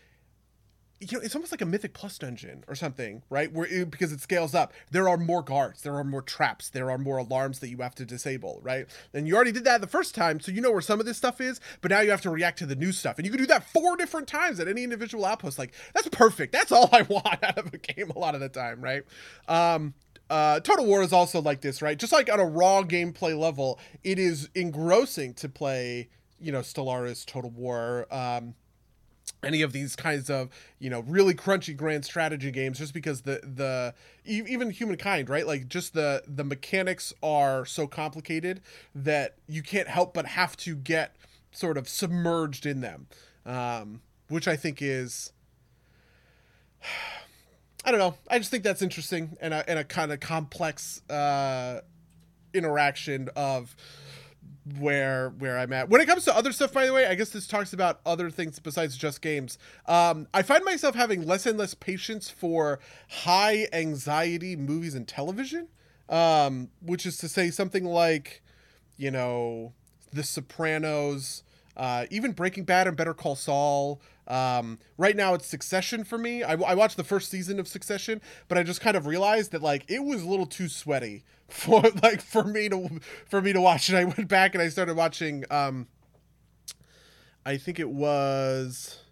[1.11, 3.51] you know, it's almost like a Mythic Plus dungeon or something, right?
[3.51, 6.89] Where it, because it scales up, there are more guards, there are more traps, there
[6.89, 8.85] are more alarms that you have to disable, right?
[9.13, 11.17] And you already did that the first time, so you know where some of this
[11.17, 11.59] stuff is.
[11.81, 13.69] But now you have to react to the new stuff, and you can do that
[13.71, 15.59] four different times at any individual outpost.
[15.59, 16.51] Like that's perfect.
[16.53, 19.03] That's all I want out of a game a lot of the time, right?
[19.47, 19.93] Um,
[20.29, 21.97] uh, Total War is also like this, right?
[21.97, 27.25] Just like on a raw gameplay level, it is engrossing to play, you know, Stellaris,
[27.25, 28.07] Total War.
[28.09, 28.55] Um,
[29.43, 33.39] any of these kinds of you know really crunchy grand strategy games just because the
[33.43, 33.93] the
[34.25, 35.45] even humankind right?
[35.45, 38.61] Like just the the mechanics are so complicated
[38.95, 41.15] that you can't help but have to get
[41.51, 43.07] sort of submerged in them
[43.45, 45.31] um, which i think is
[47.85, 48.15] i don't know.
[48.29, 51.81] I just think that's interesting and a, and a kind of complex uh,
[52.53, 53.75] interaction of
[54.79, 55.89] where where I'm at.
[55.89, 58.29] When it comes to other stuff, by the way, I guess this talks about other
[58.29, 59.57] things besides just games.
[59.87, 65.67] Um, I find myself having less and less patience for high anxiety movies and television,
[66.09, 68.41] um, which is to say something like,
[68.97, 69.73] you know,
[70.13, 71.43] The Sopranos,
[71.75, 74.01] uh, even Breaking Bad and Better Call Saul.
[74.25, 76.43] Um, right now, it's Succession for me.
[76.43, 79.61] I, I watched the first season of Succession, but I just kind of realized that
[79.61, 82.99] like it was a little too sweaty for like for me to
[83.29, 83.89] for me to watch.
[83.89, 85.45] And I went back and I started watching.
[85.51, 85.87] Um,
[87.45, 89.02] I think it was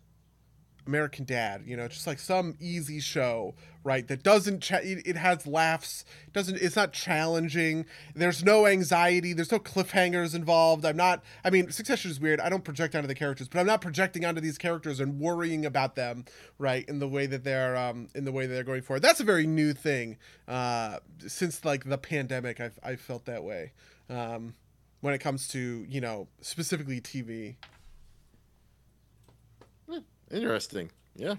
[0.87, 3.53] American Dad, you know, just like some easy show,
[3.83, 4.07] right?
[4.07, 7.85] That doesn't cha- it, it, has laughs, doesn't it's not challenging.
[8.15, 10.85] There's no anxiety, there's no cliffhangers involved.
[10.85, 12.39] I'm not I mean, Succession is weird.
[12.39, 15.65] I don't project onto the characters, but I'm not projecting onto these characters and worrying
[15.65, 16.25] about them,
[16.57, 16.87] right?
[16.89, 18.99] In the way that they're um in the way that they're going for.
[18.99, 20.17] That's a very new thing.
[20.47, 23.73] Uh since like the pandemic, I've I felt that way.
[24.09, 24.55] Um
[25.01, 27.55] when it comes to, you know, specifically TV.
[30.31, 30.89] Interesting.
[31.15, 31.35] Yeah.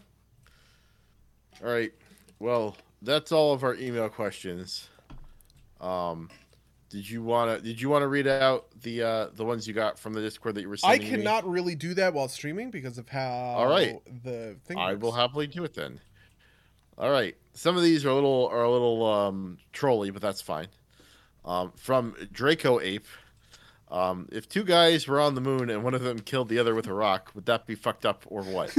[1.62, 1.92] All right.
[2.38, 4.88] Well, that's all of our email questions.
[5.80, 6.28] Um,
[6.90, 7.64] did you want to?
[7.64, 10.54] Did you want to read out the uh, the ones you got from the Discord
[10.56, 11.06] that you were sending?
[11.06, 11.52] I cannot me?
[11.52, 13.30] really do that while streaming because of how.
[13.30, 13.98] All right.
[14.22, 14.78] The thing.
[14.78, 15.02] I works.
[15.02, 16.00] will happily do it then.
[16.98, 17.34] All right.
[17.54, 20.68] Some of these are a little are a little um, trolly, but that's fine.
[21.44, 23.06] Um, from Draco Ape.
[23.92, 26.74] Um, if two guys were on the moon and one of them killed the other
[26.74, 28.74] with a rock, would that be fucked up or what?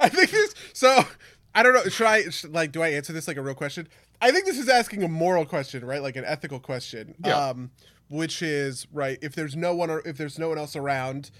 [0.00, 0.54] I think this.
[0.72, 1.04] So
[1.52, 1.82] I don't know.
[1.88, 2.70] Should I like?
[2.70, 3.88] Do I answer this like a real question?
[4.22, 6.00] I think this is asking a moral question, right?
[6.00, 7.16] Like an ethical question.
[7.24, 7.36] Yeah.
[7.36, 7.72] Um,
[8.08, 9.18] which is right.
[9.20, 11.32] If there's no one or if there's no one else around,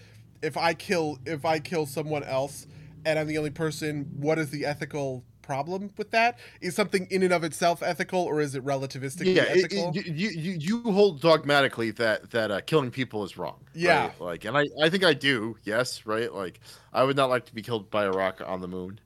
[0.43, 2.67] if I kill if I kill someone else
[3.07, 6.39] and I'm the only person, what is the ethical problem with that?
[6.61, 9.93] Is something in and of itself ethical, or is it relativistically yeah, ethical?
[9.95, 13.65] It, it, you, you you hold dogmatically that that uh, killing people is wrong.
[13.73, 14.21] Yeah, right?
[14.21, 15.57] like, and I I think I do.
[15.65, 16.33] Yes, right.
[16.33, 16.61] Like,
[16.93, 19.01] I would not like to be killed by a rock on the moon.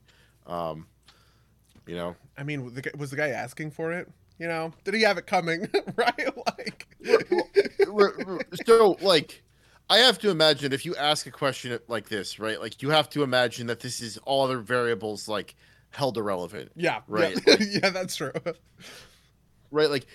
[0.48, 0.86] Um,
[1.86, 2.16] you know.
[2.36, 4.10] I mean, was the guy asking for it?
[4.38, 5.68] You know, did he have it coming?
[5.96, 6.88] right, like.
[8.66, 9.42] so like.
[9.90, 12.58] I have to imagine if you ask a question like this, right?
[12.58, 15.54] Like you have to imagine that this is all other variables like
[15.92, 17.00] held irrelevant, Yeah.
[17.06, 17.38] Right.
[17.46, 18.32] Yeah, yeah that's true.
[19.70, 19.90] right?
[19.90, 20.06] Like,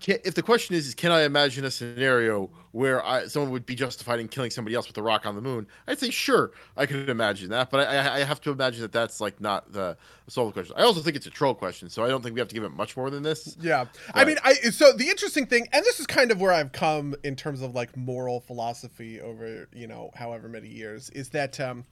[0.00, 3.66] can, if the question is, is can I imagine a scenario where I, someone would
[3.66, 5.66] be justified in killing somebody else with a rock on the moon?
[5.86, 8.92] I'd say sure, I could imagine that, but I, I, I have to imagine that
[8.92, 9.96] that's like not the
[10.28, 10.74] solve question.
[10.78, 12.64] I also think it's a troll question, so I don't think we have to give
[12.64, 13.56] it much more than this.
[13.60, 13.86] Yeah.
[14.14, 17.14] I mean, I so the interesting thing, and this is kind of where I've come
[17.24, 21.84] in terms of like moral philosophy over, you know, however many years, is that um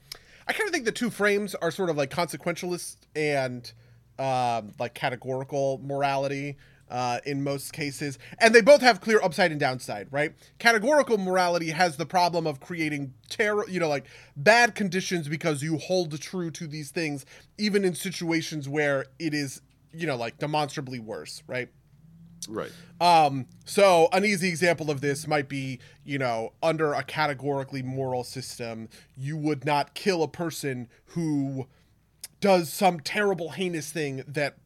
[0.49, 3.71] I kind of think the two frames are sort of like consequentialist and
[4.17, 6.57] um like categorical morality
[6.89, 10.33] uh, in most cases, and they both have clear upside and downside, right?
[10.57, 15.77] Categorical morality has the problem of creating terror, you know, like bad conditions because you
[15.77, 17.27] hold true to these things,
[17.59, 19.61] even in situations where it is,
[19.93, 21.69] you know, like demonstrably worse, right?
[22.47, 22.71] Right.
[23.01, 28.23] Um, so an easy example of this might be, you know, under a categorically moral
[28.23, 31.67] system, you would not kill a person who
[32.41, 34.57] does some terrible heinous thing that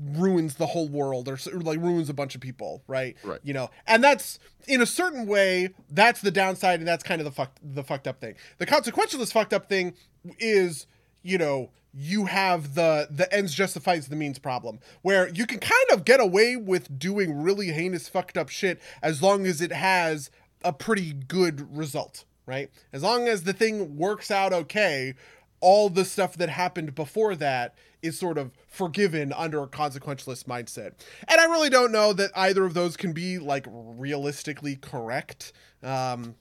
[0.00, 3.16] ruins the whole world or, like ruins a bunch of people, right?
[3.24, 3.40] Right.
[3.42, 7.24] You know, and that's in a certain way that's the downside, and that's kind of
[7.24, 8.34] the fucked the fucked up thing.
[8.58, 9.94] The consequentialist fucked up thing
[10.38, 10.86] is,
[11.28, 15.90] you know, you have the the ends justifies the means problem, where you can kind
[15.92, 20.30] of get away with doing really heinous fucked up shit as long as it has
[20.64, 22.70] a pretty good result, right?
[22.92, 25.14] As long as the thing works out okay,
[25.60, 30.92] all the stuff that happened before that is sort of forgiven under a consequentialist mindset.
[31.26, 35.52] And I really don't know that either of those can be like realistically correct.
[35.82, 36.36] Um,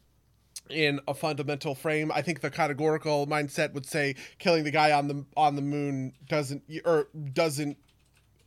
[0.70, 5.08] in a fundamental frame, I think the categorical mindset would say killing the guy on
[5.08, 7.78] the on the moon doesn't or doesn't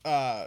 [0.05, 0.47] uh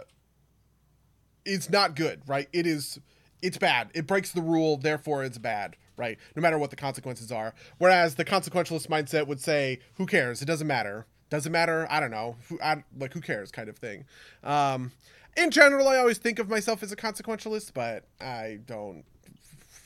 [1.44, 2.48] it's not good, right?
[2.52, 2.98] It is
[3.42, 3.90] it's bad.
[3.94, 6.18] It breaks the rule, therefore it's bad, right?
[6.34, 7.54] No matter what the consequences are.
[7.78, 10.40] Whereas the consequentialist mindset would say, who cares?
[10.40, 11.06] It doesn't matter.
[11.30, 11.86] Doesn't matter.
[11.90, 12.36] I don't know.
[12.48, 14.04] Who, I, like who cares kind of thing.
[14.42, 14.92] Um
[15.36, 19.04] in general, I always think of myself as a consequentialist, but I don't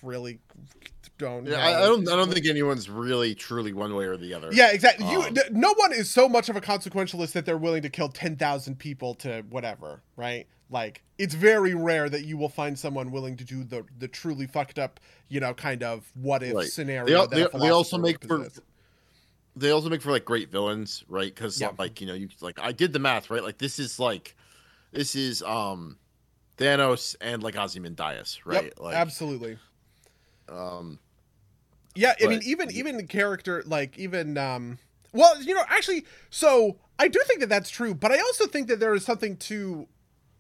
[0.03, 0.40] really
[1.18, 1.57] don't Yeah.
[1.59, 2.09] I, I don't.
[2.09, 4.51] I don't think anyone's really truly one way or the other.
[4.53, 5.07] Yeah, exactly.
[5.07, 8.09] Um, th- no one is so much of a consequentialist that they're willing to kill
[8.09, 10.46] ten thousand people to whatever, right?
[10.70, 14.46] Like it's very rare that you will find someone willing to do the the truly
[14.46, 16.66] fucked up, you know, kind of what if Right.
[16.68, 17.26] scenario.
[17.26, 18.46] They, that they, they also make for
[19.57, 21.34] they also make for like great villains, right?
[21.34, 21.70] Because Yeah.
[21.78, 23.42] like you know you like I did the math, right?
[23.42, 24.36] Like this is like
[24.92, 25.99] this is um
[26.59, 28.64] Thanos and like Ozymandias, right?
[28.64, 29.59] Yep, like absolutely.
[30.49, 30.99] Um
[31.94, 34.78] Yeah, I mean, even even the character, like even um,
[35.12, 38.68] well, you know, actually, so I do think that that's true, but I also think
[38.68, 39.88] that there is something to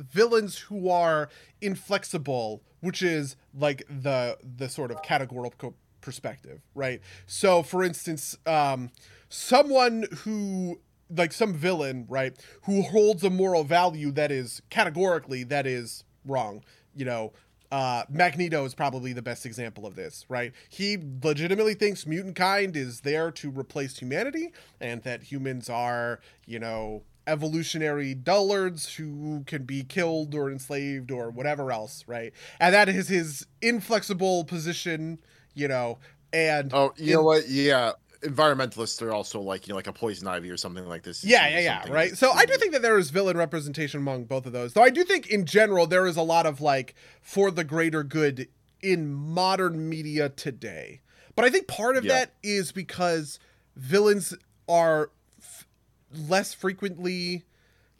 [0.00, 1.28] villains who are
[1.60, 7.00] inflexible, which is like the the sort of categorical perspective, right?
[7.26, 8.90] So, for instance, um,
[9.28, 10.80] someone who
[11.10, 16.62] like some villain, right, who holds a moral value that is categorically that is wrong,
[16.94, 17.32] you know.
[17.70, 20.52] Uh, Magneto is probably the best example of this, right?
[20.70, 26.58] He legitimately thinks mutant kind is there to replace humanity, and that humans are, you
[26.58, 32.32] know, evolutionary dullards who can be killed or enslaved or whatever else, right?
[32.58, 35.20] And that is his inflexible position,
[35.54, 35.98] you know.
[36.32, 37.48] And oh you in- know what?
[37.48, 37.92] Yeah,
[38.22, 41.24] environmentalists are also like you know like a poison ivy or something like this.
[41.24, 42.16] Yeah, yeah, yeah, right.
[42.16, 44.72] So I do think that there is villain representation among both of those.
[44.72, 48.02] Though I do think in general there is a lot of like for the greater
[48.02, 48.48] good
[48.82, 51.00] in modern media today.
[51.36, 52.14] But I think part of Yeah.
[52.14, 53.38] that is because
[53.76, 54.34] villains
[54.68, 55.10] are
[55.40, 55.66] f-
[56.12, 57.44] less frequently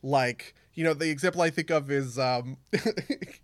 [0.03, 2.57] like you know the example I think of is um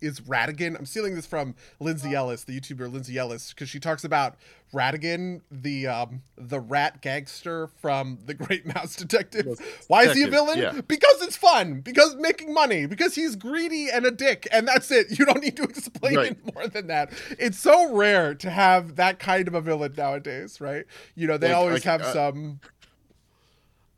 [0.00, 0.78] is Ratigan.
[0.78, 4.36] I'm stealing this from Lindsay Ellis, the YouTuber Lindsay Ellis, because she talks about
[4.72, 9.46] Ratigan, the um the rat gangster from The Great Mouse Detective.
[9.48, 9.58] Yes,
[9.88, 10.58] Why is he a villain?
[10.60, 10.80] yeah.
[10.86, 11.80] Because it's fun.
[11.80, 12.86] Because making money.
[12.86, 15.18] Because he's greedy and a dick, and that's it.
[15.18, 16.30] You don't need to explain Right.
[16.32, 17.12] it more than that.
[17.38, 20.84] It's so rare to have that kind of a villain nowadays, right?
[21.16, 22.60] You know they Like- always like, have uh, some.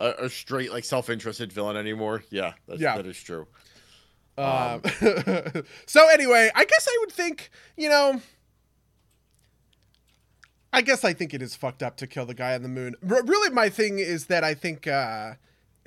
[0.01, 2.23] A, a straight like self-interested villain anymore.
[2.31, 2.97] Yeah, that's, Yeah.
[2.97, 3.47] that is true.
[4.39, 4.83] Um,
[5.87, 8.21] so anyway, I guess I would think, you know,
[10.73, 12.95] I guess I think it is fucked up to kill the guy on the moon.
[13.09, 15.35] R- really, my thing is that I think uh,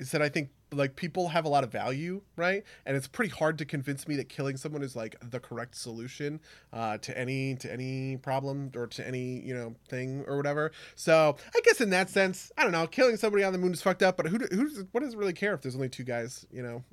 [0.00, 2.62] is that I think like people have a lot of value, right?
[2.86, 6.40] And it's pretty hard to convince me that killing someone is like the correct solution
[6.72, 10.72] uh, to any to any problem or to any you know thing or whatever.
[10.94, 13.82] So I guess in that sense, I don't know, killing somebody on the moon is
[13.82, 14.16] fucked up.
[14.16, 16.46] But who who's what does it really care if there's only two guys?
[16.52, 16.84] You know,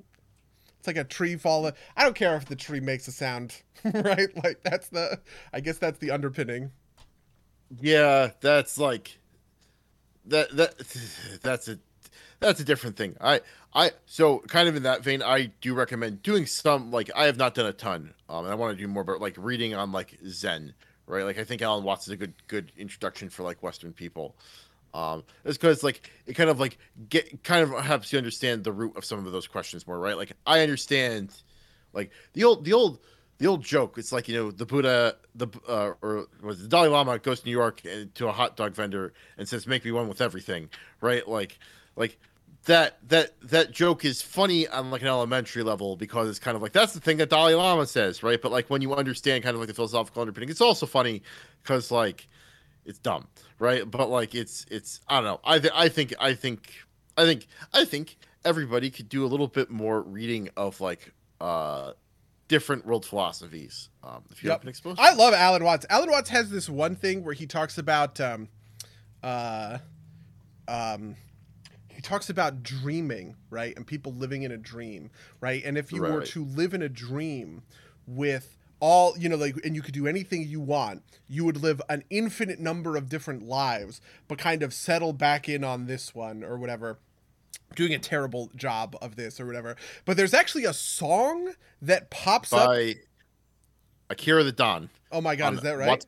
[0.78, 1.70] it's like a tree fall.
[1.96, 4.28] I don't care if the tree makes a sound, right?
[4.42, 5.20] Like that's the.
[5.52, 6.72] I guess that's the underpinning.
[7.80, 9.18] Yeah, that's like
[10.26, 10.78] that that
[11.42, 11.78] that's a
[12.40, 13.16] that's a different thing.
[13.20, 13.40] I
[13.74, 17.36] I so kind of in that vein, I do recommend doing some like I have
[17.36, 18.14] not done a ton.
[18.28, 20.74] Um, and I want to do more, but like reading on like Zen,
[21.06, 21.24] right?
[21.24, 24.36] Like I think Alan Watts is a good good introduction for like Western people.
[24.94, 26.78] Um, it's because like it kind of like
[27.08, 30.16] get kind of helps you understand the root of some of those questions more, right?
[30.16, 31.34] Like I understand,
[31.92, 33.00] like the old the old
[33.38, 33.98] the old joke.
[33.98, 37.46] It's like you know the Buddha, the uh, or was the Dalai Lama goes to
[37.46, 37.82] New York
[38.14, 40.70] to a hot dog vendor and says, "Make me one with everything,"
[41.00, 41.26] right?
[41.26, 41.58] Like,
[41.96, 42.18] like
[42.68, 46.62] that that that joke is funny on like an elementary level because it's kind of
[46.62, 48.40] like that's the thing that Dalai Lama says, right?
[48.40, 51.22] But like when you understand kind of like the philosophical underpinning, it's also funny
[51.62, 52.28] because like
[52.84, 53.26] it's dumb,
[53.58, 53.90] right?
[53.90, 55.40] But like it's it's I don't know.
[55.44, 56.70] I th- I think I think
[57.16, 61.92] I think I think everybody could do a little bit more reading of like uh
[62.48, 63.88] different world philosophies.
[64.04, 64.56] Um, if you Yep.
[64.56, 65.86] have been exposed, I love Alan Watts.
[65.88, 68.48] Alan Watts has this one thing where he talks about um
[69.22, 69.78] uh
[70.68, 71.16] um
[71.98, 73.76] he talks about dreaming, right?
[73.76, 75.60] And people living in a dream, right?
[75.64, 77.62] And if you were to live in a dream
[78.06, 81.82] with all, you know, like and you could do anything you want, you would live
[81.88, 86.44] an infinite number of different lives, but kind of settle back in on this one
[86.44, 87.00] or whatever
[87.74, 89.74] doing a terrible job of this or whatever.
[90.04, 92.70] But there's actually a song that pops up.
[94.08, 94.88] Akira the Don.
[95.10, 96.06] Oh my god, on is that right?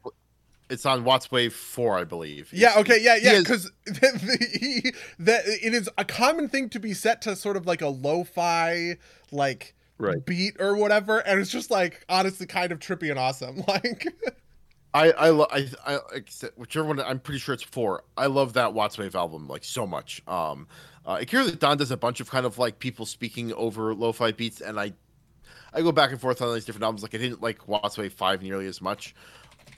[0.70, 2.50] Watts- it's on Watts Wave Four, I believe.
[2.52, 2.70] Yeah.
[2.70, 3.02] It's- Okay.
[3.02, 3.16] Yeah.
[3.16, 3.38] Yeah.
[3.40, 7.82] Because the, that it is a common thing to be set to sort of like
[7.82, 8.96] a lo-fi
[9.32, 10.24] like Right.
[10.24, 13.62] beat or whatever, and it's just like honestly kind of trippy and awesome.
[13.68, 14.06] Like,
[14.94, 18.02] I I lo- I, I except- whichever one I'm pretty sure it's four.
[18.16, 20.22] I love that Watts Wave album like so much.
[20.26, 20.66] Um,
[21.06, 24.32] uh, Akira the Don does a bunch of kind of like people speaking over lo-fi
[24.32, 24.94] beats, and I
[25.74, 27.02] I go back and forth on these different albums.
[27.02, 29.14] Like I didn't like Watts Wave Five nearly as much.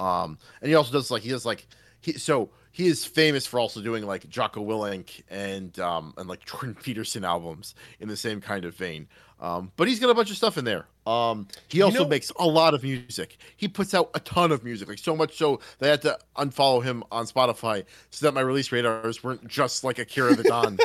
[0.02, 1.66] Um, and he also does like he does like
[2.00, 6.44] he so he is famous for also doing like Jocko Willink and um and like
[6.46, 9.06] Jordan Peterson albums in the same kind of vein.
[9.40, 10.86] Um, but he's got a bunch of stuff in there.
[11.04, 13.36] Um, he also know- makes a lot of music.
[13.56, 16.18] He puts out a ton of music, like so much so that I had to
[16.36, 20.78] unfollow him on Spotify so that my release radars weren't just like Akira the Don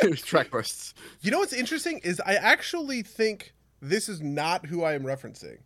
[0.14, 0.94] track lists.
[1.22, 3.52] you know what's interesting is I actually think
[3.82, 5.58] this is not who I am referencing.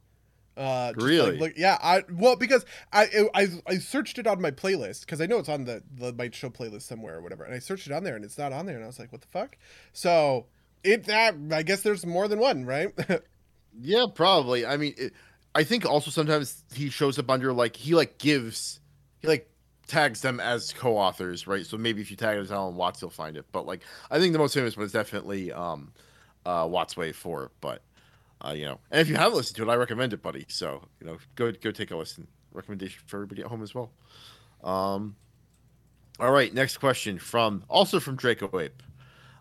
[0.58, 1.38] Uh, just like- Really?
[1.38, 1.78] like- yeah.
[1.80, 5.48] I well because I I I searched it on my playlist because I know it's
[5.48, 8.16] on the the my show playlist somewhere or whatever, and I searched it on there
[8.16, 9.56] and it's not on there, and I was like, what the fuck?
[9.92, 10.46] So
[10.84, 12.90] it that I guess there's more than one, right?
[13.80, 14.66] Yeah, probably.
[14.66, 15.12] I mean, it,
[15.54, 18.80] I think also sometimes he shows up under like he like gives
[19.20, 19.48] he like
[19.86, 21.64] tags them as co-authors, right?
[21.64, 23.44] So maybe if you tag it as Alan Watts, you'll find it.
[23.52, 25.92] But like, I think the most famous one is definitely um,
[26.44, 27.52] uh, Watts Wave Four.
[27.60, 27.82] But
[28.40, 30.46] uh, you know, and if you haven't listened to it, I recommend it, buddy.
[30.48, 32.26] So you know, go go take a listen.
[32.52, 33.90] Recommendation for everybody at home as well.
[34.62, 35.16] Um,
[36.18, 38.82] all right, next question from also from Draco Ape.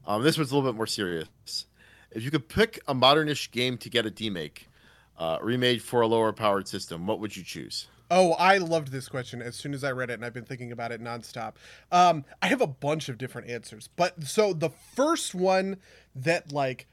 [0.06, 1.28] Um, this one's a little bit more serious.
[2.12, 4.68] If you could pick a modernish game to get a demake,
[5.18, 7.88] uh, remade for a lower powered system, what would you choose?
[8.10, 10.72] Oh, I loved this question as soon as I read it, and I've been thinking
[10.72, 11.56] about it nonstop.
[11.92, 15.78] Um, I have a bunch of different answers, but so the first one
[16.16, 16.88] that like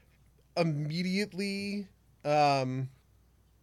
[0.57, 1.87] immediately
[2.25, 2.89] um,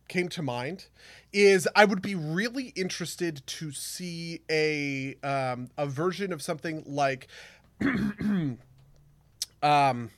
[0.08, 0.86] came to mind
[1.32, 7.28] is I would be really interested to see a um, a version of something like
[9.62, 10.10] um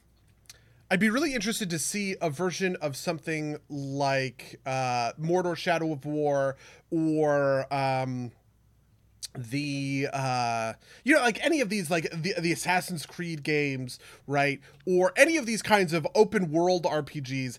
[0.90, 6.04] I'd be really interested to see a version of something like uh, Mordor: Shadow of
[6.04, 6.56] War,
[6.90, 8.30] or um,
[9.36, 14.60] the uh, you know, like any of these, like the the Assassin's Creed games, right?
[14.86, 17.58] Or any of these kinds of open world RPGs,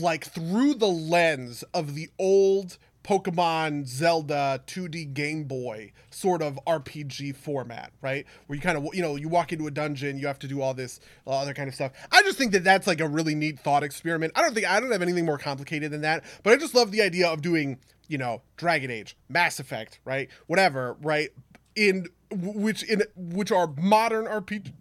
[0.00, 7.36] like through the lens of the old Pokemon Zelda 2D Game Boy sort of RPG
[7.36, 8.24] format, right?
[8.46, 10.60] Where you kind of, you know, you walk into a dungeon, you have to do
[10.60, 11.92] all this uh, other kind of stuff.
[12.12, 14.32] I just think that that's like a really neat thought experiment.
[14.36, 16.92] I don't think, I don't have anything more complicated than that, but I just love
[16.92, 17.78] the idea of doing,
[18.08, 20.28] you know, Dragon Age, Mass Effect, right?
[20.46, 21.30] Whatever, right?
[21.74, 24.72] In which, in which are modern RPG,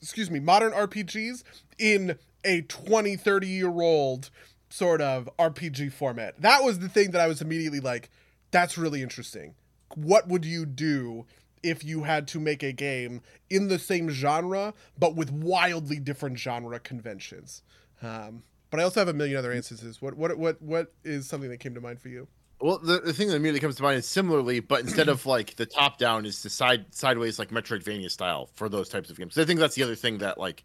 [0.00, 1.42] excuse me, modern RPGs
[1.78, 4.30] in a 20, 30 year old
[4.72, 6.40] sort of RPG format.
[6.40, 8.10] That was the thing that I was immediately like,
[8.50, 9.54] that's really interesting.
[9.94, 11.26] What would you do
[11.62, 13.20] if you had to make a game
[13.50, 17.62] in the same genre, but with wildly different genre conventions?
[18.02, 20.00] Um, but I also have a million other instances.
[20.00, 22.26] What what what what is something that came to mind for you?
[22.58, 25.56] Well, the, the thing that immediately comes to mind is similarly, but instead of like
[25.56, 29.36] the top down, is the side sideways like Metroidvania style for those types of games.
[29.36, 30.64] I think that's the other thing that like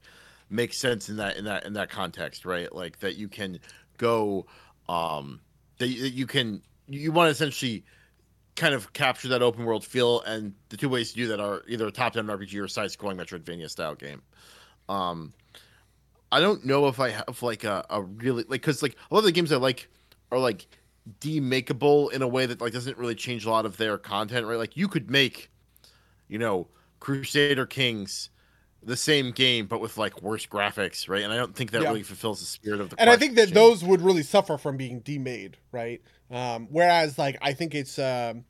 [0.50, 2.74] makes sense in that in that in that context, right?
[2.74, 3.60] Like that you can
[3.98, 4.46] go,
[4.90, 5.40] um,
[5.78, 7.84] that you, can you want to essentially
[8.58, 10.22] kind of capture that open world feel.
[10.22, 12.90] And the two ways to do that are either a top down RPG or side
[12.90, 14.22] scrolling Metroidvania style game.
[14.90, 15.34] Um,
[16.32, 19.20] I don't know if I have like a, a really like because like a lot
[19.20, 19.88] of the games I like
[20.32, 20.68] are like
[21.22, 24.58] demakeable in a way that like doesn't really change a lot of their content, right?
[24.58, 25.50] Like you could make,
[26.28, 26.68] you know,
[27.00, 28.30] Crusader Kings
[28.84, 31.24] the same game but with like worse graphics, right?
[31.24, 31.90] And I don't think that Yeah.
[31.90, 33.00] really fulfills the spirit of the.
[33.02, 36.02] and I think that those would really suffer from being demade, right?
[36.30, 38.44] Um, whereas, like, I think it's, um,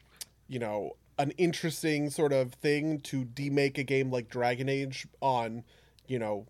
[0.48, 5.64] you know, an interesting sort of thing to demake a game like Dragon Age on,
[6.08, 6.46] you know,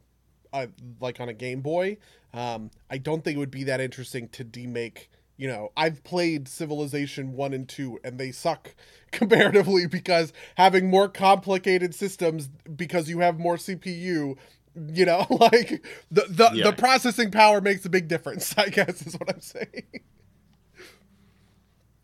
[0.54, 0.68] uh,
[1.00, 1.98] like on a Game Boy.
[2.34, 5.08] Um, I don't think it would be that interesting to demake.
[5.38, 8.74] You know, I've played Civilization 1 and 2, and they suck
[9.12, 14.38] comparatively because having more complicated systems because you have more CPU
[14.90, 16.66] you know like the the, Yeah.
[16.66, 19.84] the processing power makes a big difference i guess is what i'm saying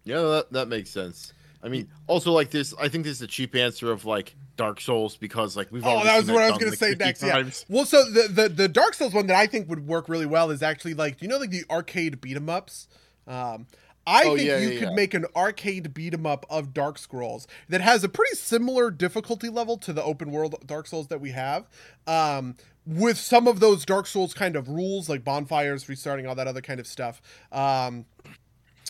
[0.05, 1.33] Yeah, that, that makes sense.
[1.63, 4.81] I mean, also like this, I think this is a cheap answer of like Dark
[4.81, 7.23] Souls because like we've oh that was what i was done, gonna say 50 next
[7.23, 10.25] yeah well so the, the the dark souls one that i think would work really
[10.25, 12.87] well is actually like you know like the arcade beat 'em ups
[13.27, 13.67] um
[14.05, 14.95] I Oh, think yeah, you yeah, could yeah.
[14.95, 19.47] make an arcade beat 'em up of Dark Scrolls that has a pretty similar difficulty
[19.47, 21.69] level to the open world Dark Souls that we have,
[22.05, 26.47] um, with some of those Dark Souls kind of rules like bonfires, restarting, all that
[26.47, 27.21] other kind of stuff.
[27.53, 28.05] Um,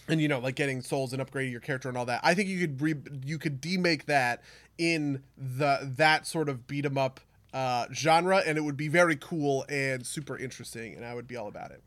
[0.07, 2.49] and you know like getting souls and upgrading your character and all that i think
[2.49, 4.41] you could re- you could demake that
[4.77, 7.21] in the that sort of beat 'em up
[7.53, 11.37] uh, genre and it would be very cool and super interesting and i would be
[11.37, 11.81] all about it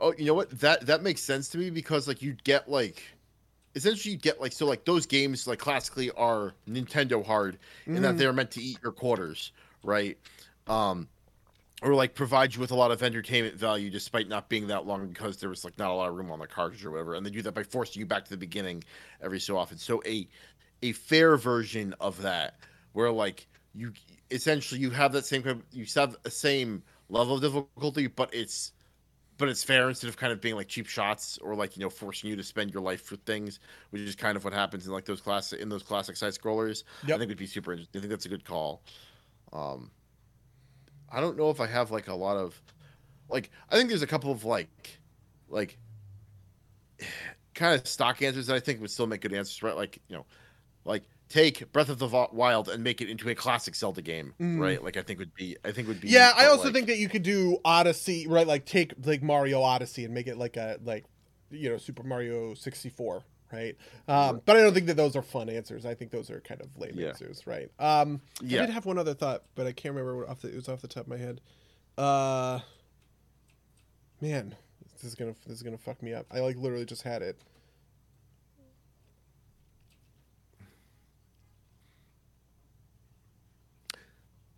[0.00, 0.50] Oh, you know what?
[0.60, 3.02] That that makes sense to me because like you'd get like
[3.74, 7.58] essentially you get like so like those games like classically are Nintendo hard
[7.92, 8.18] in that Mhm.
[8.18, 9.52] they're meant to eat your quarters,
[9.84, 10.18] right?
[10.68, 11.10] Um
[11.82, 15.08] or like provide you with a lot of entertainment value despite not being that long
[15.08, 17.14] because there was like not a lot of room on the cartridge or whatever.
[17.14, 18.84] And they do that by forcing you back to the beginning
[19.22, 19.78] every so often.
[19.78, 20.28] So a
[20.82, 22.58] a fair version of that
[22.92, 23.92] where like you
[24.30, 28.72] essentially you have that same you have the same level of difficulty, but it's
[29.36, 31.90] but it's fair instead of kind of being like cheap shots or like you know
[31.90, 33.60] forcing you to spend your life for things,
[33.90, 36.84] which is kind of what happens in like those classic in those classic side scrollers.
[37.06, 37.16] Yep.
[37.16, 37.98] I think would be super interesting.
[37.98, 38.82] I think that's a good call.
[39.52, 39.90] Um,
[41.10, 42.60] I don't know if I have like a lot of
[43.28, 44.98] like I think there's a couple of like
[45.48, 45.78] like
[47.54, 49.76] kind of stock answers that I think would still make good answers, right?
[49.76, 50.26] Like you know,
[50.84, 54.58] like take Breath of the Wild and make it into a classic Zelda game, Mm.
[54.60, 54.82] right?
[54.84, 56.98] Like I think would be I think would be yeah i also like- think that
[56.98, 60.78] you could do odyssey right like take like mario odyssey and make it like a
[60.84, 61.04] like
[61.50, 63.22] you know super mario 64
[63.52, 63.76] right
[64.08, 66.60] um but i don't think that those are fun answers i think those are kind
[66.60, 67.08] of lame Yeah.
[67.08, 68.62] answers right um Yeah.
[68.62, 70.68] i did have one other thought but i can't remember what off the, it was
[70.68, 71.40] off the top of my head
[71.98, 72.60] uh
[74.20, 74.54] man
[74.92, 77.38] this is gonna this is gonna fuck me up i like literally just had it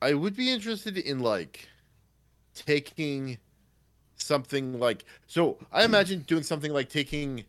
[0.06, 1.68] I would be interested in like
[2.54, 3.38] taking
[4.14, 7.44] something like so I imagine doing something like taking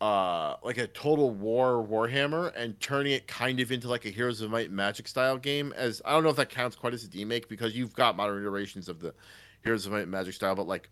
[0.00, 4.40] uh like a total war warhammer and turning it kind of into like a heroes
[4.40, 7.08] of might magic style game as i don't know if that counts quite as a
[7.08, 9.14] demake because you've got modern iterations of the
[9.62, 10.90] heroes of might magic style but like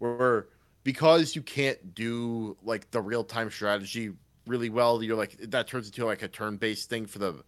[0.00, 0.48] where
[0.82, 4.12] because you can't do like the real-time strategy
[4.48, 7.44] really well you're like that turns into like a turn-based thing for the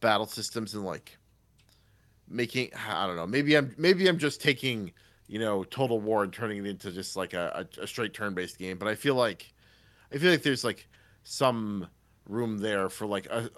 [0.00, 1.16] battle systems and like
[2.30, 3.26] making I don't know.
[3.26, 4.92] Maybe I'm maybe I'm just taking
[5.26, 8.58] you know Total War and turning it into just like a, a, a straight turn-based
[8.58, 8.78] game.
[8.78, 9.52] But I feel like
[10.12, 10.88] I feel like there's like
[11.24, 11.86] some
[12.28, 13.50] room there for like a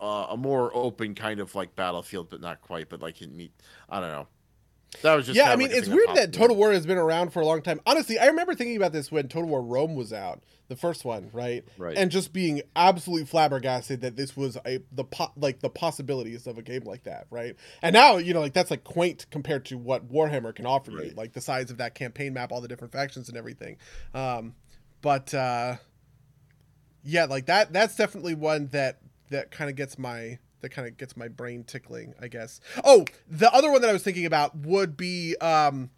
[0.00, 2.88] a, a more open kind of like battlefield, but not quite.
[2.88, 3.52] But like it meet
[3.88, 4.28] I don't know.
[5.02, 6.54] That was just yeah, I mean, it's weird that Total.
[6.54, 7.80] War has been around for a long time.
[7.86, 11.30] Honestly, I remember thinking about this when Total War Rome was out, the first one,
[11.32, 11.64] right?
[11.78, 11.96] Right.
[11.96, 16.58] And just being absolutely flabbergasted that this was a the po- like the possibilities of
[16.58, 17.56] a game like that, right?
[17.82, 21.12] And now, you know, like that's like quaint compared to what Warhammer can offer you,
[21.16, 23.76] like the size of that campaign map, all the different factions and everything.
[24.12, 24.54] Um,
[25.02, 25.76] but uh,
[27.04, 28.98] yeah, like that that's definitely one that
[29.30, 32.60] that kind of gets my that kind of gets my brain tickling, I guess.
[32.84, 35.90] Oh, the other one that I was thinking about would be um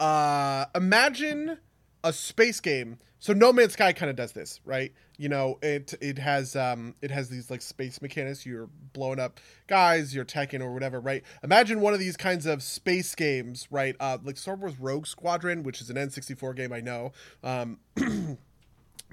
[0.00, 1.58] uh imagine
[2.02, 2.98] a space game.
[3.18, 4.92] So No Man's Sky kind of does this, right?
[5.16, 8.44] You know, it it has um it has these like space mechanics.
[8.44, 11.22] You're blowing up guys, you're attacking or whatever, right?
[11.42, 13.96] Imagine one of these kinds of space games, right?
[13.98, 17.12] Uh, like Star Wars Rogue Squadron, which is an N64 game, I know.
[17.42, 17.78] Um,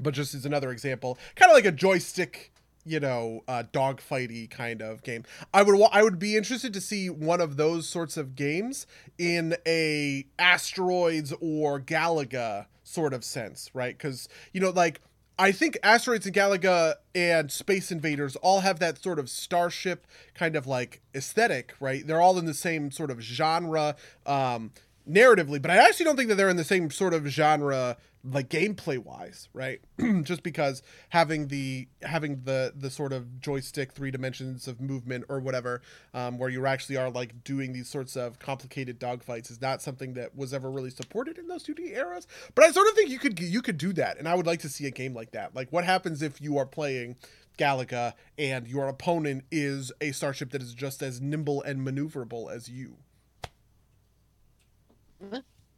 [0.01, 2.51] but just as another example, kind of like a joystick,
[2.85, 5.23] you know, uh, dogfighty kind of game.
[5.53, 9.55] I would I would be interested to see one of those sorts of games in
[9.67, 13.97] a asteroids or Galaga sort of sense, right?
[13.97, 15.01] Because you know, like
[15.41, 20.05] I think Asteroids and Galaga and Space Invaders all have that sort of starship
[20.35, 22.05] kind of like aesthetic, right?
[22.05, 23.95] They're all in the same sort of genre
[24.27, 24.71] um,
[25.09, 28.49] narratively, but I actually don't think that they're in the same sort of genre like
[28.49, 29.81] gameplay wise, right?
[30.23, 35.39] Just because having the having the the sort of joystick three dimensions of movement or
[35.39, 35.81] whatever,
[36.13, 40.13] um, where you actually are like doing these sorts of complicated dogfights, is not something
[40.13, 42.27] that was ever really supported in those 2D eras.
[42.53, 44.59] But I sort of think you could you could do that, and I would like
[44.61, 45.55] to see a game like that.
[45.55, 47.15] Like, what happens if you are playing
[47.57, 52.69] Galaga and your opponent is a starship that is just as nimble and maneuverable as
[52.69, 52.97] you?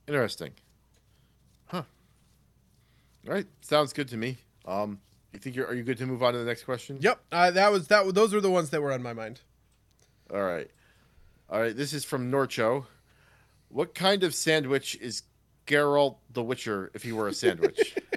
[0.08, 0.52] Interesting.
[1.66, 1.84] Huh.
[3.28, 4.38] All right, sounds good to me.
[4.66, 5.00] Um,
[5.32, 6.98] you think you're are you good to move on to the next question?
[7.00, 8.14] Yep, uh, that was that.
[8.14, 9.42] Those were the ones that were on my mind.
[10.34, 10.70] All right.
[11.50, 12.86] All right, this is from Norcho.
[13.70, 15.24] What kind of sandwich is
[15.68, 17.96] Geralt the Witcher if he were a sandwich?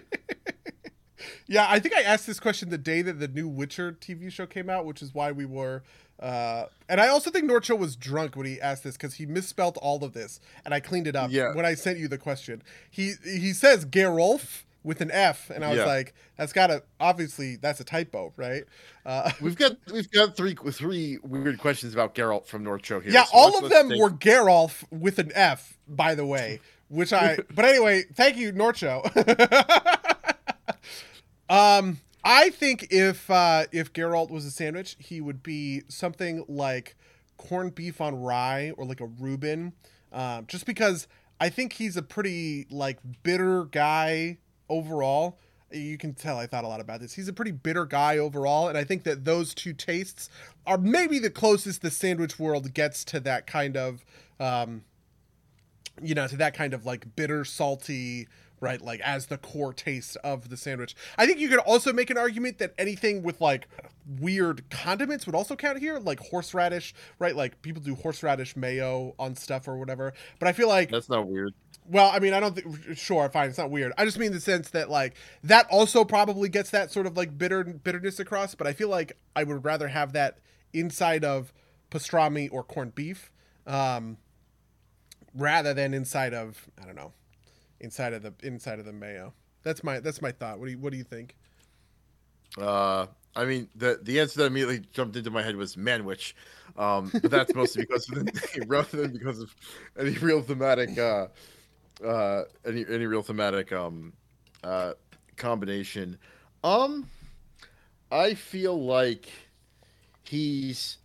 [1.49, 4.47] Yeah, I think I asked this question the day that the new Witcher TV show
[4.47, 5.83] came out, which is why we were.
[6.19, 9.77] Uh, and I also think Norcho was drunk when he asked this because he misspelled
[9.83, 11.55] all of this, and I cleaned it up Yeah.
[11.55, 12.63] when I sent you the question.
[12.91, 15.85] He he says Gerolf with an F, and I was Yeah.
[15.87, 18.65] like, that's gotta obviously that's a typo, right?
[19.05, 23.13] Uh, we've got we've got three three weird questions about Geralt from Norcho here.
[23.13, 26.61] yeah, so all of them take- were Gerolf with an F, by the way.
[26.89, 29.03] Which I, but anyway, thank you, Norcho.
[31.49, 36.97] um, I think if uh, if Geralt was a sandwich, he would be something like
[37.37, 39.73] corned beef on rye or like a Reuben,
[40.13, 41.07] um, just because
[41.41, 44.39] I think he's a pretty like bitter guy
[44.69, 45.39] overall.
[45.71, 47.15] You can tell I thought a lot about this.
[47.15, 50.29] He's a pretty bitter guy overall, and I think that those two tastes
[50.67, 54.05] are maybe the closest the sandwich world gets to that kind of,
[54.41, 54.85] um,
[56.03, 58.29] you know, to that kind of like bitter, salty,
[58.61, 58.81] right?
[58.81, 60.95] Like as the core taste of the sandwich.
[61.19, 63.69] I think you could also make an argument that anything with like
[64.19, 67.37] weird condiments would also count here, like horseradish, right?
[67.37, 70.13] Like people do horseradish mayo on stuff or whatever.
[70.39, 71.53] But I feel like That's not weird.
[71.89, 72.97] well, I mean, I don't think.
[72.97, 73.49] Sure, fine.
[73.49, 73.93] It's not weird.
[73.99, 77.37] I just mean the sense that like that also probably gets that sort of like
[77.37, 78.55] bitter bitterness across.
[78.55, 80.39] But I feel like I would rather have that
[80.73, 81.53] inside of
[81.91, 83.31] pastrami or corned beef,
[83.67, 84.17] um,
[85.35, 87.13] rather than inside of I don't know,
[87.81, 89.33] inside of the inside of the mayo.
[89.63, 90.59] That's my that's my thought.
[90.59, 91.37] What do you what do you think?
[92.59, 96.33] Uh, I mean, the the answer that immediately jumped into my head was manwich,
[96.77, 98.25] um, but that's mostly because of the
[98.59, 99.55] name rather than because of
[99.99, 101.27] any real thematic, uh,
[102.05, 104.13] uh, any any real thematic um,
[104.65, 104.93] uh,
[105.37, 106.19] combination.
[106.65, 107.09] Um,
[108.11, 109.29] I feel like
[110.25, 110.99] he's.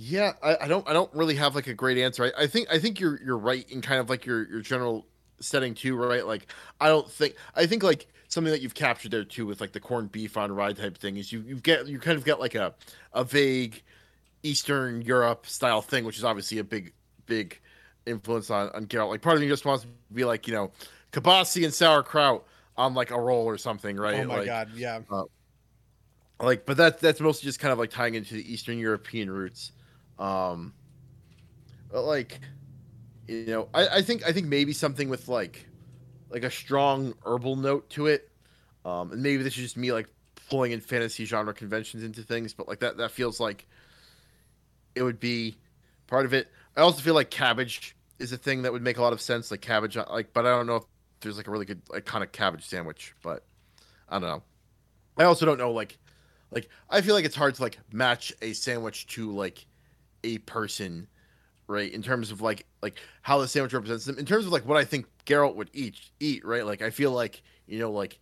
[0.00, 2.24] Yeah, I, I don't I don't really have like a great answer.
[2.24, 5.06] I, I think I think you're you're right in kind of like your your general
[5.40, 6.24] setting too, right?
[6.24, 6.46] Like
[6.80, 9.80] I don't think I think like something that you've captured there too with like the
[9.80, 12.54] corned beef on rye type thing is you you get you kind of get like
[12.54, 12.74] a
[13.12, 13.82] a vague
[14.44, 16.92] Eastern Europe style thing, which is obviously a big
[17.26, 17.60] big
[18.06, 19.08] influence on on Geralt.
[19.08, 20.70] Like part of me just wants to be like you know
[21.10, 22.44] kielbasi and sauerkraut
[22.76, 24.20] on like a roll or something, right?
[24.20, 25.00] Oh my like, god, yeah.
[25.10, 25.24] Uh,
[26.40, 29.72] like but that that's mostly just kind of like tying into the eastern european roots
[30.18, 30.72] um
[31.90, 32.40] but like
[33.26, 35.68] you know I, I think i think maybe something with like
[36.30, 38.30] like a strong herbal note to it.
[38.84, 40.08] Um and maybe this is just me like
[40.50, 43.66] pulling in fantasy genre conventions into things but like that that feels like
[44.94, 45.56] it would be
[46.06, 46.48] part of it.
[46.76, 49.50] I also feel like cabbage is a thing that would make a lot of sense
[49.50, 50.84] like cabbage like but i don't know if
[51.20, 53.44] there's like a really good of cabbage sandwich but
[54.08, 54.42] i don't know.
[55.16, 55.98] I also don't know like
[56.50, 59.66] like I feel like it's hard to like match a sandwich to like
[60.24, 61.08] a person,
[61.66, 61.92] right?
[61.92, 64.18] In terms of like like how the sandwich represents them.
[64.18, 66.64] In terms of like what I think Geralt would eat eat, right?
[66.64, 68.18] Like I feel like you know like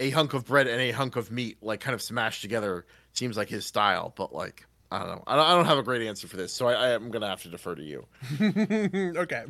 [0.00, 3.36] a hunk of bread and a hunk of meat like kind of smashed together seems
[3.36, 4.12] like his style.
[4.16, 5.22] But like I don't know.
[5.26, 7.28] I don't, I don't have a great answer for this, so I, I am gonna
[7.28, 8.06] have to defer to you.
[8.40, 9.44] okay.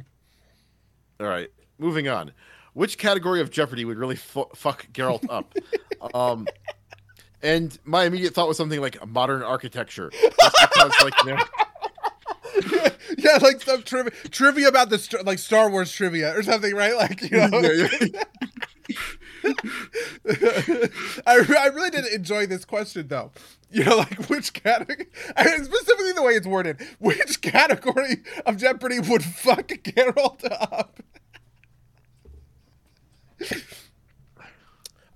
[1.19, 2.33] All right, moving on.
[2.75, 5.53] Which category of Jeopardy would really fu- fuck Geralt up?
[6.15, 6.47] um,
[7.43, 11.43] and my immediate thought was something like modern architecture, because, like, you know,
[13.19, 16.97] yeah, like some trivia trivia about the st- like Star Wars trivia or something, right?
[16.97, 17.61] Like you know.
[17.61, 18.23] Yeah, yeah.
[21.27, 23.33] I, I really did enjoy this question though.
[23.71, 25.07] You know, like which category,
[25.37, 31.01] and specifically the way it's worded, which category of Jeopardy would fuck Geralt up?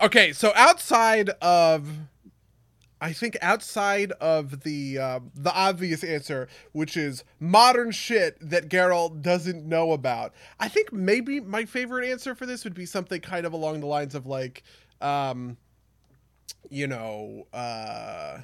[0.00, 1.88] okay, so outside of,
[3.06, 9.22] I think outside of the um, the obvious answer, which is modern shit that Geralt
[9.22, 13.46] doesn't know about, I think maybe my favorite answer for this would be something kind
[13.46, 14.64] of along the lines of like,
[15.00, 15.56] um,
[16.68, 18.40] you know, uh,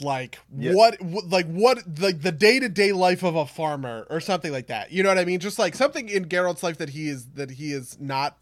[0.00, 0.40] like
[0.72, 4.90] what wh- like what like the day-to-day life of a farmer or something like that.
[4.90, 5.38] You know what i mean?
[5.38, 8.36] Just like something in Geralt's life that he is that he is not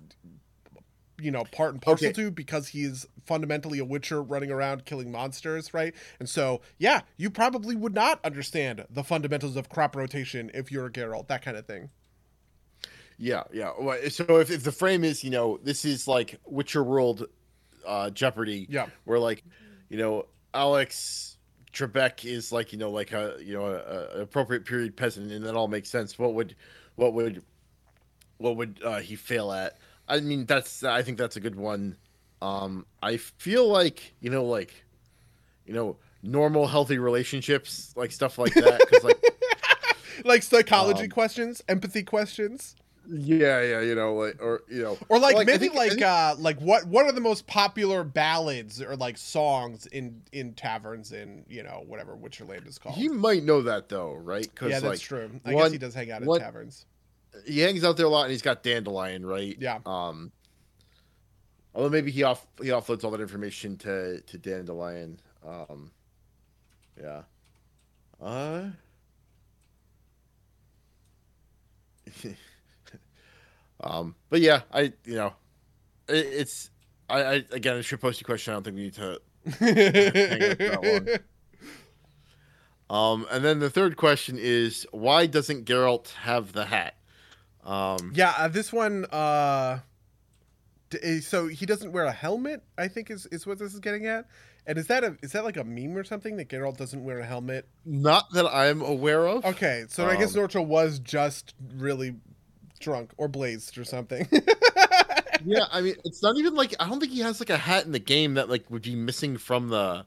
[1.21, 2.13] you know part and parcel Okay.
[2.23, 7.03] to because he is fundamentally a witcher running around killing monsters right and so yeah
[7.17, 11.43] you probably would not understand the fundamentals of crop rotation if you're a Geralt that
[11.43, 11.91] kind of thing
[13.19, 13.73] Yeah, yeah.
[14.09, 17.27] So if, if the frame is, you know, this is like Witcher World
[17.87, 18.87] uh, Jeopardy, Yeah.
[19.05, 19.45] where like,
[19.91, 21.37] you know, Alex
[21.73, 25.31] Trebek is like, you know, like a you know a, a an appropriate period peasant,
[25.33, 26.19] and that all makes sense.
[26.19, 26.57] What would,
[26.97, 27.43] what would,
[28.39, 29.77] what would uh, he fail at?
[30.11, 31.97] I mean, that's I think that's a good one.
[32.43, 34.73] Um, I feel like you know, like,
[35.66, 39.16] you know, normal healthy relationships, like stuff like that, because like.
[40.24, 42.77] like psychology Um, questions empathy questions
[43.09, 46.03] Yeah, yeah, you know, like or you know, or like, I maybe think- like think-
[46.03, 51.12] uh like what what are the most popular ballads or like songs in in taverns
[51.12, 54.43] in you know whatever Witcherland is called He might know that though, right?
[54.43, 56.85] Because yeah that's like true i one- guess he does hang out in taverns
[57.47, 59.57] he hangs out there a lot, and he's got Dandelion, right?
[59.59, 59.78] Yeah.
[59.86, 60.32] Um.
[61.74, 65.20] Although maybe he off he offloads all that information to to Dandelion.
[65.47, 65.90] Um.
[67.01, 67.23] Yeah.
[68.20, 68.70] Uh.
[73.82, 74.15] um.
[74.28, 75.35] But yeah, I you know,
[76.09, 76.70] it, it's
[77.09, 78.52] I, I again I should post a question.
[78.52, 79.20] I don't think we need to
[82.90, 86.97] Um, and then the third question is why doesn't Geralt have the hat?
[87.65, 89.81] Um, yeah uh, this one uh
[90.91, 93.81] d- eh, so he doesn't wear a helmet i think is is what this is
[93.81, 94.27] getting at.
[94.66, 97.19] And is that a is that like a meme or something that Geralt doesn't wear
[97.19, 97.66] a helmet?
[97.87, 99.45] Not that I'm aware of.
[99.45, 102.15] okay so i guess Um, was just really
[102.78, 104.27] drunk or blazed or something.
[105.45, 107.85] Yeah, I mean, it's not even like I don't think he has like a hat
[107.87, 110.05] in the game that like would be missing from the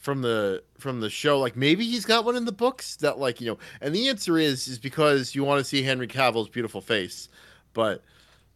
[0.00, 1.38] from the from the show.
[1.38, 3.58] Like maybe he's got one in the books that like you know.
[3.80, 7.28] And the answer is is because you want to see Henry Cavill's beautiful face,
[7.72, 8.02] but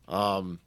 [0.09, 0.59] um,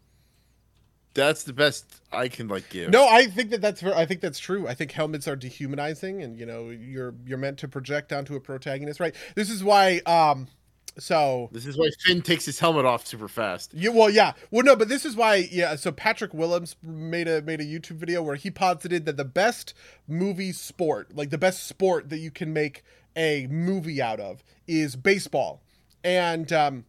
[1.14, 2.91] that's the best I can like give.
[2.91, 4.68] No, I think that that's I think that's true.
[4.68, 8.40] I think helmets are dehumanizing, and you know you're you're meant to project onto a
[8.40, 9.16] protagonist, right?
[9.36, 10.02] This is why.
[10.06, 10.48] Um,
[10.99, 13.74] so This is why Finn takes his helmet off super fast.
[13.74, 15.48] you well, yeah, well, no, but this is why.
[15.52, 19.26] Yeah, so Patrick Willems made a made a YouTube video where he posited that the
[19.26, 19.74] best
[20.07, 22.84] movie sport, like the best sport that you can make
[23.15, 25.61] a movie out of, is baseball,
[26.03, 26.86] and um,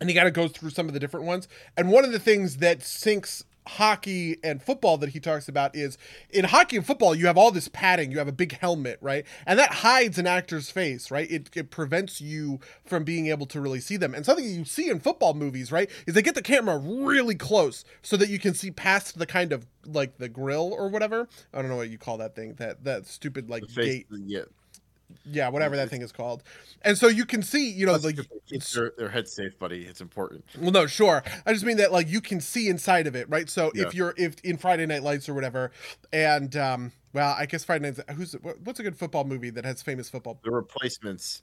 [0.00, 1.48] and he kind of goes through some of the different ones.
[1.76, 5.96] And one of the things that sinks hockey and football that he talks about is
[6.30, 9.26] in hockey and football you have all this padding you have a big helmet right?
[9.46, 11.30] And that hides an actor's face right?
[11.30, 14.14] It, it prevents you from being able to really see them.
[14.14, 17.84] And something you see in football movies right is they get the camera really close
[18.02, 21.28] so that you can see past the kind of like the grill or whatever.
[21.52, 24.06] I don't know what you call that thing that that stupid like gate.
[24.10, 24.42] yeah,
[25.24, 26.42] yeah whatever that thing is called
[26.82, 28.16] and so you can see you know like
[28.46, 29.84] keep their, their head safe, buddy.
[29.86, 30.44] It's important.
[30.58, 31.22] well, no, sure.
[31.46, 33.48] I just mean that like you can see inside of it, right?
[33.48, 33.86] So Yeah.
[33.86, 35.70] if you're if in Friday Night Lights or whatever,
[36.12, 38.10] and um, well, I guess Friday Night.
[38.10, 38.34] Who's
[38.64, 40.38] what's a good football movie that has famous football?
[40.44, 41.42] The replacements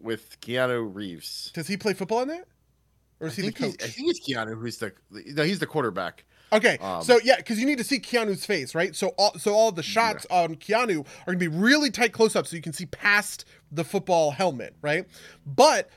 [0.00, 1.50] with Keanu Reeves.
[1.54, 2.46] Does he play football in that,
[3.20, 3.76] or is I he the coach?
[3.82, 6.24] I think it's Keanu who's the no, he's the quarterback.
[6.52, 8.94] Okay, Um, so yeah, because you need to see Keanu's face, right?
[8.96, 12.46] So all so all the shots on Keanu are gonna be really tight close up,
[12.46, 15.06] so you can see past the football helmet, right?
[15.46, 15.88] But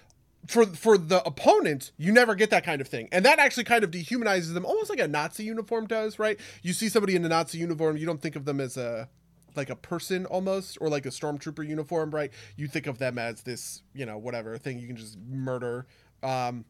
[0.45, 3.83] for for the opponent, you never get that kind of thing, and that actually kind
[3.83, 6.39] of dehumanizes them, almost like a Nazi uniform does, right?
[6.61, 9.09] You see somebody in a Nazi uniform, you don't think of them as a
[9.55, 12.31] like a person almost, or like a stormtrooper uniform, right?
[12.57, 15.85] You think of them as this, you know, whatever thing you can just murder.
[16.23, 16.65] Um,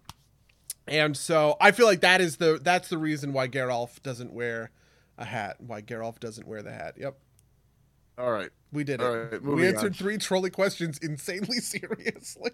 [0.87, 4.71] and so I feel like that is the that's the reason why Geralf doesn't wear
[5.17, 5.57] a hat.
[5.59, 6.95] Why Geralf doesn't wear the hat.
[6.97, 7.17] Yep.
[8.17, 8.49] All right.
[8.71, 9.05] We did it.
[9.05, 9.93] Right, we answered on.
[9.93, 12.51] three trolley questions insanely seriously.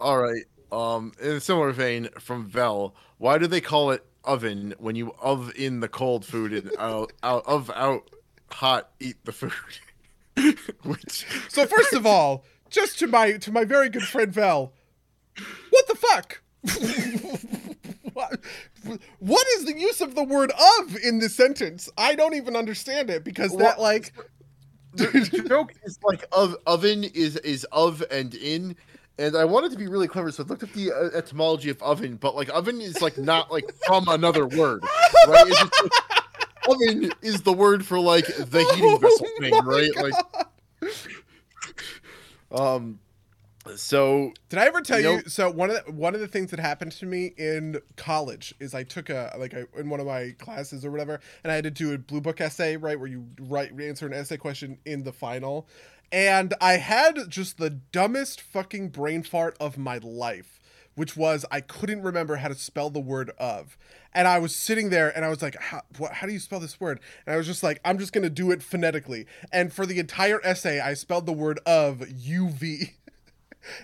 [0.00, 0.44] All right.
[0.70, 5.14] Um, in a similar vein, from Vel, why do they call it oven when you
[5.20, 8.10] of in the cold food and out, out of out
[8.50, 9.52] hot eat the food?
[10.82, 14.72] Which so first of all, just to my to my very good friend Val,
[15.70, 16.41] what the fuck?
[18.12, 18.40] What,
[19.18, 21.90] what is the use of the word of in this sentence?
[21.98, 24.12] I don't even understand it because that What- like
[24.94, 28.76] the, the joke is like of oven is is of and in.
[29.18, 31.82] And I wanted to be really clever, so I looked up the uh, etymology of
[31.82, 32.16] oven.
[32.16, 34.82] But like oven is like not like from another word,
[35.28, 35.46] right?
[35.48, 35.92] Just, like,
[36.68, 39.90] oven is the word for like the heating vessel Oh thing, right?
[39.96, 40.14] Like,
[42.52, 42.98] um,
[43.76, 46.50] so Did I ever tell You know- so one of the, one of the things
[46.50, 50.06] that happened to me in college is I took a like a, in one of
[50.06, 53.08] my classes or whatever, and I had to do a blue book essay, right, where
[53.08, 55.68] you write answer an essay question in the final,
[56.10, 60.58] and I had just the dumbest fucking brain fart of my life.
[60.94, 63.78] Which was I couldn't remember how to spell the word of,
[64.12, 66.60] and I was sitting there and I was like, how, what, how do you spell
[66.60, 67.00] this word?
[67.24, 69.24] And I was just like, I'm just gonna do it phonetically.
[69.50, 72.90] And for the entire essay, I spelled the word of UV.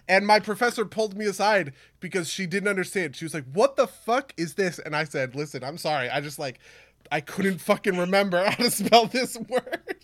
[0.08, 3.16] And my professor pulled me aside because she didn't understand.
[3.16, 6.08] She was like, "What the fuck is this?" And I said, "Listen, I'm sorry.
[6.08, 6.58] I just like
[7.10, 9.96] I couldn't fucking remember how to spell this word."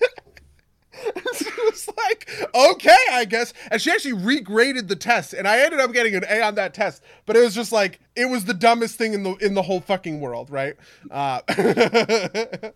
[1.36, 5.80] she was like, "Okay, I guess." And she actually regraded the test, and I ended
[5.80, 7.02] up getting an A on that test.
[7.26, 9.80] But it was just like it was the dumbest thing in the in the whole
[9.80, 10.76] fucking world, right?
[11.10, 11.40] Uh,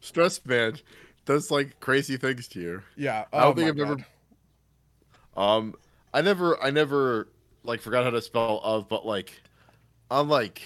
[0.00, 0.78] stress man
[1.24, 2.82] does like crazy things to you.
[2.96, 3.24] yeah.
[3.32, 4.04] I don't oh think I've ever God.
[5.36, 5.74] Um,
[6.12, 7.28] I never, I never
[7.62, 9.42] like forgot how to spell of, but like,
[10.10, 10.62] on like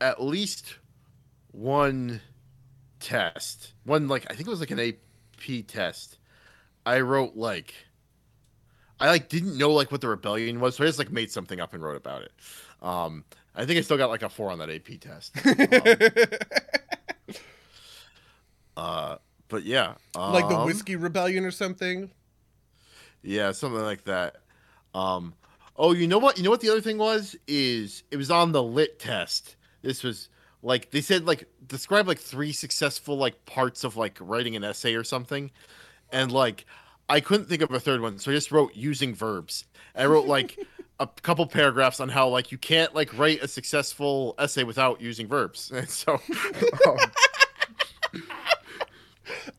[0.00, 0.76] at least
[1.52, 2.20] one
[2.98, 6.18] test, one like I think it was like an AP test.
[6.84, 7.74] I wrote like,
[8.98, 11.60] I like didn't know like what the rebellion was, so I just like made something
[11.60, 12.32] up and wrote about it.
[12.82, 13.24] Um,
[13.54, 15.36] I think I still got like a four on that AP test.
[18.76, 19.16] Um, uh,
[19.48, 22.10] but yeah, like the um, whiskey rebellion or something.
[23.22, 24.36] Yeah, something like that.
[24.94, 25.34] Um,
[25.76, 26.38] oh, you know what?
[26.38, 29.56] You know what the other thing was is it was on the lit test.
[29.82, 30.28] This was
[30.62, 34.94] like they said like describe like three successful like parts of like writing an essay
[34.94, 35.50] or something,
[36.12, 36.64] and like
[37.08, 39.64] I couldn't think of a third one, so I just wrote using verbs.
[39.94, 40.58] I wrote like
[41.00, 45.26] a couple paragraphs on how like you can't like write a successful essay without using
[45.26, 46.20] verbs, and so.
[46.86, 46.98] um,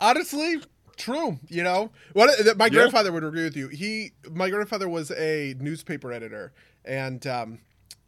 [0.01, 0.61] honestly
[1.01, 2.69] true you know what my Yeah.
[2.69, 6.53] grandfather would agree with you he my grandfather was a newspaper editor
[6.85, 7.59] and um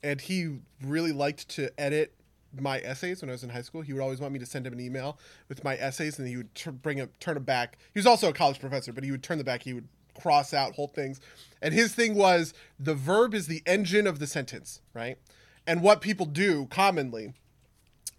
[0.03, 2.13] and he really liked to edit
[2.59, 3.81] my essays when I was in high school.
[3.81, 5.17] He would always want me to send him an email
[5.49, 7.77] with my essays, and he would tur bring them, turn them back.
[7.93, 9.63] He was also a college professor, but he would turn them back.
[9.63, 9.87] He would
[10.21, 11.19] cross out whole things,
[11.63, 15.17] and his thing was the verb is the engine of the sentence, right?
[15.65, 17.33] And what people do commonly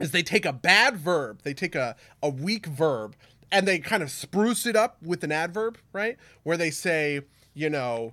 [0.01, 3.15] is they take a bad verb, they take a, a weak verb,
[3.51, 6.17] and they kind of spruce it up with an adverb, right?
[6.43, 7.21] Where they say,
[7.55, 8.11] you know,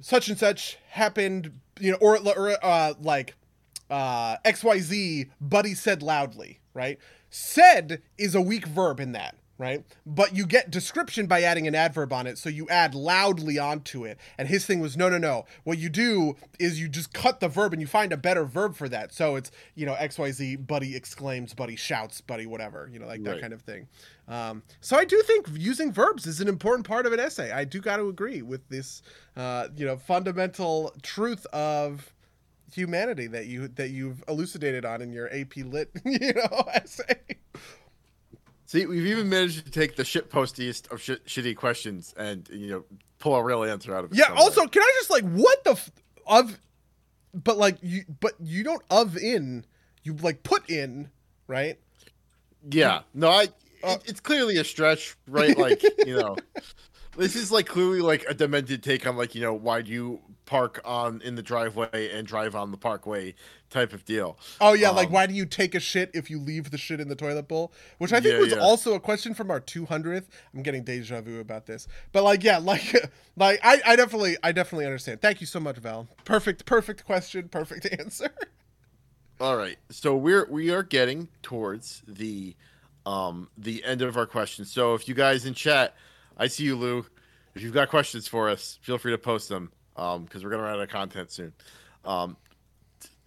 [0.00, 3.34] such and such happened, you know, or, or uh, like
[3.90, 6.98] uh, XYZ, Buddy said loudly, right?
[7.30, 9.84] Said is a weak verb in that, right?
[10.06, 14.04] But you get description by adding an adverb on it, so you add loudly onto
[14.04, 14.18] it.
[14.38, 15.44] And his thing was, no, no, no.
[15.64, 18.76] What you do is you just cut the verb and you find a better verb
[18.76, 19.12] for that.
[19.12, 23.32] So it's, you know, XYZ, Buddy exclaims, Buddy shouts, Buddy whatever, you know, like that
[23.32, 23.40] Right.
[23.40, 23.88] kind of thing.
[24.28, 27.50] Um, so I do think using verbs is an important part of an essay.
[27.50, 29.02] I do got to agree with this,
[29.36, 32.12] uh, you know, fundamental truth of
[32.70, 37.16] humanity that you that you've elucidated on in your AP Lit, you know, essay.
[38.68, 42.68] See, we've even managed to take the shit postiest of shit, shitty questions and you
[42.68, 42.84] know
[43.18, 44.18] pull a real answer out of it.
[44.18, 44.26] Yeah.
[44.26, 44.42] somewhere.
[44.42, 45.90] Also, can I just like what the f-
[46.26, 46.60] of,
[47.32, 49.64] but like you, but you don't of in,
[50.02, 51.08] you like put in,
[51.46, 51.78] right?
[52.70, 53.44] yeah, no, I.
[53.82, 55.56] Uh, it, it's clearly a stretch, right?
[55.56, 56.36] Like you know,
[57.16, 60.20] this is like clearly like a demented take on like you know why do you
[60.48, 63.34] park on in the driveway and drive on the parkway
[63.68, 64.38] type of deal.
[64.60, 67.00] Oh yeah, like Um, why do you take a shit if you leave the shit
[67.00, 67.70] in the toilet bowl?
[67.98, 68.58] Which I think Yeah, was yeah.
[68.58, 70.24] also a question from our 200th.
[70.54, 72.94] I'm getting deja vu about this, but like yeah, like
[73.36, 75.20] like I, I definitely I definitely understand.
[75.20, 76.08] Thank you so much, Val.
[76.24, 78.30] Perfect perfect question, perfect answer.
[79.40, 82.56] All right, so we're we are getting towards the
[83.06, 84.72] um the end of our questions.
[84.72, 85.94] So if you guys in chat,
[86.36, 87.06] I see you, Lou.
[87.54, 90.62] If you've got questions for us, feel free to post them um because we're gonna
[90.62, 91.52] run out of content soon.
[92.04, 92.36] Um,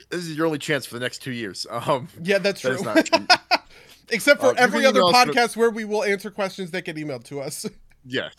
[0.09, 1.67] this is your only chance for the next two years.
[1.69, 2.83] Um, Yeah, that's that true.
[2.85, 3.27] not true.
[4.09, 6.83] Except for Uh, every other email us for- podcast where we will answer questions that
[6.85, 7.65] get emailed to us.
[8.03, 8.29] Yeah.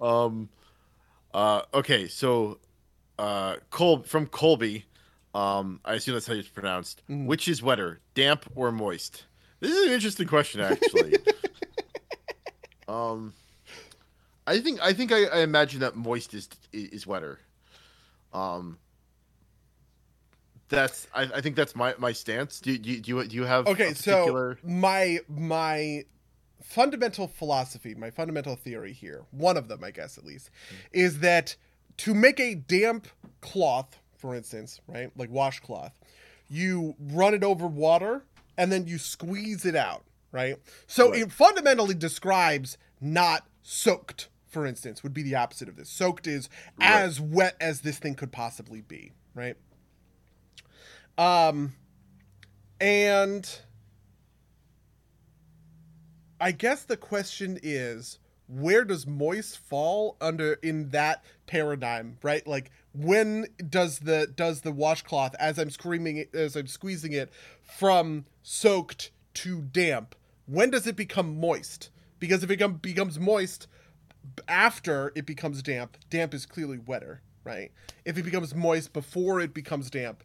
[0.00, 0.48] Um.
[1.32, 1.62] Uh.
[1.72, 2.08] Okay.
[2.08, 2.58] So,
[3.18, 4.84] uh, Col from Colby.
[5.32, 5.78] Um.
[5.84, 7.02] I assume that's how it's pronounced.
[7.08, 7.26] Mm.
[7.26, 9.26] Which is wetter, damp or moist?
[9.60, 11.14] This is an interesting question, actually.
[12.88, 13.32] um.
[14.48, 17.40] I think I think I, I imagine that moist is is wetter.
[18.32, 18.78] Um.
[20.70, 22.60] That's I, I think that's my, my stance.
[22.60, 24.58] Do, do, do you do you have okay, particular...
[24.60, 26.04] so my my
[26.62, 30.50] fundamental philosophy, my fundamental theory here, one of them, I guess at least,
[30.92, 31.56] is that
[31.98, 33.08] to make a damp
[33.40, 35.98] cloth, for instance, right, like washcloth,
[36.50, 38.24] you run it over water
[38.58, 40.56] and then you squeeze it out, right?
[40.86, 41.22] So Right.
[41.22, 45.88] it fundamentally describes not soaked, for instance, would be the opposite of this.
[45.90, 46.48] Soaked is
[46.78, 47.02] Right.
[47.02, 49.56] as wet as this thing could possibly be, right?
[51.16, 51.74] Um
[52.80, 53.60] and
[56.40, 62.46] I guess the question is where does moist fall under in that paradigm, right?
[62.46, 67.30] Like when does the does the washcloth as I'm screaming it as I'm squeezing it
[67.62, 70.14] from soaked to damp,
[70.46, 71.90] when does it become moist?
[72.18, 73.66] Because if it become, becomes moist
[74.46, 77.70] after it becomes damp, damp is clearly wetter, right?
[78.04, 80.22] If it becomes moist before it becomes damp,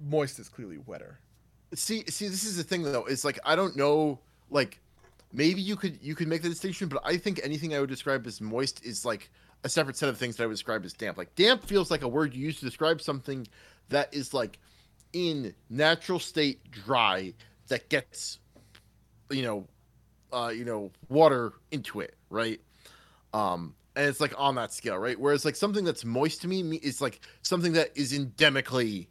[0.00, 1.20] moist is clearly wetter.
[1.74, 3.04] See, see, this is the thing though.
[3.04, 4.20] It's like I don't know.
[4.50, 4.80] Like,
[5.32, 8.26] maybe you could you could make the distinction, but I think anything I would describe
[8.26, 9.30] as moist is like
[9.64, 11.18] a separate set of things that I would describe as damp.
[11.18, 13.46] Like damp feels like a word you use to describe something
[13.88, 14.58] that is like
[15.12, 17.34] in natural state dry
[17.68, 18.38] that gets,
[19.30, 19.66] you know,
[20.32, 22.60] uh, you know, water into it, right?
[23.38, 25.18] Um, and it's like on that scale, right?
[25.18, 29.08] Whereas like something that's moist to me is like something that is endemically.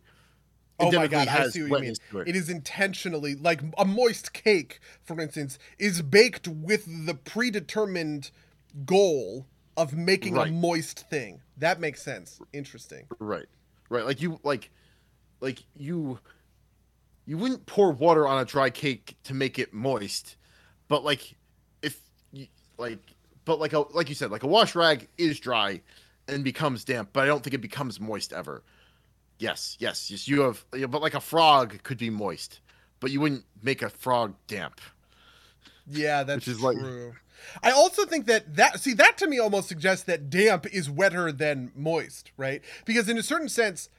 [0.79, 2.25] Oh my god, I see what you mean.
[2.27, 8.31] It is intentionally like a moist cake, for instance, is baked with the predetermined
[8.85, 10.49] goal of making Right.
[10.49, 11.41] a moist thing.
[11.57, 12.39] That makes sense.
[12.53, 13.05] Interesting.
[13.19, 13.47] Right.
[13.89, 14.05] Right.
[14.05, 14.69] Like you like
[15.41, 16.19] like you
[17.25, 20.35] you wouldn't pour water on a dry cake to make it moist.
[20.87, 21.35] But like
[21.81, 21.99] if
[22.31, 22.47] you
[22.77, 22.99] like
[23.47, 25.81] but like a like you said, like a wash rag is dry
[26.27, 28.61] and becomes damp, but I don't think it becomes moist ever.
[29.39, 30.27] Yes, yes, yes.
[30.27, 32.59] You have yeah, but like a frog could be moist,
[32.99, 34.79] but you wouldn't make a frog damp.
[35.87, 37.15] Yeah, that's Which is like- true.
[37.63, 41.31] I also think that that see that to me almost suggests that damp is wetter
[41.31, 42.61] than moist, right?
[42.83, 43.89] Because in a certain sense,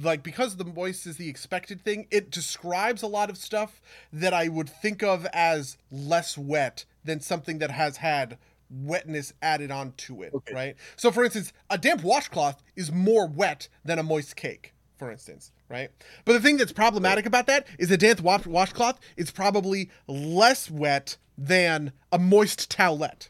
[0.00, 3.80] like because the moist is the expected thing, it describes a lot of stuff
[4.12, 8.36] that I would think of as less wet than something that has had
[8.72, 10.54] wetness added onto it, Okay.
[10.54, 10.76] right?
[10.96, 15.52] So for instance, a damp washcloth is more wet than a moist cake, for instance,
[15.68, 15.90] right?
[16.24, 20.70] But the thing that's problematic about that is a damp wash- washcloth is probably less
[20.70, 23.28] wet than a moist towelette.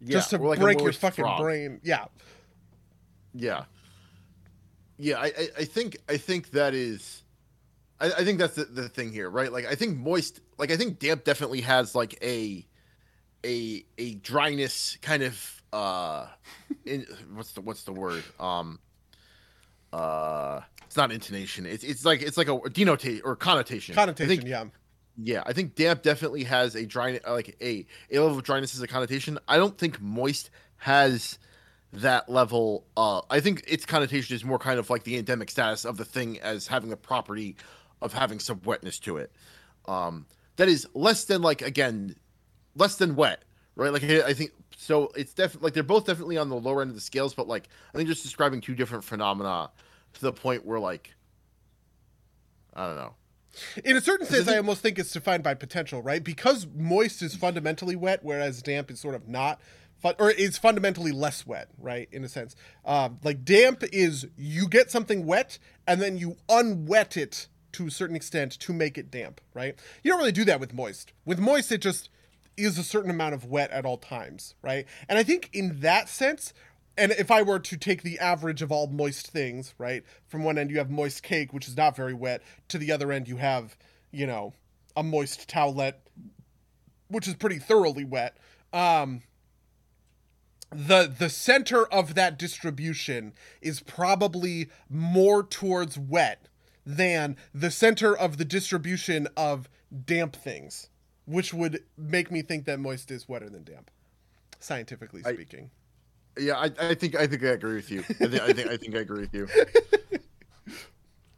[0.00, 1.40] Yeah, just to like break your fucking frog.
[1.40, 1.80] brain.
[1.82, 2.06] Yeah.
[3.32, 3.64] Yeah.
[4.98, 7.22] Yeah, I, I, I think I think that is
[8.00, 9.52] I, I think that's the, the thing here, right?
[9.52, 12.66] Like I think moist like I think damp definitely has like a
[13.44, 16.26] a a dryness kind of uh
[16.84, 18.24] in what's the what's the word?
[18.40, 18.78] Um
[19.92, 21.66] uh it's not intonation.
[21.66, 23.94] It's it's like it's like a denotate or connotation.
[23.94, 24.64] Connotation, think- yeah.
[25.16, 28.82] yeah, I think damp definitely has a dry like a a level of dryness is
[28.82, 29.38] a connotation.
[29.48, 31.38] I don't think moist has
[31.92, 32.84] that level.
[32.96, 36.04] Uh, I think its connotation is more kind of like the endemic status of the
[36.04, 37.56] thing as having the property
[38.02, 39.32] of having some wetness to it.
[39.86, 40.26] Um,
[40.56, 42.16] that is less than like again,
[42.76, 43.42] less than wet,
[43.74, 43.92] right?
[43.92, 45.10] Like I think so.
[45.16, 47.68] It's definitely like they're both definitely on the lower end of the scales, but like
[47.92, 49.70] I think just describing two different phenomena
[50.14, 51.14] to the point where like
[52.74, 53.14] I don't know.
[53.84, 56.22] In a certain sense, I almost think it's defined by potential, right?
[56.22, 59.60] Because moist is fundamentally wet, whereas damp is sort of not,
[60.04, 62.06] or it's fundamentally less wet, right?
[62.12, 62.54] In a sense,
[62.84, 67.90] um, like damp is you get something wet and then you unwet it to a
[67.90, 69.74] certain extent to make it damp, right?
[70.02, 71.12] You don't really do that with moist.
[71.24, 72.10] With moist, it just
[72.56, 74.86] is a certain amount of wet at all times, right?
[75.08, 76.52] And I think in that sense,
[76.96, 80.58] and if I were to take the average of all moist things, right, from one
[80.58, 83.36] end you have moist cake, which is not very wet, to the other end you
[83.36, 83.76] have,
[84.10, 84.54] you know,
[84.96, 85.96] a moist towelette,
[87.08, 88.38] which is pretty thoroughly wet.
[88.72, 89.22] Um,
[90.70, 96.48] the the center of that distribution is probably more towards wet
[96.84, 99.68] than the center of the distribution of
[100.04, 100.88] damp things,
[101.26, 103.90] which would make me think that moist is wetter than damp,
[104.60, 105.70] scientifically I- speaking.
[106.38, 108.00] Yeah, I, I think I think I agree with you.
[108.00, 109.48] I think I think I think I agree with you.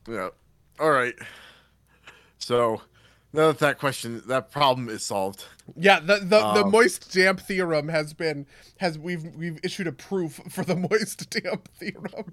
[0.09, 0.31] Yeah.
[0.81, 1.15] All right.
[2.39, 2.81] So
[3.35, 5.44] now that that question, that problem is solved.
[5.77, 8.47] Yeah, the the, the Um, moist damp theorem has been
[8.78, 12.32] has we've we've issued a proof for the moist damp theorem.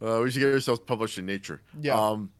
[0.00, 1.60] Uh, we should get ourselves published in Nature.
[1.80, 1.94] Yeah.
[2.00, 2.30] Um.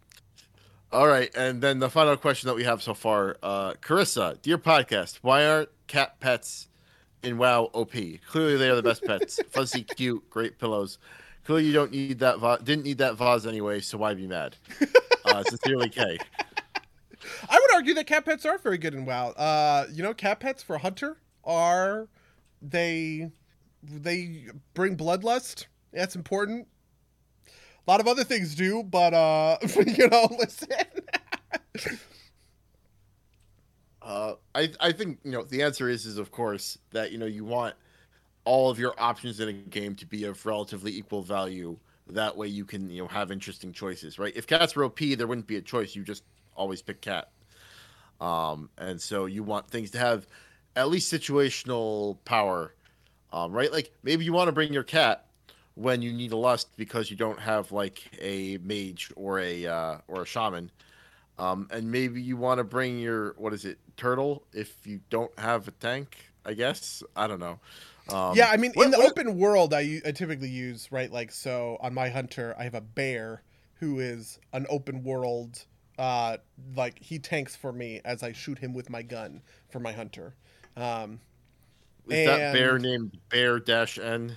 [0.93, 4.59] All right, and then the final question that we have so far, uh, Carissa, dear
[4.59, 6.67] podcast, why aren't cat pets
[7.23, 7.93] in WoW OP?
[8.27, 9.39] Clearly, they are the best pets.
[9.51, 10.99] Fuzzy, cute, great pillows.
[11.45, 12.41] Clearly, you don't need that.
[12.41, 14.57] Va- didn't need that vase anyway, so why be mad?
[15.23, 16.19] Uh, sincerely, K.
[17.49, 19.29] I would argue that cat pets are very good in WoW.
[19.29, 22.09] Uh, you know, cat pets for hunter are
[22.63, 23.31] they
[23.83, 25.67] they bring bloodlust.
[25.93, 26.67] That's important.
[27.87, 30.69] A lot of other things do, but uh, you know, listen.
[34.03, 37.27] Uh, I I think you know the answer is is of course that you know
[37.27, 37.75] you want
[38.45, 41.79] all of your options in a game to be of relatively equal value.
[42.09, 44.33] That way you can you know have interesting choices, right?
[44.35, 45.95] If cats were OP, there wouldn't be a choice.
[45.95, 46.25] You just
[46.57, 47.31] always pick cat.
[48.21, 50.27] Um, and so you want things to have
[50.77, 52.75] at least situational power,
[53.33, 53.73] um, right?
[53.73, 55.27] Like maybe you want to bring your cat
[55.81, 59.99] when you need a lust because you don't have like a mage or a uh,
[60.09, 60.71] or a shaman.
[61.39, 65.37] Um, and maybe you want to bring your what is it turtle if you don't
[65.39, 66.17] have a tank.
[66.45, 67.59] I guess I don't know.
[68.11, 71.11] Um, yeah, I mean, what- in the what- open world, I, I typically use right,
[71.11, 73.43] like so on my hunter, I have a bear
[73.75, 75.65] who is an open world.
[75.99, 76.39] Uh,
[76.77, 80.35] like he tanks for me as I shoot him with my gun for my hunter.
[80.77, 81.21] Um,
[82.09, 84.37] is that bear and- named Bear Dash N?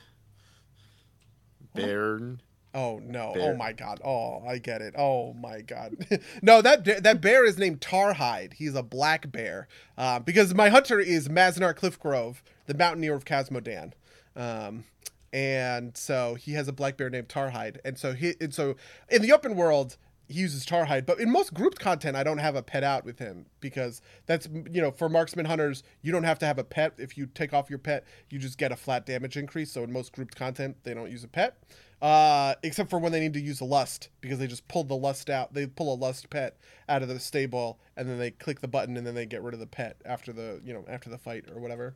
[1.74, 2.42] Bairn.
[2.76, 3.34] Oh no!
[3.34, 3.54] Bear.
[3.54, 4.02] Oh my god!
[4.04, 4.96] Oh, I get it.
[4.98, 5.96] Oh my god!
[6.42, 8.54] no, that that bear is named Tarhide.
[8.54, 9.68] He's a black bear.
[9.98, 13.92] Uh, because my hunter is Maznar Cliffgrove, the mountaineer of Khaz Modan,
[14.36, 14.86] um,
[15.32, 17.78] and so he has a black bear named Tarhide.
[17.86, 18.76] And so he and so
[19.08, 19.98] in the open world
[20.28, 23.20] he uses Tarhide, but in most grouped content I don't have a pet out with
[23.20, 26.94] him because that's you know for marksman hunters you don't have to have a pet.
[26.98, 29.72] If you take off your pet, you just get a flat damage increase.
[29.72, 31.58] So in most grouped content they don't use a pet
[32.04, 34.96] uh, except for when they need to use a lust because they just pull the
[34.96, 35.54] lust out.
[35.54, 36.58] They pull a lust pet
[36.90, 39.54] out of the stable and then they click the button and then they get rid
[39.54, 41.96] of the pet after the you know after the fight or whatever.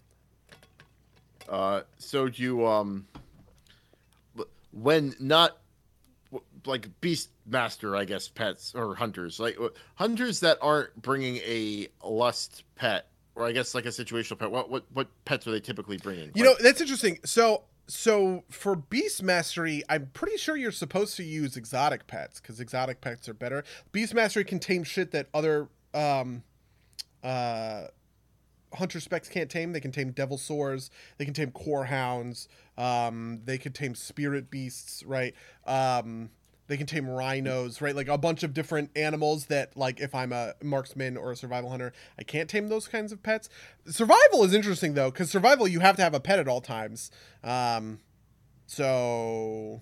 [1.49, 3.05] Uh, so you um,
[4.71, 5.57] when not
[6.65, 9.57] like beast master, I guess pets or hunters, like
[9.95, 14.51] hunters that aren't bringing a lust pet, or I guess like a situational pet.
[14.51, 16.31] What what what pets are they typically bringing?
[16.35, 17.19] You know that's interesting.
[17.23, 22.59] So so for beast mastery, I'm pretty sure you're supposed to use exotic pets because
[22.59, 23.63] exotic pets are better.
[23.91, 26.43] Beast mastery can tame shit that other um,
[27.23, 27.85] uh,
[28.73, 29.71] hunter specs can't tame.
[29.71, 30.89] They can tame devilsaurs.
[31.17, 32.49] They can tame core hounds.
[32.77, 35.03] Um, they can tame spirit beasts.
[35.03, 35.33] Right.
[35.65, 36.29] Um,
[36.67, 37.81] they can tame rhinos.
[37.81, 37.95] Right.
[37.95, 41.69] Like a bunch of different animals that, like, if I'm a marksman or a survival
[41.69, 43.49] hunter, I can't tame those kinds of pets.
[43.87, 47.09] Survival is interesting though, because survival you have to have a pet at all times.
[47.43, 47.99] Um,
[48.65, 49.81] so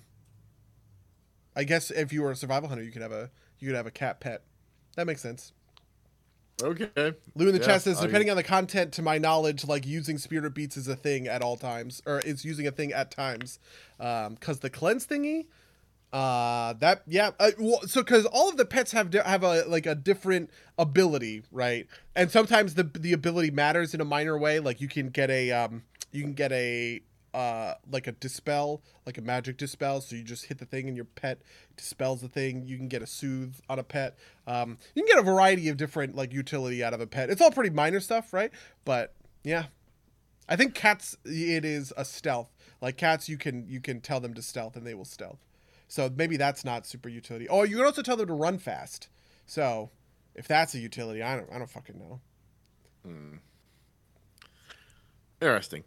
[1.56, 3.88] I guess if you were a survival hunter, you could have a you could have
[3.88, 4.44] a cat pet.
[4.96, 5.52] That makes sense.
[6.62, 7.14] okay.
[7.36, 9.86] Lou in the Yeah, chat says, I- depending on the content, to my knowledge, like
[9.86, 13.12] using spirit beats is a thing at all times, or it's using a thing at
[13.12, 13.60] times.
[14.00, 15.48] Um, cause the cleanse thingy,
[16.16, 19.66] uh, that yeah, uh, well, so cause all of the pets have di- have a
[19.68, 21.88] like a different ability, right?
[22.16, 24.62] And sometimes the the ability matters in a minor way.
[24.62, 25.84] Like you can get a um,
[26.14, 27.02] you can get a
[27.34, 30.96] uh like a dispel like a magic dispel so you just hit the thing and
[30.96, 31.42] your pet
[31.76, 32.64] dispels the thing.
[32.66, 34.18] You can get a soothe on a pet.
[34.48, 37.30] Um you can get a variety of different like utility out of a pet.
[37.30, 38.52] It's all pretty minor stuff right?
[38.86, 39.14] But
[39.44, 39.66] yeah.
[40.48, 42.56] I think cats it is a stealth.
[42.80, 45.40] Like cats you can you can tell them to stealth and they will stealth
[45.88, 49.10] so maybe that's not super utility oh you can also tell them to run fast
[49.46, 49.90] so
[50.34, 52.20] if that's a utility i don't i don't fucking know
[55.42, 55.84] Interesting.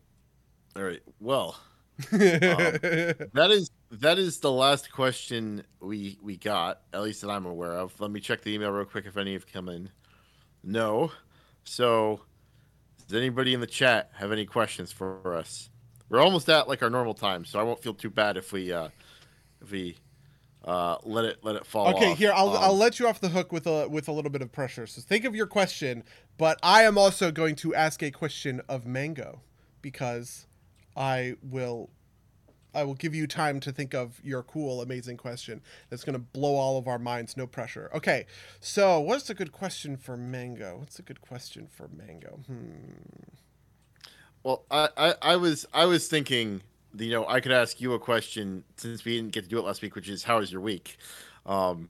[0.76, 1.00] All right.
[1.20, 1.58] Well,
[2.12, 7.72] that is that is the last question we we got, at least that I'm aware
[7.72, 7.98] of.
[8.00, 9.90] Let me check the email real quick if any have come in.
[10.62, 11.10] No.
[11.64, 12.20] So,
[13.06, 15.70] does anybody in the chat have any questions for us?
[16.08, 18.72] We're almost at like our normal time, so I won't feel too bad if we
[18.72, 18.90] uh
[19.70, 19.96] we
[20.64, 22.18] uh let it let it fall Okay, off.
[22.18, 24.42] here I'll Um, I'll let you off the hook with a with a little bit
[24.42, 24.86] of pressure.
[24.86, 26.02] So think of your question,
[26.36, 29.40] but I am also going to ask a question of Mango
[29.82, 30.46] because
[30.96, 31.90] I will
[32.74, 36.18] I will give you time to think of your cool amazing question that's going to
[36.18, 37.90] blow all of our minds no pressure.
[37.94, 38.26] Okay.
[38.60, 40.76] So, what's a good question for Mango?
[40.78, 42.40] What's a good question for Mango?
[42.46, 43.34] Hmm.
[44.42, 46.62] Well, I, I, I was I was thinking,
[46.98, 49.64] you know, I could ask you a question since we didn't get to do it
[49.64, 50.96] last week, which is how was your week?
[51.46, 51.88] Um,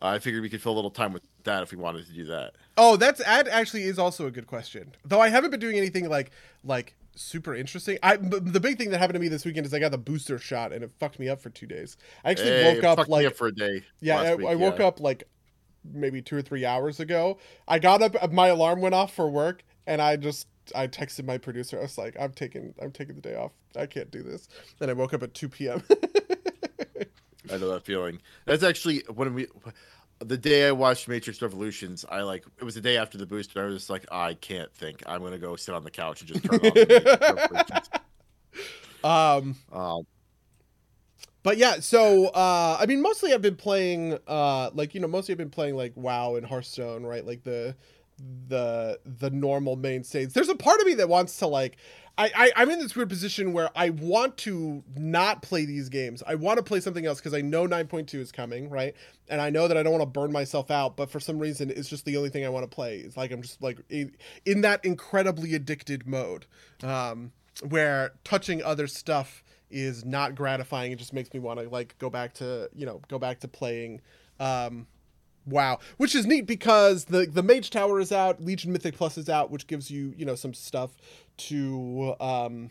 [0.00, 2.24] I figured we could fill a little time with that if we wanted to do
[2.26, 2.54] that.
[2.76, 4.94] Oh, that's that actually is also a good question.
[5.04, 6.30] Though I haven't been doing anything like
[6.64, 7.98] like super interesting.
[8.02, 10.38] I the big thing that happened to me this weekend is I got the booster
[10.38, 11.96] shot and it fucked me up for two days.
[12.24, 13.82] I actually Hey, woke it up fucked me like up for a day.
[14.00, 14.86] yeah, I, week, I woke yeah.
[14.86, 15.24] up like
[15.84, 17.38] maybe two or three hours ago.
[17.68, 21.38] I got up, my alarm went off for work, and I just I texted my
[21.38, 21.78] producer.
[21.78, 23.52] I was like, I'm taking I'm taking the day off.
[23.76, 24.48] I can't do this.
[24.78, 25.82] Then I woke up at two p.m.
[27.52, 28.20] I know that feeling.
[28.46, 29.46] That's actually when we,
[30.20, 32.04] the day I watched Matrix Revolutions.
[32.08, 33.62] I like it was the day after the booster.
[33.62, 35.02] I was just like, I can't think.
[35.06, 36.72] I'm gonna go sit on the couch and just turn on.
[36.74, 38.00] the
[39.04, 40.06] um, Um,
[41.42, 45.32] but yeah, so uh, I mean, mostly I've been playing, uh, like you know, mostly
[45.32, 47.24] I've been playing like WoW and Hearthstone, right?
[47.24, 47.76] Like the
[48.18, 50.32] the the normal mainstays.
[50.32, 51.76] There's a part of me that wants to like.
[52.16, 56.22] I, I I'm in this weird position where I want to not play these games.
[56.24, 58.94] I want to play something else because I know 9.2 is coming, right?
[59.28, 61.70] And I know that I don't want to burn myself out, but for some reason,
[61.70, 62.98] it's just the only thing I want to play.
[62.98, 64.14] It's like I'm just like in,
[64.46, 66.46] in that incredibly addicted mode,
[66.84, 67.32] um,
[67.68, 70.92] where touching other stuff is not gratifying.
[70.92, 73.48] It just makes me want to like go back to you know go back to
[73.48, 74.00] playing.
[74.38, 74.86] Um,
[75.46, 79.28] wow, which is neat because the the Mage Tower is out, Legion Mythic Plus is
[79.28, 80.90] out, which gives you you know some stuff
[81.36, 82.70] to um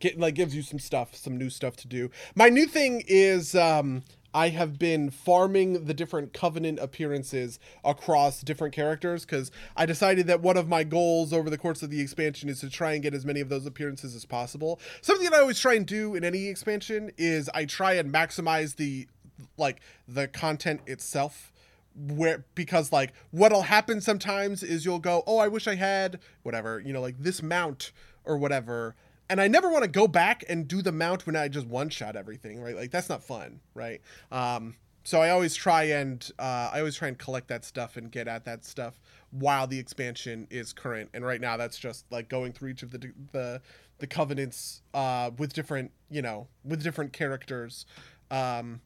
[0.00, 2.10] get like gives you some stuff, some new stuff to do.
[2.34, 4.02] My new thing is um
[4.34, 10.42] I have been farming the different covenant appearances across different characters because I decided that
[10.42, 13.14] one of my goals over the course of the expansion is to try and get
[13.14, 14.80] as many of those appearances as possible.
[15.00, 18.76] Something that I always try and do in any expansion is I try and maximize
[18.76, 19.08] the
[19.56, 21.52] like the content itself
[21.96, 26.78] where because like what'll happen sometimes is you'll go oh i wish i had whatever
[26.78, 27.90] you know like this mount
[28.24, 28.94] or whatever
[29.28, 31.90] and I never want to go back and do the mount when I just one
[31.90, 32.74] shot everything, right?
[32.74, 34.00] Like that's not fun, right?
[34.32, 38.10] Um, so I always try and uh, I always try and collect that stuff and
[38.10, 39.00] get at that stuff
[39.30, 41.10] while the expansion is current.
[41.14, 43.60] And right now, that's just like going through each of the the
[43.98, 47.86] the covenants uh, with different you know with different characters
[48.30, 48.80] um,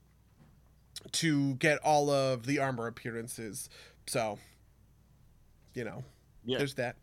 [1.13, 3.69] to get all of the armor appearances.
[4.07, 4.39] So
[5.75, 6.05] you know,
[6.45, 6.59] Yeah.
[6.59, 6.97] there's that.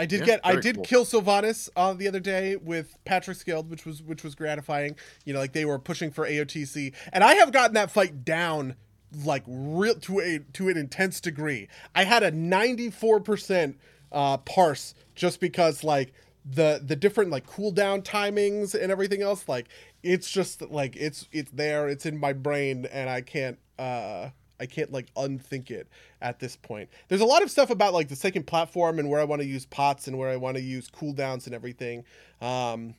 [0.00, 0.84] I did Yeah, get I did cool.
[0.84, 4.96] kill Sylvanas uh, the other day with Patrick's Guild, which was which was gratifying.
[5.24, 8.76] You know, like they were pushing for AOTC, and I have gotten that fight down
[9.24, 11.68] like real to a to an intense degree.
[11.96, 13.78] I had a ninety four percent
[14.12, 16.12] uh parse just because like
[16.44, 19.66] the the different like cooldown timings and everything else like
[20.02, 24.30] it's just like it's it's there it's in my brain and I can't uh
[24.60, 25.88] I can't like unthink it
[26.20, 26.88] at this point.
[27.08, 29.46] There's a lot of stuff about like the second platform and where I want to
[29.46, 32.04] use pots and where I want to use cooldowns and everything
[32.40, 32.94] um,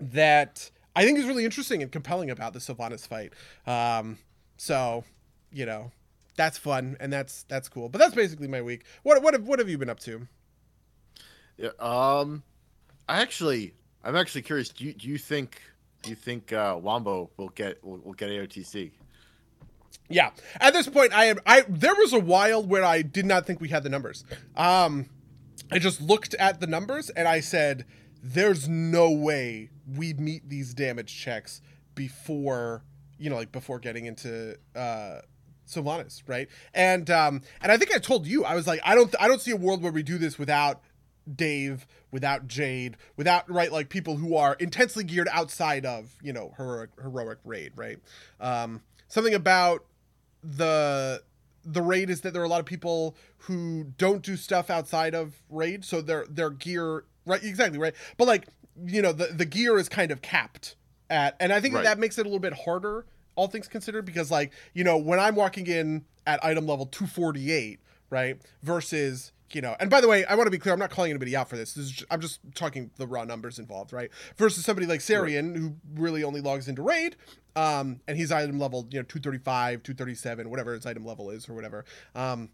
[0.00, 3.32] that I think is really interesting and compelling about the Sylvanas fight.
[3.66, 4.18] Um,
[4.56, 5.04] so,
[5.50, 5.90] you know,
[6.36, 7.88] that's fun and that's that's cool.
[7.88, 8.84] But that's basically my week.
[9.02, 10.28] What what have, what have you been up to?
[11.56, 12.42] Yeah, um,
[13.08, 13.74] I actually,
[14.04, 14.68] I'm actually curious.
[14.68, 15.60] Do you do you think
[16.10, 18.92] you think uh, Wombo will get will, will get AOTC?
[20.08, 20.30] Yeah.
[20.60, 21.38] At this point, I am.
[21.46, 24.24] I there was a while where I did not think we had the numbers.
[24.56, 25.06] Um,
[25.70, 27.86] I just looked at the numbers and I said,
[28.22, 31.60] "There's no way we meet these damage checks
[31.94, 32.82] before
[33.18, 35.20] you know, like before getting into uh,
[35.66, 39.14] Sylvanas, right?" And um, and I think I told you I was like, I don't,
[39.20, 40.82] I don't see a world where we do this without
[41.32, 46.52] Dave, without Jade, without right like people who are intensely geared outside of you know
[46.56, 47.98] heroic heroic raid, right?
[48.40, 49.84] Um, something about
[50.42, 51.22] the
[51.64, 55.14] the raid is that there are a lot of people who don't do stuff outside
[55.14, 58.48] of raid, so their their gear right exactly right, but like
[58.84, 60.76] you know the the gear is kind of capped
[61.08, 61.84] at, and I think Right.
[61.84, 64.96] that, that makes it a little bit harder, all things considered, because like you know
[64.96, 67.78] when I'm walking in at item level 248,
[68.10, 70.72] right, versus you know, and by the way, I want to be clear.
[70.72, 71.74] I'm not calling anybody out for this.
[71.74, 74.10] This is ju- I'm just talking the raw numbers involved, right?
[74.36, 77.16] Versus somebody like Sarian, who really only logs into raid,
[77.56, 81.54] um, and he's item level, you know, 235, 237, whatever his item level is, or
[81.54, 81.84] whatever.
[82.14, 82.50] Um,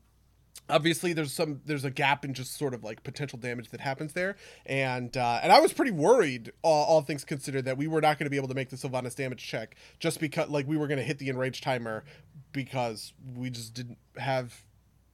[0.69, 4.13] obviously there's some there's a gap in just sort of like potential damage that happens
[4.13, 8.01] there and uh and i was pretty worried all, all things considered that we were
[8.01, 10.77] not going to be able to make the sylvanas damage check just because like we
[10.77, 12.05] were going to hit the enrage timer
[12.53, 14.65] because we just didn't have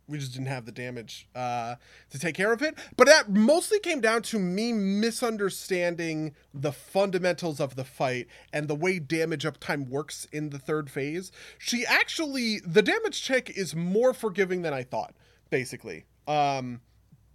[0.06, 1.76] we just didn't have the damage uh,
[2.10, 2.76] to take care of it.
[2.97, 8.74] But that mostly came down to me misunderstanding the fundamentals of the fight and the
[8.74, 11.32] way damage uptime works in the third phase.
[11.59, 15.14] She actually, the damage check is more forgiving than I thought,
[15.51, 16.05] basically.
[16.26, 16.81] Um,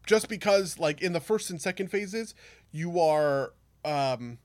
[0.06, 2.36] just because, like, in the first and second phases,
[2.72, 3.54] you are.
[3.86, 4.40] Um,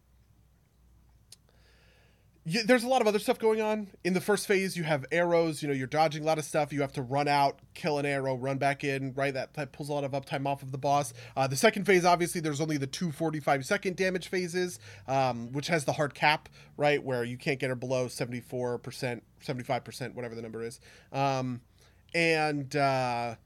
[2.47, 3.89] you, there's a lot of other stuff going on.
[4.05, 5.63] In the first phase, you have arrows.
[5.63, 6.73] You know, you're dodging a lot of stuff.
[6.73, 9.15] You have to run out, kill an arrow, run back in.
[9.15, 11.15] Right, that, that pulls a lot of uptime off of the boss.
[11.37, 15.69] Uh, the second phase, obviously, there's only the two 45 second damage phases, um, which
[15.69, 20.15] has the hard cap, right, where you can't get her below 74 percent, 75 percent,
[20.15, 20.81] whatever the number is.
[21.13, 21.63] Um,
[22.15, 23.37] and uh,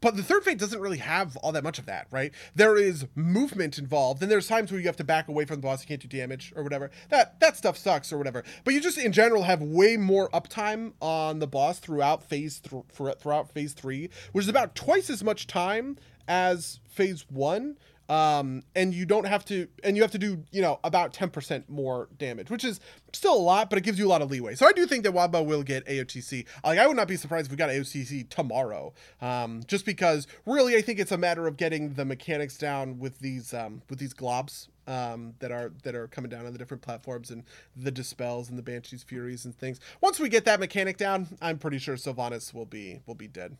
[0.00, 2.32] but the third phase doesn't really have all that much of that, right?
[2.54, 5.62] There is movement involved, and there's times where you have to back away from the
[5.62, 6.90] boss, you can't do damage or whatever.
[7.08, 8.44] That that stuff sucks or whatever.
[8.64, 12.84] But you just in general have way more uptime on the boss throughout phase th-
[12.92, 15.96] throughout phase three, which is about twice as much time
[16.26, 17.76] as phase one.
[18.08, 21.68] Um, and you don't have to, and you have to do, you know, about 10%
[21.68, 22.80] more damage, which is
[23.12, 24.54] still a lot, but it gives you a lot of leeway.
[24.54, 26.46] So I do think that Wildbow will get AOTC.
[26.64, 30.76] Like, I would not be surprised if we got AOTC tomorrow, um, just because really
[30.76, 34.14] I think it's a matter of getting the mechanics down with these, um, with these
[34.14, 34.68] globs.
[34.86, 37.44] Um, that are that are coming down on the different platforms and
[37.76, 39.80] the dispels and the banshees furies and things.
[40.00, 43.58] Once we get that mechanic down, I'm pretty sure Sylvanas will be will be dead.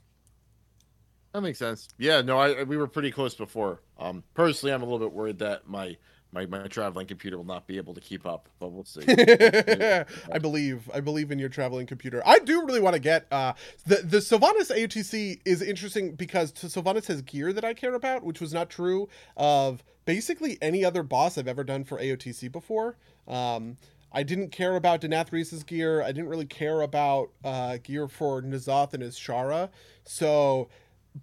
[1.33, 1.89] That makes sense.
[1.99, 3.81] Yeah, no, I we were pretty close before.
[3.99, 5.97] Um, personally, I'm a little bit worried that my
[6.33, 9.03] my, my traveling computer will not be able to keep up, but we'll see.
[9.09, 12.23] I believe I believe in your traveling computer.
[12.27, 13.55] I do really want to get uh
[13.87, 18.41] the the Sylvanas AOTC is interesting because Sylvanas has gear that I care about, which
[18.41, 22.97] was not true of basically any other boss I've ever done for AOTC before.
[23.27, 23.77] Um
[24.11, 26.03] I didn't care about Denathrius's gear.
[26.03, 29.69] I didn't really care about uh, gear for N'Zoth and Azshara.
[30.05, 30.71] So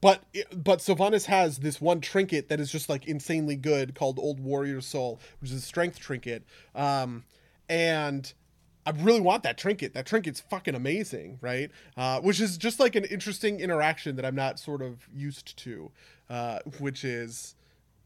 [0.01, 0.23] but
[0.55, 4.81] but Sylvanas has this one trinket that is just like insanely good called Old Warrior
[4.81, 6.43] Soul, which is a strength trinket.
[6.73, 7.23] Um,
[7.69, 8.33] and
[8.85, 9.93] I really want that trinket.
[9.93, 11.71] That trinket's fucking amazing, right?
[11.97, 15.91] Uh, which is just like an interesting interaction that I'm not sort of used to,
[16.29, 17.55] uh, which is,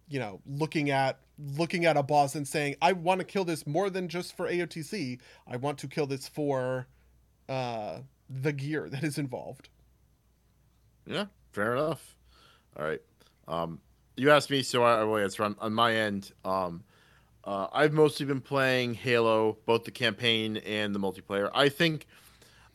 [0.08, 1.20] you know, looking at
[1.58, 4.48] looking at a boss and saying, I want to kill this more than just for
[4.48, 5.20] AOTC.
[5.48, 6.88] I want to kill this for
[7.48, 8.00] uh,
[8.30, 9.70] the gear that is involved.
[11.06, 12.16] Yeah, Fair enough.
[12.78, 13.02] All right.
[13.48, 13.80] Um,
[14.16, 16.32] you asked me, so I will answer on, on my end.
[16.46, 16.84] Um,
[17.44, 21.50] uh, I've mostly been playing Halo, both the campaign and the multiplayer.
[21.54, 22.06] I think,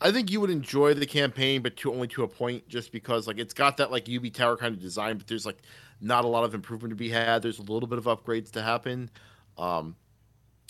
[0.01, 3.27] I think you would enjoy the campaign, but to only to a point, just because
[3.27, 5.59] like it's got that like Ubi Tower kind of design, but there's like
[6.01, 7.43] not a lot of improvement to be had.
[7.43, 9.11] There's a little bit of upgrades to happen.
[9.57, 9.97] Um,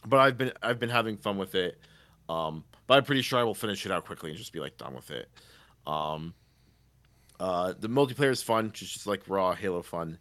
[0.06, 1.78] but I've been I've been having fun with it.
[2.28, 4.76] Um, but I'm pretty sure I will finish it out quickly and just be like
[4.76, 5.28] done with it.
[5.86, 6.34] Um,
[7.40, 10.18] uh, the multiplayer is fun, just, just like raw Halo fun.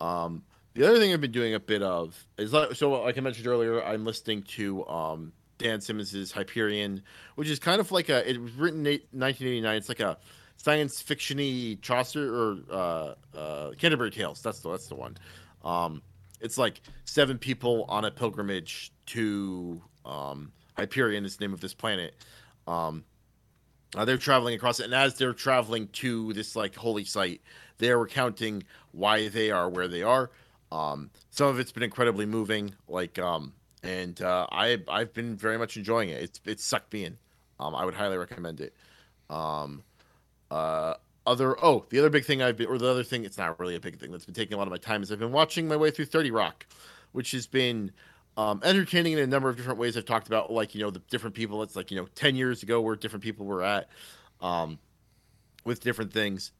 [0.00, 0.42] Um,
[0.74, 3.46] the other thing I've been doing a bit of is like, so, like I mentioned
[3.46, 7.02] earlier, I'm listening to um, Dan Simmons's Hyperion,
[7.34, 8.28] which is kind of like a.
[8.28, 9.76] It was written in 1989.
[9.76, 10.18] It's like a
[10.56, 14.40] science fictiony Chaucer or uh, uh, Canterbury Tales.
[14.42, 15.16] That's the that's the one.
[15.64, 16.02] Um,
[16.40, 21.74] it's like seven people on a pilgrimage to um, Hyperion, is the name of this
[21.74, 22.14] planet.
[22.66, 23.04] Um,
[23.96, 27.40] uh, they're traveling across it, and as they're traveling to this like holy site,
[27.78, 30.30] they're recounting why they are where they are.
[30.70, 35.58] Um, some of it's been incredibly moving, like, um, and uh, I I've been very
[35.58, 36.22] much enjoying it.
[36.22, 37.16] It's it's sucked me in.
[37.58, 38.74] Um, I would highly recommend it.
[39.30, 39.82] Um,
[40.50, 40.94] uh,
[41.26, 43.74] other oh, the other big thing I've been, or the other thing, it's not really
[43.74, 45.68] a big thing that's been taking a lot of my time is I've been watching
[45.68, 46.66] my way through Thirty Rock,
[47.12, 47.92] which has been
[48.38, 49.96] um, entertaining in a number of different ways.
[49.96, 51.62] I've talked about like you know the different people.
[51.64, 53.88] It's like you know ten years ago where different people were at,
[54.40, 54.78] um,
[55.64, 56.52] with different things.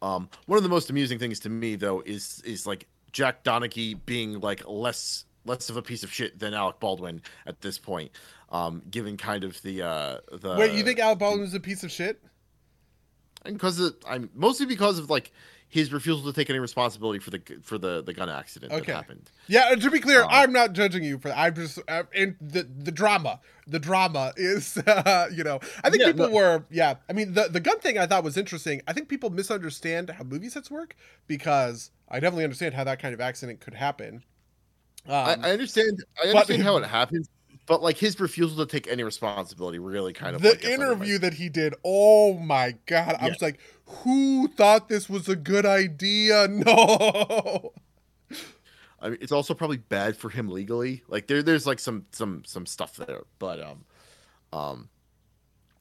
[0.00, 3.98] Um, one of the most amusing things to me though is is like Jack Donaghy
[4.06, 8.12] being like less less of a piece of shit than Alec Baldwin at this point,
[8.50, 10.56] um, given kind of the uh, the.
[10.56, 12.22] Wait, you think Alec Baldwin is a piece of shit?
[13.44, 15.32] And because I'm mostly because of like
[15.68, 18.86] his refusal to take any responsibility for the for the the gun accident okay.
[18.86, 19.30] that happened.
[19.48, 21.38] Yeah, to be clear, um, I'm not judging you for that.
[21.38, 23.40] I'm just uh, in the the drama.
[23.66, 26.34] The drama is, uh, you know, I think yeah, people no.
[26.34, 26.94] were, yeah.
[27.10, 28.80] I mean, the the gun thing I thought was interesting.
[28.86, 30.94] I think people misunderstand how movie sets work
[31.26, 34.22] because I definitely understand how that kind of accident could happen.
[35.08, 36.04] Um, I, I, understand.
[36.22, 37.28] I understand but, how it happens,
[37.66, 41.34] but like his refusal to take any responsibility really kind of the like interview that
[41.34, 41.74] he did.
[41.84, 43.16] Oh my god!
[43.20, 46.48] I was like, who thought this was a good idea?
[46.66, 47.72] No.
[48.98, 51.02] I mean, it's also probably bad for him legally.
[51.06, 53.84] Like there, there's like some some some stuff there, but um,
[54.52, 54.88] um,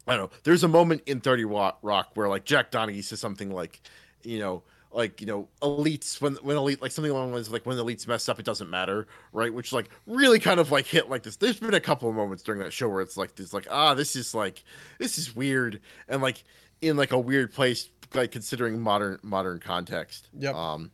[0.06, 0.38] I don't know.
[0.44, 3.82] There's a moment in Thirty watt Rock where like Jack Donaghy says something like,
[4.24, 4.64] you know,
[4.96, 7.76] like you know elites when when elite like something along the lines of like when
[7.76, 9.54] the elites mess up it doesn't matter right?
[9.54, 11.36] Which like really kind of like hit like this.
[11.36, 13.94] There's been a couple of moments during that show where it's like this like ah
[13.94, 14.64] this is like
[14.98, 16.44] this is weird and like
[16.82, 20.30] in like a weird place like considering modern modern context.
[20.38, 20.92] Yeah um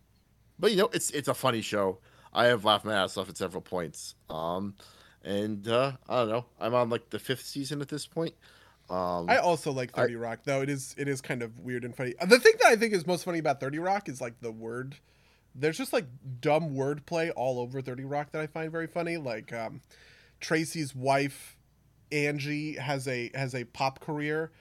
[0.59, 1.99] but you know it's it's a funny show.
[2.33, 4.15] I have laughed my ass off at several points.
[4.29, 4.75] Um
[5.23, 6.45] and uh i don't know.
[6.59, 8.33] I'm on like the fifth season at this point
[8.91, 11.85] um, I also like Thirty I, Rock, though it is it is kind of weird
[11.85, 12.13] and funny.
[12.19, 14.97] The thing that I think is most funny about Thirty Rock is like the word.
[15.55, 16.05] There's just like
[16.41, 19.15] dumb wordplay all over Thirty Rock that I find very funny.
[19.15, 19.79] Like um,
[20.41, 21.57] Tracy's wife,
[22.11, 24.51] Angie, has a has a pop career,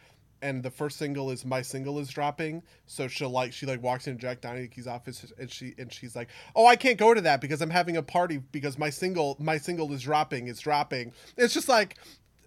[0.43, 4.07] and the first single is "My Single Is Dropping." So she'll like she like walks
[4.07, 7.41] into Jack Donaghy's office and she and she's like, "Oh, I can't go to that
[7.41, 10.47] because I'm having a party because my single my single is dropping.
[10.47, 11.97] It's dropping." It's just like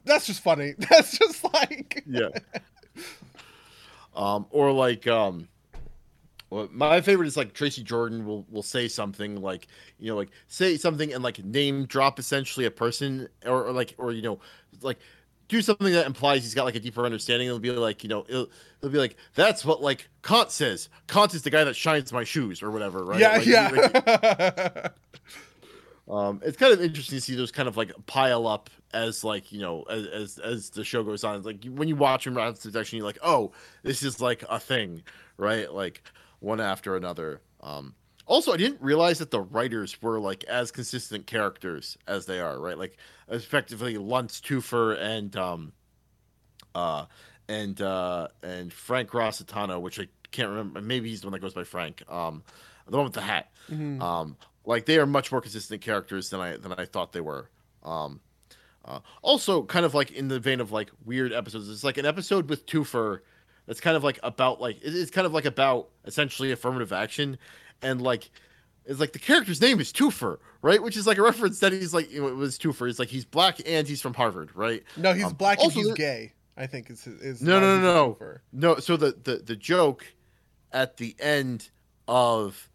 [0.05, 0.73] that's just funny.
[0.89, 2.30] That's just like yeah.
[4.15, 5.47] Um, or like um,
[6.49, 9.67] Well, my favorite is like Tracy Jordan will will say something like
[9.97, 13.95] you know like say something and like name drop essentially a person or, or like
[13.97, 14.39] or you know
[14.81, 14.99] like
[15.47, 17.47] do something that implies he's got like a deeper understanding.
[17.47, 18.47] It'll be like you know it'll,
[18.80, 20.89] it'll be like that's what like Kant says.
[21.07, 23.19] Kant is the guy that shines my shoes or whatever, right?
[23.19, 24.69] Yeah, Like, yeah.
[24.75, 24.93] like,
[26.09, 29.52] um, it's kind of interesting to see those kind of like pile up as like
[29.52, 31.38] you know as as, as the show goes on.
[31.38, 33.52] It's like when you watch him Round Detection, you're like, oh,
[33.84, 35.03] this is like a thing,
[35.38, 35.72] right?
[35.72, 36.03] Like
[36.40, 37.41] one after another.
[37.61, 37.95] Um,
[38.26, 42.60] also, I didn't realize that the writers were like as consistent characters as they are,
[42.60, 42.78] right?
[42.78, 42.98] Like
[43.28, 45.74] effectively Lutz, Toofer, and um,
[46.76, 47.06] uh,
[47.48, 50.82] and uh, and Frank Rossitano, which I can't remember.
[50.82, 52.03] Maybe he's the one that goes by Frank.
[52.10, 52.44] Um,
[52.88, 53.49] the one with the hat.
[53.70, 54.02] Mhm.
[54.02, 57.49] Um, like they are much more consistent characters than I than I thought they were.
[57.84, 58.22] Um,
[58.85, 62.05] uh, also, kind of like in the vein of like weird episodes, it's like an
[62.05, 63.19] episode with Toofer
[63.65, 67.38] that's kind of like about like it's kind of like about essentially affirmative action,
[67.81, 68.30] and like
[68.85, 70.84] it's like the character's name is Toofer, right?
[70.84, 72.88] Which is like a reference that he's like you know, it was Toofer.
[72.88, 74.84] He's like he's black and he's from Harvard, right?
[74.97, 76.34] no, he's Um, black also and he's gay.
[76.57, 78.14] I think is is No, no, no, no.
[78.19, 78.39] twofer.
[78.51, 80.05] No, so the the the joke
[80.73, 81.69] at the end
[82.07, 82.69] of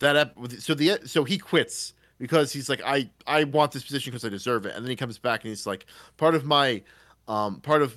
[0.00, 4.10] that ep- so the so he quits because he's like I I want this position
[4.12, 5.86] because I deserve it, and then he comes back and he's like
[6.16, 6.82] part of my
[7.28, 7.96] um part of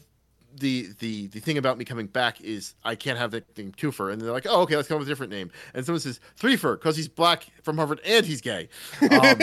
[0.60, 4.11] the the the thing about me coming back is I can't have the name Toofer,
[4.11, 6.19] and they're like, oh okay, let's come up with a different name, and someone says
[6.39, 8.69] Threefer because he's black from Harvard and he's gay.
[9.02, 9.10] Um,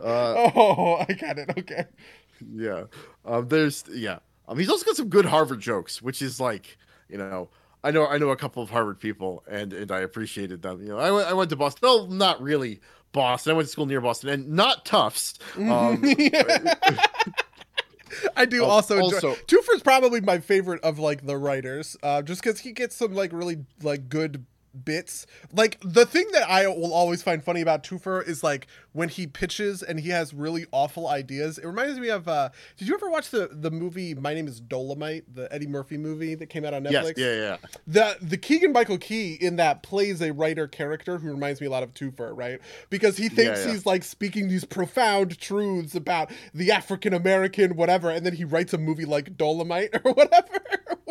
[0.00, 1.50] uh, oh, I got it.
[1.58, 1.84] Okay.
[2.54, 2.84] yeah.
[3.24, 4.18] Um, there's yeah.
[4.46, 6.78] Um, he's also got some good Harvard jokes, which is like,
[7.08, 7.50] you know,
[7.84, 10.82] I know I know a couple of Harvard people, and and I appreciated them.
[10.82, 11.80] You know, I went I went to Boston.
[11.88, 12.80] No, not really
[13.12, 13.52] Boston.
[13.52, 15.38] I went to school near Boston, and not Tufts.
[15.56, 16.02] Um,
[18.36, 19.14] I do also enjoy.
[19.16, 23.14] also- Toofer's probably my favorite of like the writers, uh, just because he gets some
[23.14, 24.44] like really like good
[24.84, 25.26] bits.
[25.52, 28.66] Like the thing that I will always find funny about Twofer is like
[28.98, 31.56] when he pitches and he has really awful ideas.
[31.56, 32.26] It reminds me of.
[32.26, 35.96] Uh, did you ever watch the the movie My Name Is Dolemite, the Eddie Murphy
[35.96, 37.14] movie that came out on Netflix?
[37.16, 37.56] yes, yeah, yeah.
[37.86, 41.70] the the Keegan Michael Key in that plays a writer character who reminds me a
[41.70, 42.60] lot of Toofer, right?
[42.90, 43.72] Because he thinks Yeah, yeah.
[43.72, 48.72] he's like speaking these profound truths about the African American whatever, and then he writes
[48.72, 50.58] a movie like Dolemite or whatever.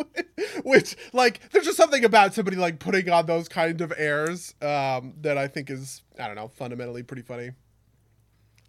[0.62, 5.14] Which like there's just something about somebody like putting on those kind of airs um,
[5.22, 7.52] that I think is I don't know fundamentally pretty funny.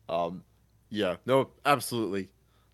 [0.09, 0.43] Um,
[0.89, 2.29] yeah, no, absolutely.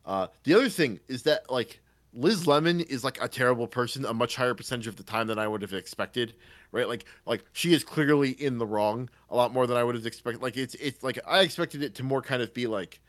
[0.05, 1.81] Uh, the other thing is that like
[2.13, 5.37] Liz Lemon is like a terrible person a much higher percentage of the time than
[5.37, 6.33] I would have expected.
[6.71, 9.95] Right, like like she is clearly in the wrong a lot more than I would
[9.95, 10.41] have expected.
[10.41, 12.99] Like it's it's like I expected it to more kind of be like,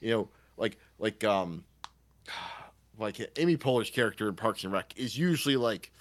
[0.00, 1.64] you know, like like um,
[2.98, 5.92] like Amy Poehler's character in Parks and Rec is usually like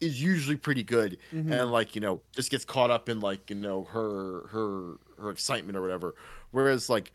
[0.00, 1.16] is usually pretty good
[1.52, 5.30] and like you know just gets caught up in like you know her her her
[5.30, 6.16] excitement or whatever
[6.50, 7.12] whereas like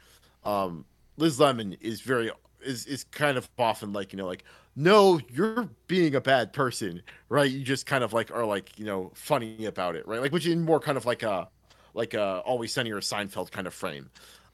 [0.47, 0.85] um
[1.17, 2.31] liz lemon is very
[2.65, 4.43] is is kind of often like you know like
[4.75, 8.85] no you're being a bad person right you just kind of like are like you
[8.85, 11.47] know funny about it right like which in more kind of like a
[11.93, 14.09] like a always sunny or seinfeld kind of frame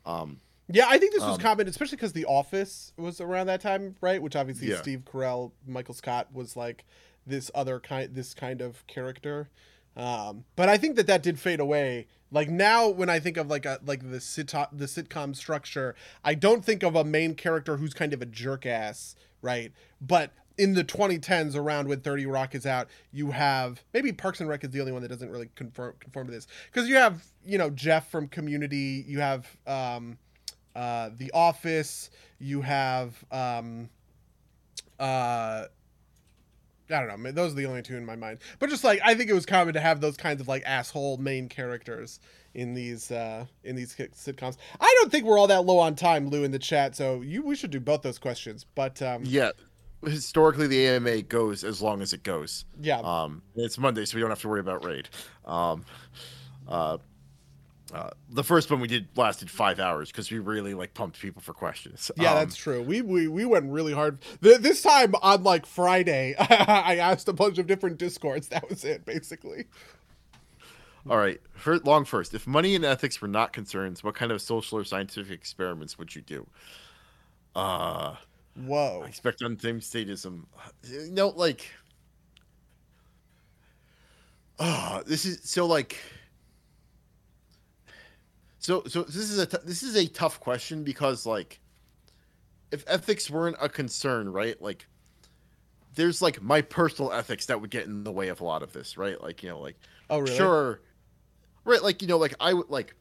[0.06, 0.40] um
[0.70, 3.96] Yeah, I think this was Um, common, especially because The Office was around that time,
[4.02, 4.22] right?
[4.22, 4.82] Which obviously Yeah.
[4.82, 6.86] Steve Carell, Michael Scott was like
[7.26, 9.50] this other kind, this kind of character.
[9.96, 12.08] Um, but I think that that did fade away.
[12.34, 15.94] Like now, when I think of like a like the sitcom the sitcom structure,
[16.24, 19.72] I don't think of a main character who's kind of a jerk ass, right?
[20.02, 24.50] But in the 2010s, around when 30 Rock is out, you have maybe Parks and
[24.50, 27.24] Rec is the only one that doesn't really conform conform to this because you have
[27.46, 30.18] you know Jeff from Community, you have um,
[30.76, 33.90] uh, The Office, you have um,
[35.00, 35.66] uh,
[36.94, 37.14] I don't know.
[37.14, 38.40] I mean, Those are the only two in my mind.
[38.60, 41.18] But just like I think it was common to have those kinds of like asshole
[41.18, 42.20] main characters
[42.54, 44.58] in these uh in these sitcoms.
[44.80, 46.96] I don't think we're all that low on time, Lou, in the chat.
[46.96, 48.66] So you we should do both those questions.
[48.76, 49.52] But um, yeah
[50.06, 54.22] historically the ama goes as long as it goes yeah, Um, it's Monday, so we
[54.22, 55.10] don't have to worry about raid.
[55.46, 55.86] Um,
[56.68, 56.98] uh,
[57.94, 61.42] uh, the first one we did lasted five hours because we really like pumped people
[61.44, 62.10] for questions.
[62.18, 62.82] yeah, Um, that's true.
[62.82, 64.18] We, we we went really hard.
[64.42, 68.48] Th- this time on like Friday, I asked a bunch of different discords.
[68.48, 69.66] That was it, basically.
[71.10, 71.40] all right.
[71.54, 74.84] For, long first, if money and ethics were not concerns, what kind of social or
[74.84, 76.48] scientific experiments would you do?
[77.56, 78.16] Uh,
[78.56, 79.04] Whoa.
[79.06, 80.46] I expect untamed statism.
[81.12, 81.68] No, like,
[84.60, 85.98] ah, this is so like.
[88.64, 91.60] So so this is a t- this is a tough question because like,
[92.72, 94.60] if ethics weren't a concern, right?
[94.62, 94.88] Like,
[95.96, 98.72] there's like my personal ethics that would get in the way of a lot of
[98.72, 99.22] this, right?
[99.22, 99.76] Like you know, like
[100.10, 100.34] Oh, really?
[100.34, 100.80] sure,
[101.66, 101.84] right?
[101.84, 102.96] Like you know, like I would like.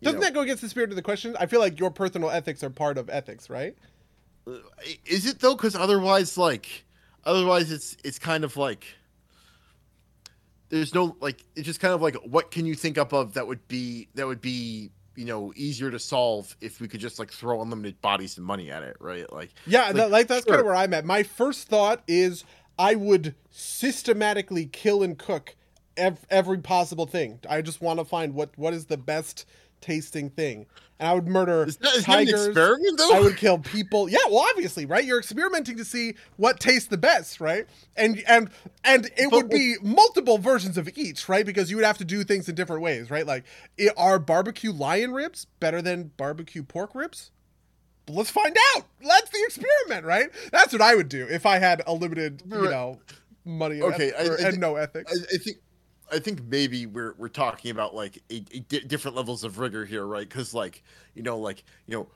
[0.00, 1.36] Doesn't know, that go against the spirit of the question?
[1.40, 3.76] I feel like your personal ethics are part of ethics, right?
[4.46, 4.58] Uh,
[5.06, 5.56] is it though?
[5.56, 6.84] Because otherwise, like,
[7.24, 8.86] otherwise it's it's kind of like
[10.68, 13.46] there's no like it's just kind of like what can you think up of that
[13.46, 17.30] would be that would be you know easier to solve if we could just like
[17.30, 19.30] throw unlimited bodies and money at it, right?
[19.32, 21.04] Like Yeah, Like, that, like that's kind of where I'm at.
[21.04, 22.44] My first thought is
[22.78, 25.56] I would systematically kill and cook
[25.96, 27.40] ev- every possible thing.
[27.48, 29.46] I just want to find what what is the best
[29.80, 30.66] tasting thing,
[30.98, 32.46] and I would murder is that, is tigers.
[32.48, 33.12] experiment though?
[33.14, 34.08] I would kill people.
[34.08, 35.04] Yeah, well, obviously, right?
[35.04, 37.66] You're experimenting to see what tastes the best, right?
[37.96, 38.50] And and
[38.84, 41.44] and it But would be multiple versions of each, right?
[41.46, 43.26] Because you would have to do things in different ways, right?
[43.26, 43.44] Like,
[43.96, 47.30] are barbecue lion ribs better than barbecue pork ribs?
[48.08, 48.86] Let's find out.
[49.02, 50.30] Let's the experiment, right?
[50.52, 53.00] That's what I would do if I had a limited, you know,
[53.44, 55.12] money and, Okay, eth- I- I and no ethics.
[55.12, 55.56] I, I think
[56.10, 59.84] I think maybe we're we're talking about like a, a di- different levels of rigor
[59.84, 60.28] here, right?
[60.28, 60.82] Because like
[61.14, 62.06] you know, like you know,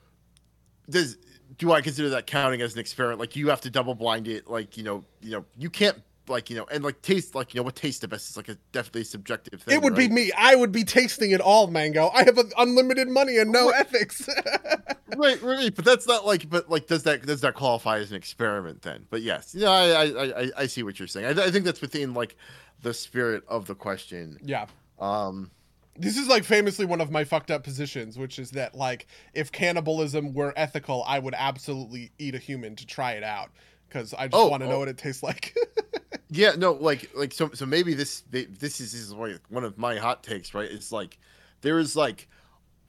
[0.89, 1.17] does
[1.57, 3.19] do I consider that counting as an experiment?
[3.19, 6.01] Like you have to double blind it, like you know, you know, you can't
[6.31, 8.49] like you know, and like taste like you know what tastes the best is like
[8.49, 9.75] a definitely subjective thing.
[9.75, 10.31] it would be me.
[10.37, 12.09] I would be tasting it all, mango.
[12.09, 14.27] I have unlimited money and no ethics.
[15.17, 18.17] right, right, but that's not like, but like, does that does that qualify as an
[18.17, 19.05] experiment then?
[19.11, 21.37] But yes, yeah, I I I, I see what you're saying.
[21.37, 22.35] I, I think that's within like
[22.81, 24.39] the spirit of the question.
[24.43, 24.65] yeah.
[24.99, 25.51] Um,
[25.97, 29.51] This is like famously one of my fucked up positions, which is that like if
[29.51, 33.49] cannibalism were ethical, I would absolutely eat a human to try it out
[33.87, 34.79] because I just Oh, want to know oh.
[34.79, 35.53] what it tastes like.
[36.33, 39.77] Yeah, no, like like so so maybe this this is, this is like one of
[39.77, 40.71] my hot takes, right?
[40.71, 41.17] It's like
[41.59, 42.29] there is like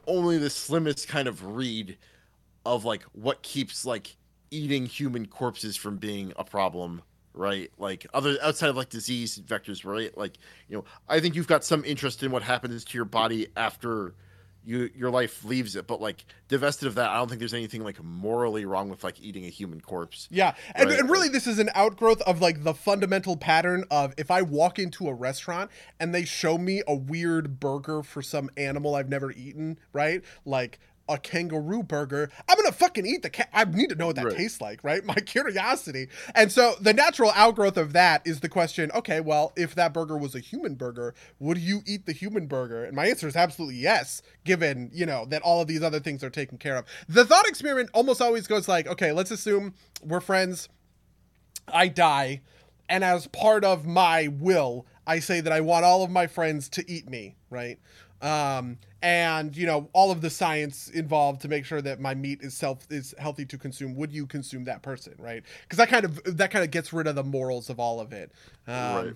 [0.07, 1.99] only the slimmest kind of read
[2.65, 4.17] of like what keeps like
[4.53, 7.03] eating human corpses from being a problem,
[7.35, 7.69] right?
[7.79, 10.17] Like other outside of like disease vectors, right?
[10.17, 10.39] Like,
[10.69, 14.15] you know, I think you've got some interest in what happens to your body after
[14.65, 17.83] you your life leaves it, but like divested of that, I don't think there's anything
[17.83, 20.29] like morally wrong with like eating a human corpse.
[20.31, 24.15] Yeah, and, Right, and really, this is an outgrowth of like the fundamental pattern of
[24.17, 28.51] if I walk into a restaurant and they show me a weird burger for some
[28.57, 30.23] animal I've never eaten, right?
[30.45, 33.49] Like a kangaroo burger, I'm gonna fucking eat the cat.
[33.53, 34.37] I need to know what that Right.
[34.37, 35.05] tastes like, right?
[35.05, 36.09] My curiosity.
[36.35, 40.17] And so the natural outgrowth of that is the question okay, well, if that burger
[40.17, 42.85] was a human burger, would you eat the human burger?
[42.85, 46.23] And my answer is absolutely yes, given, you know, that all of these other things
[46.23, 46.85] are taken care of.
[47.09, 50.69] The thought experiment almost always goes like, okay, let's assume we're friends.
[51.69, 52.41] I die,
[52.89, 56.69] and as part of my will, I say that I want all of my friends
[56.71, 57.79] to eat me, right?
[58.23, 62.41] Um, and you know all of the science involved to make sure that my meat
[62.41, 63.97] is self is healthy to consume.
[63.97, 65.43] Would you consume that person, right?
[65.63, 68.13] Because that kind of that kind of gets rid of the morals of all of
[68.13, 68.31] it.
[68.67, 69.15] Um, Right.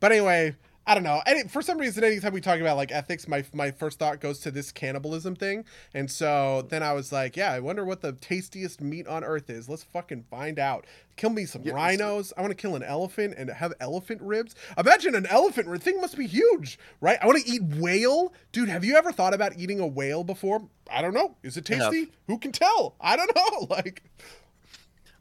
[0.00, 0.54] But anyway,
[0.88, 1.20] I don't know.
[1.26, 4.38] And for some reason, anytime we talk about like ethics, my my first thought goes
[4.40, 5.64] to this cannibalism thing.
[5.92, 9.50] And so then I was like, yeah, I wonder what the tastiest meat on earth
[9.50, 9.68] is.
[9.68, 10.86] Let's fucking find out.
[11.16, 12.32] Kill me some Yeah, rhinos.
[12.36, 14.54] I want to kill an elephant and have elephant ribs.
[14.78, 17.18] Imagine an elephant rib thing must be huge, right?
[17.20, 18.68] I want to eat whale, dude.
[18.68, 20.68] Have you ever thought about eating a whale before?
[20.88, 21.34] I don't know.
[21.42, 22.12] Is it tasty?
[22.28, 22.94] Who can tell?
[23.00, 23.66] I don't know.
[23.68, 24.04] Like.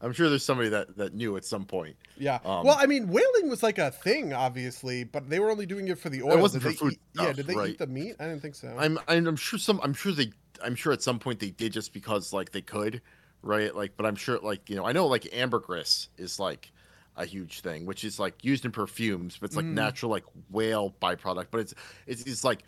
[0.05, 1.95] I'm sure there's somebody that that knew at some point.
[2.17, 2.35] Yeah.
[2.45, 5.87] Um, well, I mean, whaling was like a thing, obviously, but they were only doing
[5.87, 6.33] it for the oil.
[6.33, 7.33] It wasn't Did for food eat- yeah.
[7.33, 7.69] Did they right.
[7.71, 8.15] eat the meat?
[8.19, 8.73] I didn't think so.
[8.77, 10.31] I'm I'm sure some I'm sure they
[10.63, 13.01] I'm sure at some point they did just because like they could,
[13.41, 13.75] right?
[13.75, 16.71] Like, but I'm sure like you know I know like ambergris is like
[17.17, 19.73] a huge thing, which is like used in perfumes, but it's like Mm.
[19.73, 21.47] natural like whale byproduct.
[21.49, 21.73] But it's
[22.05, 22.63] it's it's like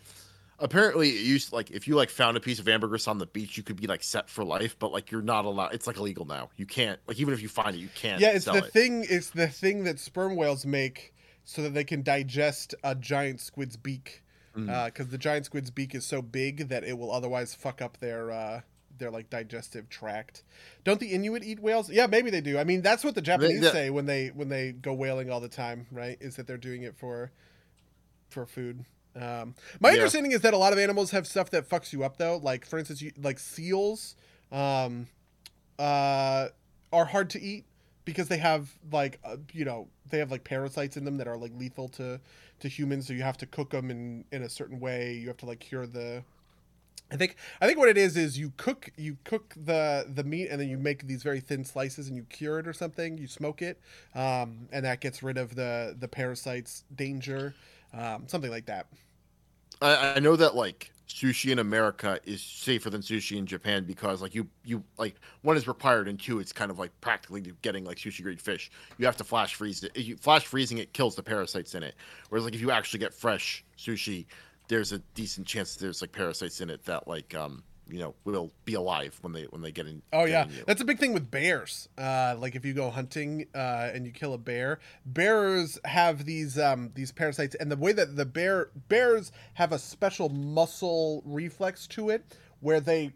[0.58, 3.56] apparently it used like if you like found a piece of ambergris on the beach,
[3.56, 5.74] you could be like set for life, but like you're not allowed.
[5.74, 6.50] It's like illegal now.
[6.56, 8.20] You can't like even if you find it, you can't.
[8.20, 8.72] yeah, it's the it.
[8.72, 9.06] thing.
[9.08, 11.14] It's the thing that sperm whales make
[11.44, 14.22] so that they can digest a giant squid's beak.
[14.56, 14.86] Mm.
[14.86, 18.30] Because the giant squid's beak is so big that it will otherwise fuck up their
[18.30, 18.60] uh,
[18.98, 20.42] their like digestive tract.
[20.84, 21.90] Don't the Inuit eat whales?
[21.90, 22.58] Yeah, maybe they do.
[22.58, 23.70] I mean, that's what the Japanese yeah.
[23.70, 26.18] say when they when they go whaling all the time, right?
[26.20, 27.30] Is that they're doing it for
[28.28, 28.84] for food.
[29.20, 29.96] Um, my Yeah.
[29.96, 32.36] understanding is that a lot of animals have stuff that fucks you up, though.
[32.36, 34.14] Like for instance, you, like seals
[34.52, 35.08] um,
[35.78, 36.48] uh,
[36.92, 37.64] are hard to eat
[38.04, 41.36] because they have like uh, you know they have like parasites in them that are
[41.36, 42.20] like lethal to
[42.60, 43.06] to humans.
[43.06, 45.14] So you have to cook them in in a certain way.
[45.14, 46.22] You have to like cure the.
[47.10, 50.48] I think I think what it is is you cook you cook the the meat
[50.50, 53.16] and then you make these very thin slices and you cure it or something.
[53.16, 53.80] You smoke it,
[54.14, 57.54] um, and that gets rid of the the parasites danger,
[57.94, 58.86] um, something like that.
[59.80, 64.20] I, I know that like sushi in America is safer than sushi in Japan because
[64.20, 67.84] like you you like one is required and two it's kind of like practically getting
[67.84, 68.70] like sushi grade fish.
[68.98, 69.96] You have to flash freeze it.
[69.96, 71.94] You flash freezing it kills the parasites in it.
[72.28, 74.26] Whereas like if you actually get fresh sushi,
[74.68, 78.50] there's a decent chance there's like parasites in it that like um you know will
[78.64, 80.02] be alive when they when they get in.
[80.12, 81.88] Oh get yeah, in that's a big thing with bears.
[81.96, 86.58] Uh, like if you go hunting uh, and you kill a bear, bears have these
[86.58, 91.86] um, these parasites, and the way that the bear bears have a special muscle reflex
[91.88, 92.24] to it,
[92.60, 93.12] where they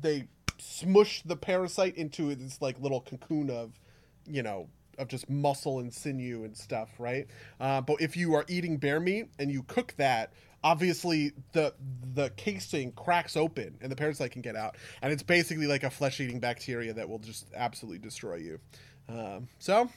[0.00, 0.28] they
[0.58, 3.78] smush the parasite into this like little cocoon of,
[4.26, 7.26] you know, of just muscle and sinew and stuff, right?
[7.60, 10.32] Uh, but if you are eating bear meat and you cook that,
[10.64, 11.74] obviously the
[12.14, 15.90] the casing cracks open and the parasite can get out, and it's basically like a
[15.90, 18.60] flesh-eating bacteria that will just absolutely destroy you.
[19.08, 19.88] Um, so,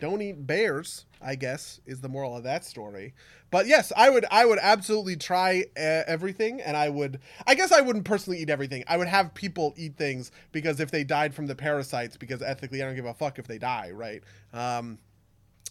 [0.00, 1.06] don't eat bears.
[1.22, 3.14] I guess is the moral of that story.
[3.50, 7.72] But yes, I would I would absolutely try uh, everything, and I would I guess
[7.72, 8.84] I wouldn't personally eat everything.
[8.88, 12.82] I would have people eat things because if they died from the parasites, because ethically
[12.82, 14.22] I don't give a fuck if they die, right?
[14.52, 14.98] Um,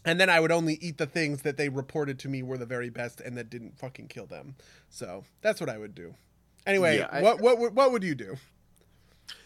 [0.05, 2.65] and then I would only eat the things that they reported to me were the
[2.65, 4.55] very best and that didn't fucking kill them.
[4.89, 6.13] So that's what I would do.
[6.65, 8.37] Anyway, Yeah, I- what what would- what would you do?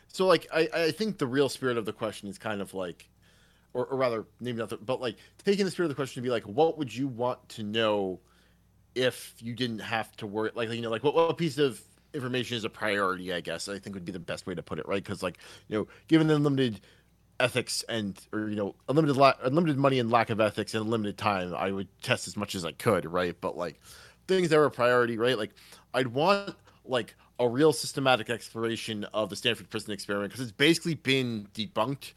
[0.09, 3.09] So like I, I think the real spirit of the question is kind of like
[3.73, 6.25] or, or rather maybe not the, but like taking the spirit of the question to
[6.25, 8.19] be like what would you want to know
[8.93, 11.81] if you didn't have to worry like you know like what, what piece of
[12.13, 14.77] information is a priority i guess i think would be the best way to put
[14.77, 16.79] it right because like you know given the unlimited
[17.43, 21.17] ethics and or you know unlimited la- unlimited money and lack of ethics and limited
[21.17, 23.35] time i would test as much as i could right?
[23.41, 23.81] But like
[24.27, 25.37] things that were a priority right?
[25.37, 25.51] Like
[25.93, 26.55] i'd want
[26.85, 32.13] like a real systematic exploration of the stanford prison experiment because it's basically been debunked.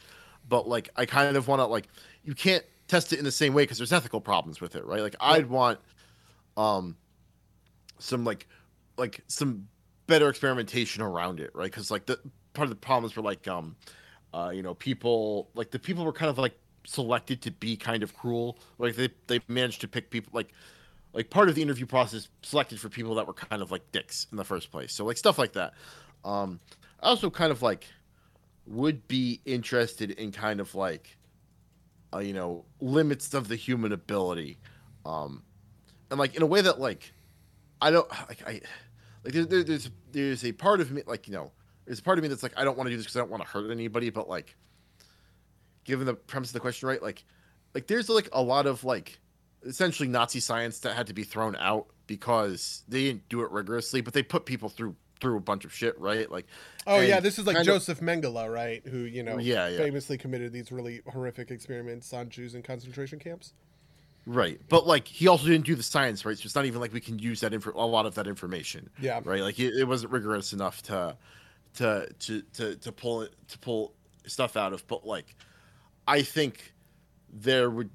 [0.49, 1.89] But like i kind of want to like
[2.23, 5.03] you can't test it in the same way because there's ethical problems with it right?
[5.03, 5.81] Like i'd want
[6.57, 6.97] um
[7.99, 8.47] some like
[8.97, 9.67] like some
[10.07, 11.71] better experimentation around it right?
[11.71, 12.21] Because like the
[12.55, 13.75] part of the problems were like um
[14.35, 18.03] uh you know people like the people were kind of like selected to be kind
[18.03, 18.59] of cruel.
[18.79, 20.53] Like they they managed to pick people like
[21.13, 24.27] like part of the interview process selected for people that were kind of like dicks
[24.31, 24.93] in the first place.
[24.93, 25.75] So like stuff like that.
[26.25, 26.61] Um
[27.03, 27.87] i also kind of like
[28.67, 31.17] would be interested in kind of like
[32.13, 34.59] uh, you know limits of the human ability.
[35.05, 35.43] Um
[36.11, 37.13] and like in a way that like
[37.81, 38.61] i don't like i
[39.25, 41.51] like there, there, there's there's a part of me like you know
[41.87, 43.21] there's a part of me that's like i don't want to do this because i
[43.21, 44.55] don't want to hurt anybody but like
[45.85, 47.25] given the premise of the question right like
[47.75, 49.19] like there's like a lot of like
[49.65, 54.01] essentially nazi science that had to be thrown out because they didn't do it rigorously
[54.01, 56.47] but they put people through through a bunch of shit right like
[56.89, 58.81] Oh yeah, this is like kind of- Joseph Mengele, right?
[58.87, 59.79] Who you know Yeah, yeah.
[59.79, 63.55] famously committed these really horrific experiments on Jews in concentration camps.
[64.25, 66.93] Right, but like he also didn't do the science right, so it's not even like
[66.93, 68.89] we can use that info a lot of that information.
[69.01, 69.21] Yeah.
[69.25, 71.17] Right, like it, it wasn't rigorous enough to,
[71.77, 73.95] to to to to pull to pull
[74.27, 74.87] stuff out of.
[74.87, 75.35] But like,
[76.07, 76.75] I think
[77.33, 77.91] there would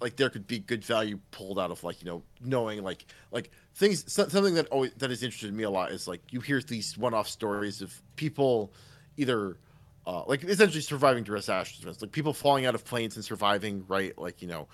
[0.00, 3.50] like there could be good value pulled out of like you know knowing like like
[3.74, 6.96] things something that always that has interested me a lot is like you hear these
[6.96, 8.72] one-off stories of people
[9.18, 9.58] either
[10.06, 14.16] uh, like essentially surviving disaster events like people falling out of planes and surviving right
[14.18, 14.66] like you know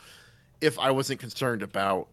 [0.61, 2.09] if I wasn't concerned about,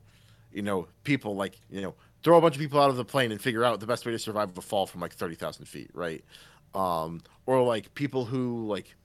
[0.51, 3.31] you know, people like, you know, throw a bunch of people out of the plane
[3.31, 6.23] and figure out the best way to survive a fall from like 30,000 feet, right?
[6.73, 8.95] Um, or like people who like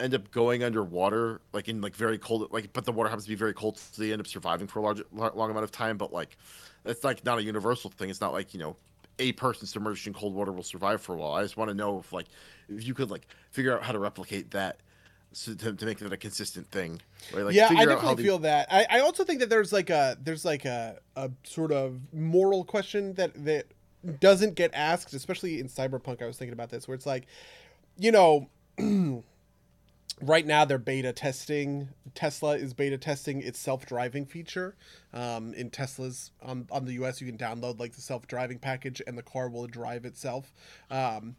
[0.00, 3.30] end up going underwater, like in like very cold, like, but the water happens to
[3.30, 5.96] be very cold, so they end up surviving for a large, long amount of time.
[5.96, 6.36] But like,
[6.84, 8.08] it's like not a universal thing.
[8.08, 8.76] It's not like, you know,
[9.18, 11.32] a person submerged in cold water will survive for a while.
[11.32, 12.26] I just want to know if like,
[12.68, 14.80] if you could like figure out how to replicate that.
[15.32, 17.00] So to, to make that a consistent thing,
[17.32, 17.44] right?
[17.44, 18.68] Like, yeah, I definitely the- feel that.
[18.70, 22.64] I, I also think that there's like a there's like a, a sort of moral
[22.64, 23.66] question that that
[24.20, 26.22] doesn't get asked, especially in cyberpunk.
[26.22, 27.26] I was thinking about this, where it's like,
[27.96, 28.48] you know,
[30.20, 31.88] right now they're beta testing.
[32.14, 34.76] Tesla is beta testing its self-driving feature.
[35.12, 39.16] Um, in Teslas on on the US, you can download like the self-driving package, and
[39.16, 40.52] the car will drive itself.
[40.90, 41.36] Um,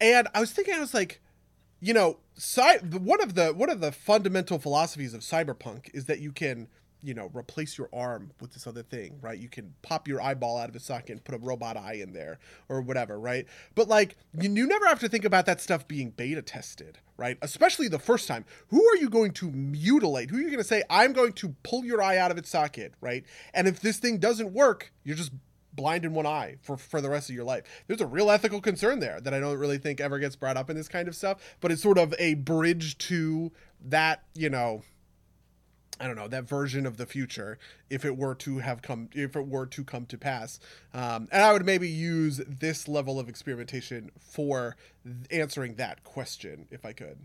[0.00, 1.20] and I was thinking, I was like,
[1.80, 2.18] you know,
[2.92, 6.68] one of the one of the fundamental philosophies of cyberpunk is that you can,
[7.02, 9.38] you know, replace your arm with this other thing, right?
[9.38, 12.12] You can pop your eyeball out of a socket and put a robot eye in
[12.12, 12.38] there
[12.68, 13.46] or whatever, right?
[13.74, 17.38] But like, you, you never have to think about that stuff being beta tested, right?
[17.40, 18.44] Especially the first time.
[18.68, 20.30] Who are you going to mutilate?
[20.30, 22.50] Who are you going to say, I'm going to pull your eye out of its
[22.50, 23.24] socket, right?
[23.54, 25.32] And if this thing doesn't work, you're just
[25.80, 27.64] blind in one eye for, for the rest of your life.
[27.86, 30.68] There's a real ethical concern there that I don't really think ever gets brought up
[30.68, 33.50] in this kind of stuff, but it's sort of a bridge to
[33.86, 34.82] that, you know,
[35.98, 37.58] I don't know that version of the future
[37.90, 40.58] if it were to have come if it were to come to pass,
[40.94, 44.76] um, and I would maybe use this level of experimentation for
[45.30, 47.18] answering that question if I could.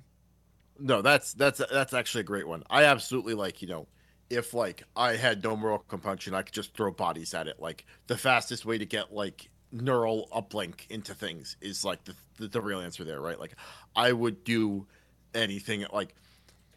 [0.77, 2.63] No, that's that's that's actually a great one.
[2.69, 3.87] I absolutely like you know,
[4.29, 7.59] if like I had no moral compunction, I could just throw bodies at it.
[7.59, 12.47] Like the fastest way to get like neural uplink into things is like the the,
[12.47, 13.39] the real answer there, right?
[13.39, 13.55] Like
[13.95, 14.87] I would do
[15.33, 16.15] anything like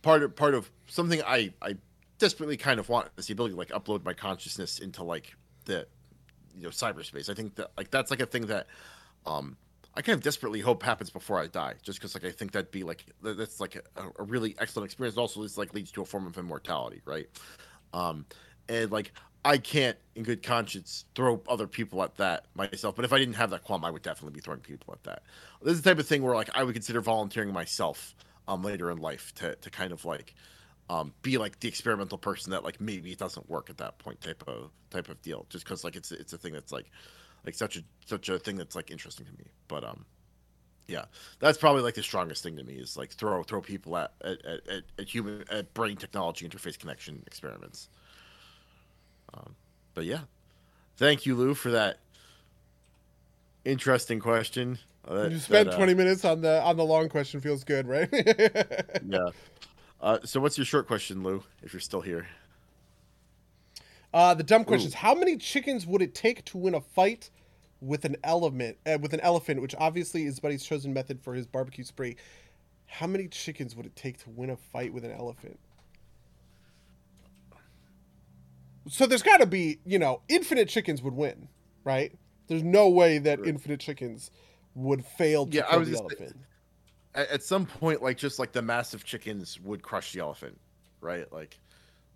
[0.03, 1.77] part of part of something I I
[2.19, 5.35] desperately kind of want is the ability to like upload my consciousness into like
[5.65, 5.87] the
[6.57, 7.31] you know cyberspace.
[7.31, 8.67] I think that like that's like a thing that
[9.27, 9.57] um
[9.99, 12.71] I kind of desperately hope happens before I die, just because like I think that'd
[12.71, 15.17] be like that's like a, a really excellent experience.
[15.17, 17.27] also, this like leads to a form of immortality, right?
[17.93, 18.25] Um,
[18.69, 19.11] and like
[19.45, 22.95] I can't, in good conscience, throw other people at that myself.
[22.95, 25.25] But if I didn't have that qualm, I would definitely be throwing people at that.
[25.63, 28.15] This is the type of thing where like I would consider volunteering myself
[28.47, 30.37] um later in life to to kind of like
[30.89, 34.21] um be like the experimental person that like maybe it doesn't work at that point
[34.21, 36.89] type of type of deal, just because like it's it's a thing that's like
[37.49, 39.47] like such a such a thing that's like interesting to me.
[39.69, 40.05] But um,
[40.87, 41.07] yeah,
[41.39, 44.45] that's probably like the strongest thing to me is like throw throw people at at,
[44.45, 47.89] at, at human at brain technology interface connection experiments.
[49.33, 49.55] Um,
[49.95, 50.21] but yeah,
[50.99, 52.01] thank you, Lou, for that
[53.65, 54.79] interesting question.
[55.07, 57.65] Uh, that, you spent that, uh, 20 minutes on the on the long question feels
[57.65, 58.11] good, right?
[59.09, 59.31] yeah.
[60.03, 61.43] Uh, so what's your short question, Lou?
[61.63, 62.27] If you're still here.
[64.13, 67.31] Uh, the dumb question is: How many chickens would it take to win a fight
[67.81, 71.47] with an element uh, with an elephant, which obviously is Buddy's chosen method for his
[71.47, 72.17] barbecue spree?
[72.87, 75.59] How many chickens would it take to win a fight with an elephant?
[78.89, 81.49] So there's got to be, you know, infinite chickens would win,
[81.85, 82.17] right?
[82.47, 83.49] There's no way that right.
[83.49, 84.31] infinite chickens
[84.75, 86.37] would fail to yeah, kill the elephant.
[87.15, 90.59] At some point, like just like the massive chickens would crush the elephant,
[91.01, 91.31] right?
[91.33, 91.59] Like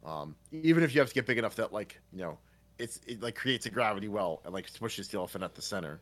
[0.04, 2.38] um, even if you have to get big enough that like you know
[2.78, 6.00] it's it like creates a gravity well and like pushes the elephant at the center.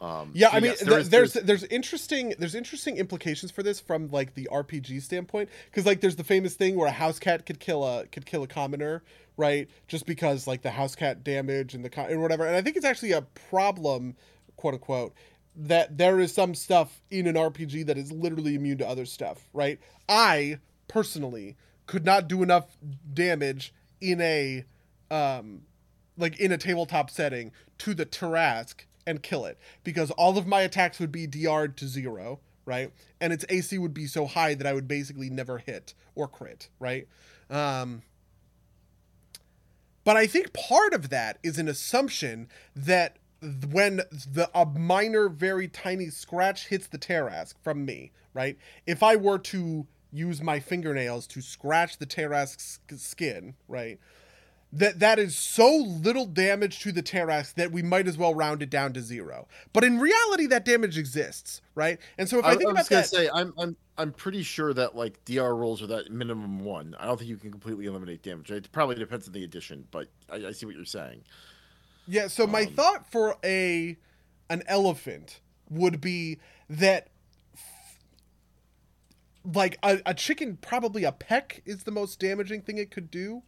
[0.00, 3.50] Um, yeah, so I mean, yes, there is, there's, there's there's interesting there's interesting implications
[3.50, 6.92] for this from like the RPG standpoint because like there's the famous thing where a
[6.92, 9.02] house cat could kill a could kill a commoner,
[9.36, 9.68] right?
[9.86, 12.46] Just because like the house cat damage and the and whatever.
[12.46, 14.16] And I think it's actually a problem,
[14.56, 15.14] quote unquote,
[15.56, 19.48] that there is some stuff in an RPG that is literally immune to other stuff,
[19.52, 19.78] right?
[20.08, 20.58] I
[20.88, 22.76] personally could not do enough
[23.12, 24.64] damage in a
[25.10, 25.62] um
[26.16, 30.62] like in a tabletop setting to the Tarrasque and kill it because all of my
[30.62, 32.92] attacks would be DR'd to zero, right?
[33.20, 36.68] And its AC would be so high that I would basically never hit or crit,
[36.78, 37.06] right?
[37.50, 38.02] Um,
[40.04, 43.18] but I think part of that is an assumption that
[43.70, 48.56] when the a minor, very tiny scratch hits the Tarrasque from me, right?
[48.86, 53.98] If I were to use my fingernails to scratch the Tarrasque's skin, right?
[54.74, 58.60] That that is so little damage to the Tarrasque that we might as well round
[58.60, 59.46] it down to zero.
[59.72, 62.00] But in reality, that damage exists, right?
[62.18, 64.42] And so if I, I think I was about that, say I'm I'm I'm pretty
[64.42, 66.96] sure that like DR rolls are that minimum one.
[66.98, 68.50] I don't think you can completely eliminate damage.
[68.50, 71.22] It probably depends on the addition, but I, I see what you're saying.
[72.08, 72.26] Yeah.
[72.26, 73.96] So my um, thought for a
[74.50, 75.40] an elephant
[75.70, 77.10] would be that
[79.44, 83.42] like a, a chicken probably a peck is the most damaging thing it could do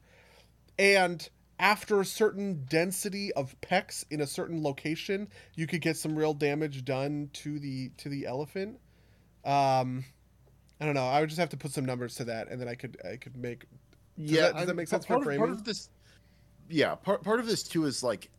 [0.79, 1.29] and
[1.59, 6.35] after a certain density of pecks in a certain location you could get some real
[6.35, 8.79] damage done to the to the elephant.
[9.45, 10.05] Um
[10.81, 11.07] i don't know.
[11.07, 13.17] I would just have to put some numbers to that and then i could i
[13.17, 13.61] could make
[14.19, 15.39] does yeah that, does that make sense for framing?
[15.39, 15.89] part of this
[16.69, 18.31] yeah part, part of this too is like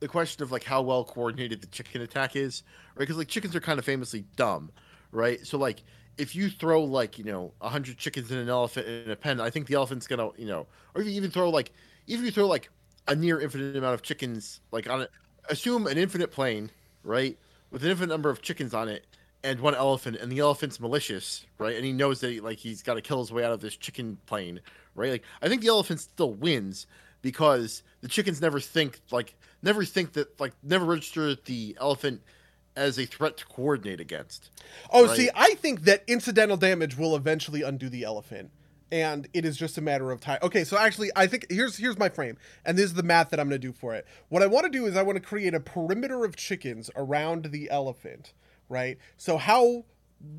[0.00, 2.62] the question of like how well coordinated the chicken attack is
[2.94, 3.00] right?
[3.00, 4.70] Because like chickens are kind of famously dumb
[5.12, 5.44] right?
[5.46, 5.82] So like
[6.18, 9.40] if you throw like you know a hundred chickens in an elephant in a pen,
[9.40, 11.72] I think the elephant's gonna you know, or if you even throw like
[12.06, 12.70] even if you throw like
[13.08, 15.10] a near infinite amount of chickens like on it,
[15.48, 16.70] assume an infinite plane,
[17.04, 17.38] right,
[17.70, 19.06] with an infinite number of chickens on it
[19.44, 22.82] and one elephant, and the elephant's malicious, right, and he knows that he, like he's
[22.82, 24.60] got to kill his way out of this chicken plane,
[24.94, 25.10] right?
[25.10, 26.86] Like I think the elephant still wins
[27.22, 32.22] because the chickens never think like never think that like never register the elephant
[32.76, 34.50] as a threat to coordinate against.
[34.90, 35.16] Oh, right?
[35.16, 38.50] see, I think that incidental damage will eventually undo the elephant.
[38.92, 40.38] And it is just a matter of time.
[40.42, 43.40] Okay, so actually, I think here's here's my frame, and this is the math that
[43.40, 44.06] I'm going to do for it.
[44.28, 47.46] What I want to do is I want to create a perimeter of chickens around
[47.46, 48.32] the elephant,
[48.68, 48.96] right?
[49.16, 49.84] So how,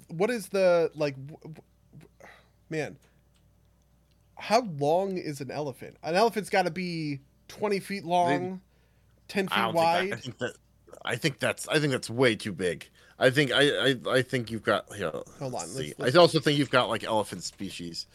[0.07, 1.15] what is the like,
[2.69, 2.97] man?
[4.35, 5.97] How long is an elephant?
[6.01, 7.19] An elephant's got to be
[7.49, 8.61] 20 feet long,
[9.27, 10.11] they, 10 feet wide.
[10.11, 10.53] That, I think that
[11.03, 12.87] I think that's I think that's way too big.
[13.19, 15.11] I think I I, I think you've got here.
[15.11, 15.73] Hold on.
[15.73, 16.15] Let's, let's...
[16.15, 18.07] I also think you've got like elephant species.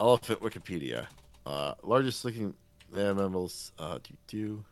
[0.00, 1.06] Elephant Wikipedia.
[1.44, 2.54] Uh, largest living
[2.92, 3.72] mammals.
[3.78, 4.64] Uh, do do.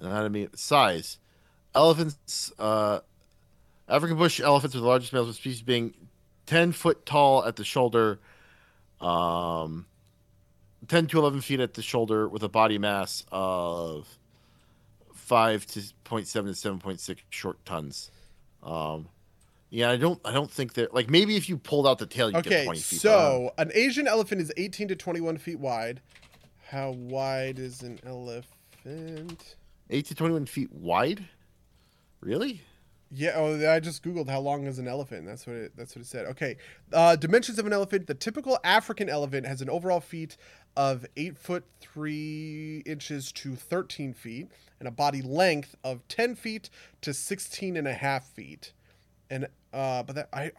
[0.00, 1.18] Anatomy size.
[1.74, 2.52] Elephants.
[2.58, 3.00] Uh,
[3.88, 5.94] African bush elephants are the largest males of species, being
[6.46, 8.20] ten foot tall at the shoulder.
[9.00, 9.86] Um,
[10.86, 14.18] ten to eleven feet at the shoulder, with a body mass of
[15.28, 18.10] five to 0.7 to 7.6 short tons.
[18.62, 19.08] Um,
[19.70, 22.28] yeah, I don't, I don't think that like maybe if you pulled out the tail,
[22.30, 23.00] you get Okay, 20 feet.
[23.00, 26.00] so an Asian elephant is 18 to 21 feet wide.
[26.68, 29.56] How wide is an elephant?
[29.90, 31.24] eight to 21 feet wide.
[32.20, 32.62] Really?
[33.10, 35.24] Yeah, oh, I just googled how long is an elephant.
[35.24, 35.72] That's what it.
[35.76, 36.26] That's what it said.
[36.26, 36.56] Okay,
[36.92, 38.06] uh, dimensions of an elephant.
[38.06, 40.36] The typical African elephant has an overall feet
[40.76, 46.68] of eight foot three inches to 13 feet, and a body length of 10 feet
[47.00, 48.72] to 16 and a half feet.
[49.30, 50.52] And uh, but that I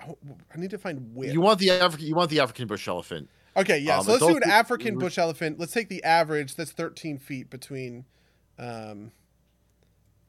[0.53, 1.33] I need to find width.
[1.33, 2.05] You want the African?
[2.07, 3.29] You want the African bush elephant?
[3.57, 3.97] Okay, yeah.
[3.97, 5.59] Um, so let's do an African bush elephant.
[5.59, 6.55] Let's take the average.
[6.55, 8.05] That's 13 feet between.
[8.59, 9.11] Um,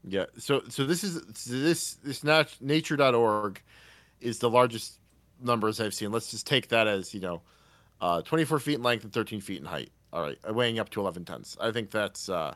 [0.03, 0.25] Yeah.
[0.37, 3.61] So so this is so this this nat- nature.org
[4.19, 4.99] is the largest
[5.39, 6.11] numbers I've seen.
[6.11, 7.41] Let's just take that as, you know,
[8.01, 9.91] uh 24 feet in length and 13 feet in height.
[10.11, 11.55] All right, weighing up to 11 tons.
[11.61, 12.55] I think that's uh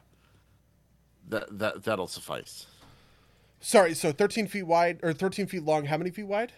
[1.29, 2.65] that that that'll suffice.
[3.65, 5.85] Sorry, so 13 feet wide or 13 feet long.
[5.85, 6.53] How many feet wide?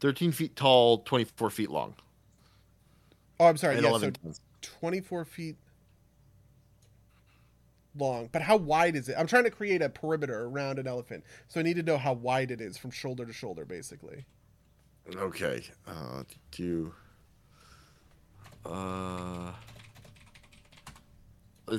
[0.00, 1.94] 13 feet tall, 24 feet long,
[3.38, 3.74] Oh, I'm sorry.
[3.76, 4.40] and Yeah, 11 so tons.
[4.62, 5.56] 24 feet
[7.96, 8.28] long.
[8.32, 9.16] But how wide is it?
[9.18, 12.14] I'm trying to create a perimeter around an elephant, so I need to know how
[12.14, 14.24] wide it is from shoulder to shoulder, basically.
[15.14, 15.62] Okay.
[15.86, 16.22] Uh
[16.52, 16.92] do
[18.64, 19.52] uh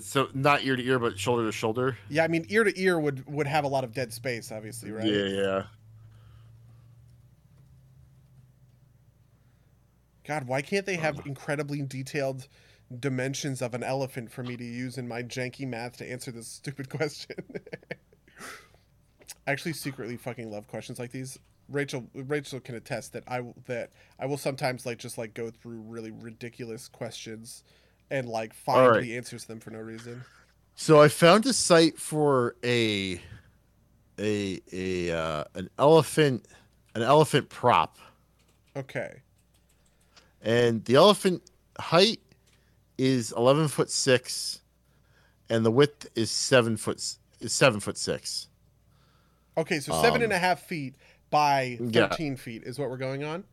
[0.01, 1.97] so not ear to ear but shoulder to shoulder.
[2.09, 4.91] Yeah, I mean ear to ear would would have a lot of dead space, obviously,
[4.91, 5.05] right?
[5.05, 5.63] Yeah, yeah.
[10.25, 12.47] God, why can't they have incredibly detailed
[12.99, 16.47] dimensions of an elephant for me to use in my janky math to answer this
[16.47, 17.35] stupid question?
[19.45, 21.37] I actually secretly fucking love questions like these.
[21.69, 25.49] Rachel Rachel can attest that I will- that I will sometimes like just like go
[25.49, 27.63] through really ridiculous questions
[28.13, 29.01] and like find All right.
[29.01, 30.23] the answers to them for no reason.
[30.75, 33.19] So I found a site for a
[34.19, 36.45] a a uh, an elephant
[36.95, 37.97] an elephant prop,
[38.75, 39.21] Okay.
[40.43, 41.41] and the elephant
[41.79, 42.19] height
[42.97, 44.61] is eleven foot six,
[45.49, 46.97] and the width is seven foot
[47.39, 48.47] is seven foot six.
[49.57, 50.95] Okay, so seven Um, and a half feet
[51.31, 52.07] by yeah.
[52.07, 53.43] thirteen feet is what we're going on.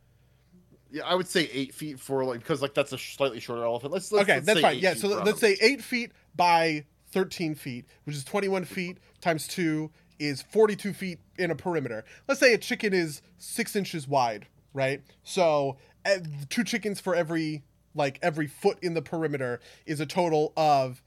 [0.93, 3.93] Yeah, I would say eight feet for like because like that's a slightly shorter elephant.
[3.93, 4.77] Let's, let's okay, let's that's say fine.
[4.77, 9.47] eight Yeah, so let's say eight feet by thirteen feet, which is twenty-one feet times
[9.47, 12.05] two is forty-two feet in a perimeter.
[12.27, 15.03] Let's say a chicken is six inches wide, right?
[15.23, 16.19] So uh,
[16.49, 17.63] two chickens for every
[17.95, 21.03] like every foot in the perimeter is a total of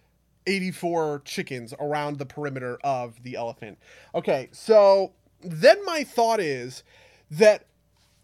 [0.45, 3.77] 84 chickens around the perimeter of the elephant.
[4.13, 6.83] Okay, so then my thought is
[7.31, 7.65] that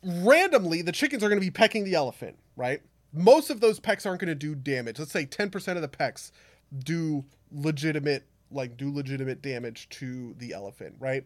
[0.04, 2.82] randomly the chickens are going to be pecking the elephant, right?
[3.14, 5.00] Most of those pecks aren't going to do damage.
[5.00, 6.32] Let's say 10% of the pecks
[6.78, 11.24] do legitimate like do legitimate damage to the elephant, right?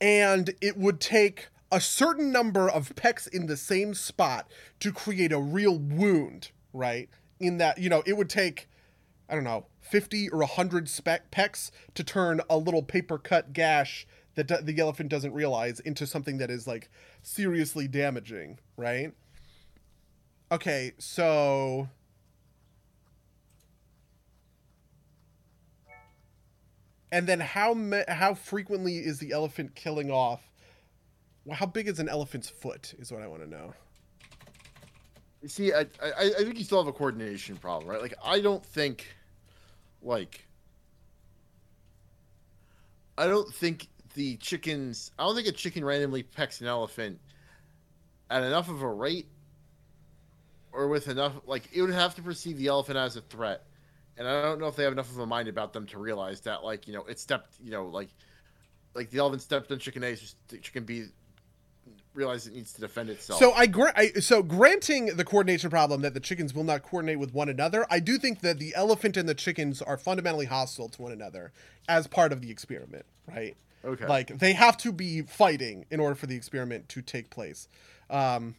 [0.00, 4.50] And it would take a certain number of pecks in the same spot
[4.80, 7.10] to create a real wound, right?
[7.38, 8.68] In that, you know, it would take
[9.28, 14.06] I don't know, 50 or 100 spec pecks to turn a little paper cut gash
[14.46, 16.88] that the elephant doesn't realize into something that is like
[17.22, 19.12] seriously damaging, right?
[20.52, 21.88] Okay, so
[27.10, 30.40] and then how me- how frequently is the elephant killing off?
[31.44, 32.94] Well, how big is an elephant's foot?
[32.98, 33.74] Is what I want to know.
[35.42, 38.00] You see, I, I I think you still have a coordination problem, right?
[38.00, 39.06] Like I don't think,
[40.02, 40.46] like,
[43.16, 45.12] I don't think the chickens.
[45.18, 47.18] I don't think a chicken randomly pecks an elephant
[48.30, 49.26] at enough of a rate,
[50.72, 51.34] or with enough.
[51.46, 53.64] Like it would have to perceive the elephant as a threat,
[54.16, 56.40] and I don't know if they have enough of a mind about them to realize
[56.42, 58.08] that, like, you know, it stepped, you know, like,
[58.94, 61.06] like the elephant stepped on chicken A, so chicken B
[62.14, 63.38] realize it needs to defend itself.
[63.38, 67.18] So I, gra- I so granting the coordination problem that the chickens will not coordinate
[67.18, 70.88] with one another, I do think that the elephant and the chickens are fundamentally hostile
[70.88, 71.52] to one another
[71.88, 73.56] as part of the experiment, right?
[73.84, 74.06] Okay.
[74.06, 77.68] Like they have to be fighting in order for the experiment to take place.
[78.10, 78.56] Um,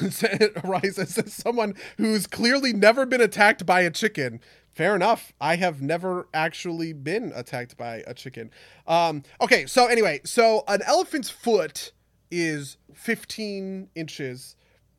[0.00, 4.40] it arises as someone who's clearly never been attacked by a chicken.
[4.70, 5.32] Fair enough.
[5.40, 8.50] I have never actually been attacked by a chicken.
[8.86, 11.92] Um, okay, so anyway, so an elephant's foot
[12.30, 14.56] is 15 inches,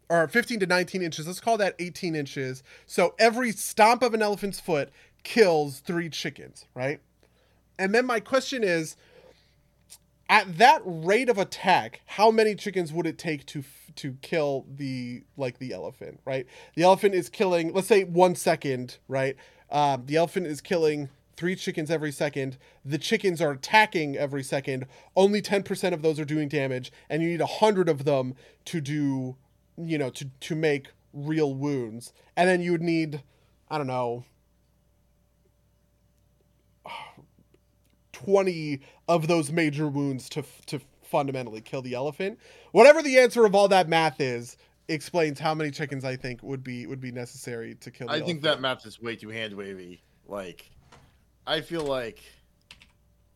[0.09, 1.25] or 15 to 19 inches.
[1.25, 2.61] Let's call that 18 inches.
[2.85, 4.91] So every stomp of an elephant's foot
[5.23, 7.01] kills three chickens, right?
[7.77, 8.95] And then my question is
[10.29, 13.63] at that rate of attack, how many chickens would it take to
[13.95, 16.47] to kill the like the elephant, right?
[16.75, 19.35] The elephant is killing, let's say 1 second, right?
[19.69, 22.57] Um, the elephant is killing three chickens every second.
[22.85, 24.85] The chickens are attacking every second.
[25.15, 28.35] Only 10% of those are doing damage, and you need 100 of them
[28.65, 29.35] to do,
[29.77, 32.13] you know, to, to make real wounds.
[32.35, 33.23] And then you would need,
[33.69, 34.25] I don't know,
[38.23, 42.39] 20 of those major wounds to, to fundamentally kill the elephant.
[42.71, 46.63] Whatever the answer of all that math is, explains how many chickens I think would
[46.63, 48.09] be would be necessary to kill.
[48.09, 48.27] I elephant.
[48.27, 50.01] think that math is way too hand wavy.
[50.27, 50.69] Like,
[51.45, 52.19] I feel like,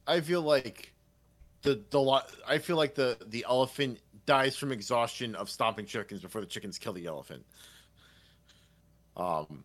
[0.08, 0.94] I feel like
[1.62, 2.32] the the lot.
[2.48, 6.78] I feel like the the elephant dies from exhaustion of stomping chickens before the chickens
[6.78, 7.46] kill the elephant.
[9.16, 9.64] Um.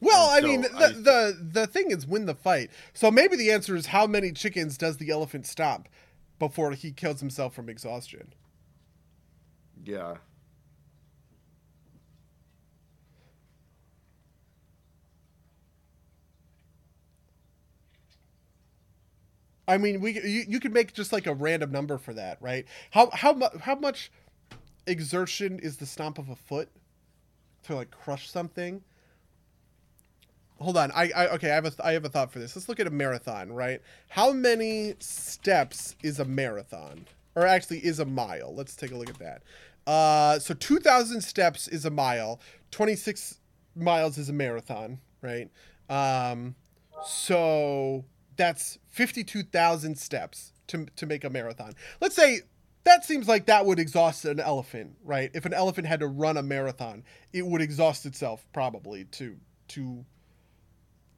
[0.00, 2.70] Well, I so mean, the, I- the the thing is win the fight.
[2.94, 5.88] So maybe the answer is how many chickens does the elephant stomp
[6.38, 8.34] before he kills himself from exhaustion?
[9.84, 10.18] Yeah.
[19.66, 22.66] I mean, we you, you could make just like a random number for that, right?
[22.92, 24.10] How how mu- how much
[24.86, 26.70] exertion is the stomp of a foot
[27.64, 28.82] to like crush something?
[30.60, 32.56] Hold on, I, I okay, I have a I have a thought for this.
[32.56, 33.80] Let's look at a marathon, right?
[34.08, 37.06] How many steps is a marathon,
[37.36, 38.54] or actually is a mile?
[38.54, 39.42] Let's take a look at that.
[39.86, 42.40] Uh, so two thousand steps is a mile.
[42.72, 43.38] Twenty six
[43.76, 45.48] miles is a marathon, right?
[45.88, 46.56] Um,
[47.06, 48.04] so
[48.36, 51.74] that's 52,000 steps to, to make a marathon.
[52.00, 52.40] Let's say
[52.84, 55.30] that seems like that would exhaust an elephant, right?
[55.34, 59.36] If an elephant had to run a marathon, it would exhaust itself probably to
[59.68, 60.04] to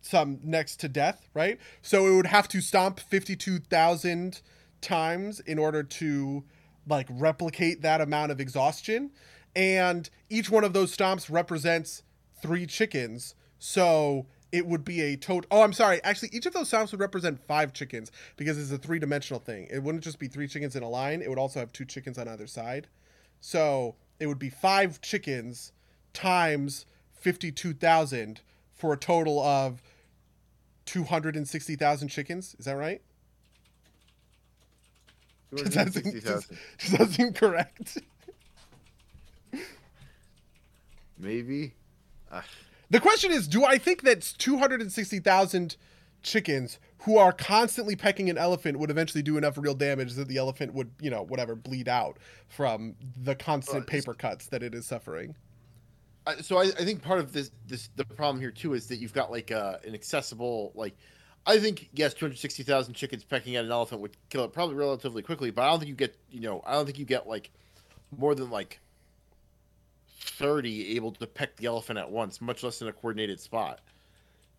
[0.01, 1.59] some next to death, right?
[1.83, 4.41] So it would have to stomp 52,000
[4.81, 6.45] times in order to
[6.87, 9.11] like replicate that amount of exhaustion.
[9.55, 12.03] And each one of those stomps represents
[12.41, 13.35] three chickens.
[13.59, 15.47] So it would be a total.
[15.51, 16.03] Oh, I'm sorry.
[16.03, 19.69] Actually, each of those stomps would represent five chickens because it's a three dimensional thing.
[19.71, 22.19] It wouldn't just be three chickens in a line, it would also have two chickens
[22.19, 22.89] on either side.
[23.41, 25.73] So it would be five chickens
[26.13, 28.41] times 52,000
[28.73, 29.83] for a total of
[30.91, 32.57] 260,000 chickens.
[32.59, 33.01] Is that right?
[35.55, 36.59] Does that seem, does, 260,000.
[36.81, 37.99] does that seem correct?
[41.17, 41.75] Maybe.
[42.33, 42.45] Ah,
[42.91, 45.77] The question is, do I think that 260,000
[46.23, 50.39] chickens who are constantly pecking an elephant would eventually do enough real damage that the
[50.39, 52.19] elephant would, you know, whatever, bleed out
[52.49, 55.37] from the constant Uh, paper cuts that it is suffering?
[56.41, 59.15] So I, I think part of this this the problem here too is that you've
[59.15, 60.97] got like uh, an accessible like
[61.47, 64.53] I think yes, two hundred sixty thousand chickens pecking at an elephant would kill it
[64.53, 67.05] probably relatively quickly, but I don't think you get you know I don't think you
[67.05, 67.51] get like
[68.17, 68.81] more than like
[70.21, 73.81] thirty able to peck the elephant at once, much less in a coordinated spot.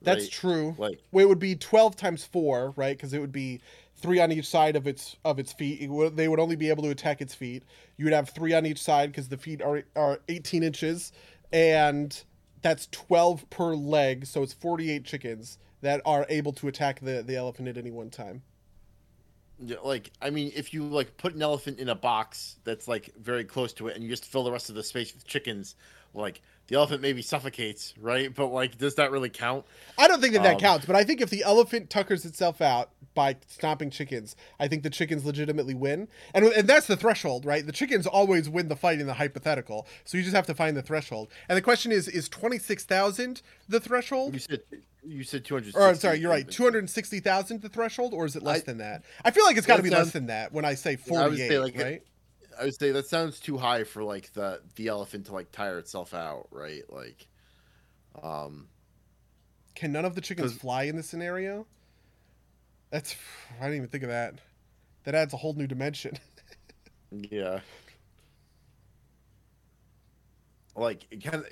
[0.01, 0.31] That's right?
[0.31, 0.75] true.
[0.77, 2.97] Like Well, it would be 12 times 4, right?
[2.97, 3.61] Because it would be
[3.97, 5.81] 3 on each side of its of its feet.
[5.81, 7.63] It would, they would only be able to attack its feet.
[7.97, 11.11] You would have 3 on each side because the feet are are 18 inches
[11.51, 12.23] and
[12.61, 17.35] that's 12 per leg, so it's 48 chickens that are able to attack the the
[17.35, 18.43] elephant at any one time.
[19.59, 23.13] Yeah, like I mean, if you like put an elephant in a box that's like
[23.19, 25.75] very close to it, and you just fill the rest of the space with chickens,
[26.13, 28.33] like the elephant maybe suffocates, right?
[28.33, 29.65] But like, does that really count?
[29.97, 32.61] I don't think that that Um, counts, but I think if the elephant tuckers itself
[32.61, 36.07] out by stomping chickens, I think the chickens legitimately win.
[36.33, 37.65] And, and that's the threshold, right?
[37.65, 39.85] The chickens always win the fight in the hypothetical.
[40.05, 41.27] So you just have to find the threshold.
[41.49, 44.33] And the question is is 26,000 the threshold?
[44.33, 44.61] You said
[45.03, 45.75] you said two hundred.
[45.75, 46.49] Or I'm sorry, you're right.
[46.49, 49.03] 260,000 the threshold or is it less I- than that?
[49.25, 51.77] I feel like it's got to be less than that when I say 48, like,
[51.77, 52.03] right?
[52.61, 55.79] I would say that sounds too high for like the the elephant to like tire
[55.79, 56.83] itself out, right?
[56.89, 57.27] Like,
[58.21, 58.69] um,
[59.75, 61.67] Can none of the chickens fly in this scenario?
[62.91, 63.15] That's
[63.59, 64.39] I didn't even think of that.
[65.05, 66.19] That adds a whole new dimension.
[67.31, 67.61] yeah.
[70.75, 71.45] Like, can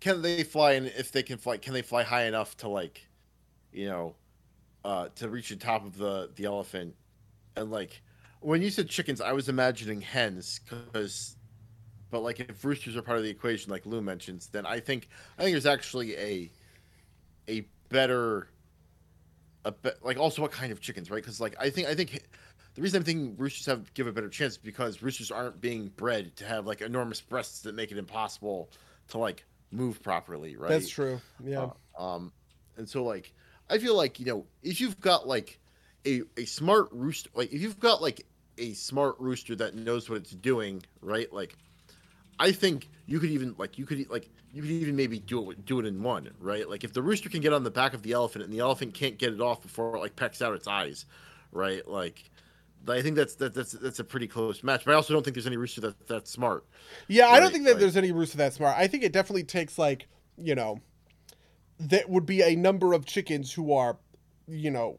[0.00, 0.72] can they fly?
[0.72, 3.08] And if they can fly, can they fly high enough to like,
[3.72, 4.16] you know,
[4.84, 6.96] uh, to reach the top of the the elephant?
[7.56, 8.02] And like,
[8.42, 11.36] when you said chickens, I was imagining hens because,
[12.10, 15.08] but like if roosters are part of the equation, like Lou mentions, then I think
[15.38, 16.50] I think there's actually a
[17.48, 18.48] a better,
[19.64, 21.22] a be, like also what kind of chickens, right?
[21.22, 22.22] Because like I think I think
[22.74, 25.88] the reason I'm thinking roosters have give a better chance is because roosters aren't being
[25.96, 28.70] bred to have like enormous breasts that make it impossible
[29.08, 30.68] to like move properly, right?
[30.68, 31.20] That's true.
[31.42, 31.70] Yeah.
[31.98, 32.32] Uh, um,
[32.76, 33.32] and so like
[33.70, 35.58] I feel like you know if you've got like
[36.06, 38.26] a a smart rooster, like if you've got like
[38.58, 41.32] a smart rooster that knows what it's doing, right?
[41.32, 41.56] Like
[42.38, 45.64] I think you could even like you could like you could even maybe do it
[45.64, 46.68] do it in one, right?
[46.68, 48.94] Like if the rooster can get on the back of the elephant and the elephant
[48.94, 51.06] can't get it off before it like pecks out its eyes,
[51.50, 51.86] right?
[51.86, 52.30] Like
[52.88, 54.84] I think that's that, that's that's a pretty close match.
[54.84, 56.64] But I also don't think there's any rooster that that's smart.
[57.08, 57.80] Yeah, I don't think that right.
[57.80, 58.76] there's any rooster that smart.
[58.76, 60.80] I think it definitely takes like you know,
[61.78, 63.98] that would be a number of chickens who are,
[64.46, 64.98] you know,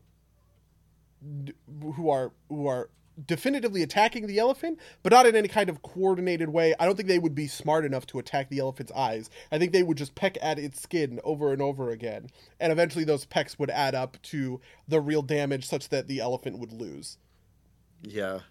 [1.95, 2.89] who are who are
[3.25, 6.73] definitively attacking the elephant, but not in any kind of coordinated way.
[6.79, 9.29] I don't think they would be smart enough to attack the elephant's eyes.
[9.51, 12.29] I think they would just peck at its skin over and over again,
[12.59, 16.59] and eventually those pecks would add up to the real damage, such that the elephant
[16.59, 17.17] would lose.
[18.01, 18.41] Yeah,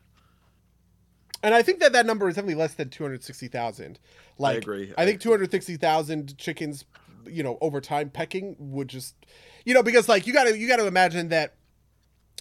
[1.43, 3.98] And I think that that number is definitely less than 260,000.
[4.39, 4.94] Like, I agree.
[4.97, 6.84] I I think 260,000 chickens,
[7.26, 9.14] you know, over time pecking would just,
[9.64, 11.55] you know, because like you got to you got to imagine that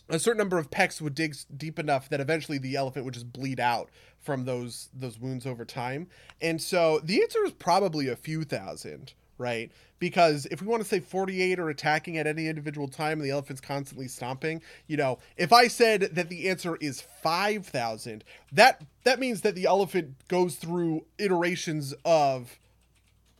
[0.10, 3.32] a certain number of pecks would dig deep enough that eventually the elephant would just
[3.32, 3.90] bleed out
[4.20, 6.08] from those those wounds over time.
[6.42, 9.72] And so the answer is probably a few thousand, right?
[10.00, 13.32] Because if we want to say 48 are attacking at any individual time and the
[13.32, 19.20] elephant's constantly stomping, you know, if I said that the answer is 5,000, that that
[19.20, 22.60] means that the elephant goes through iterations of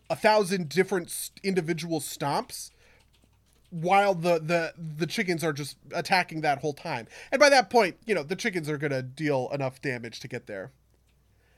[0.10, 2.72] a thousand different individual stomps
[3.72, 7.08] while the the the chickens are just attacking that whole time.
[7.32, 10.28] And by that point, you know, the chickens are going to deal enough damage to
[10.28, 10.72] get there.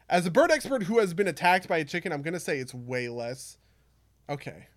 [0.10, 2.60] As a bird expert who has been attacked by a chicken, I'm going to say
[2.60, 3.58] it's way less.
[4.30, 4.68] Okay.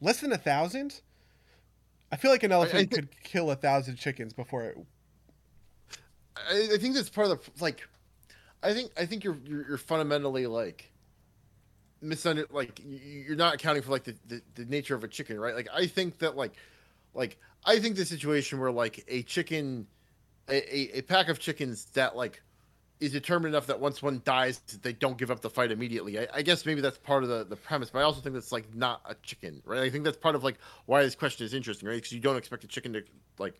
[0.00, 1.00] Less than a thousand?
[2.12, 4.78] I feel like an elephant thi- could kill a thousand chickens before it.
[6.36, 7.86] I, I think that's part of the like.
[8.62, 10.92] I think I think you're you're, you're fundamentally like
[12.02, 15.54] misunder like you're not accounting for like the, the the nature of a chicken, right?
[15.54, 16.52] Like I think that like
[17.14, 19.86] like I think the situation where like a chicken,
[20.48, 22.42] a, a, a pack of chickens that like
[23.00, 26.18] is determined enough that once one dies, they don't give up the fight immediately.
[26.18, 28.52] I, I guess maybe that's part of the, the premise, but I also think that's
[28.52, 29.80] like not a chicken, right?
[29.80, 31.96] I think that's part of like why this question is interesting, right?
[31.96, 33.02] Because you don't expect a chicken to
[33.38, 33.54] like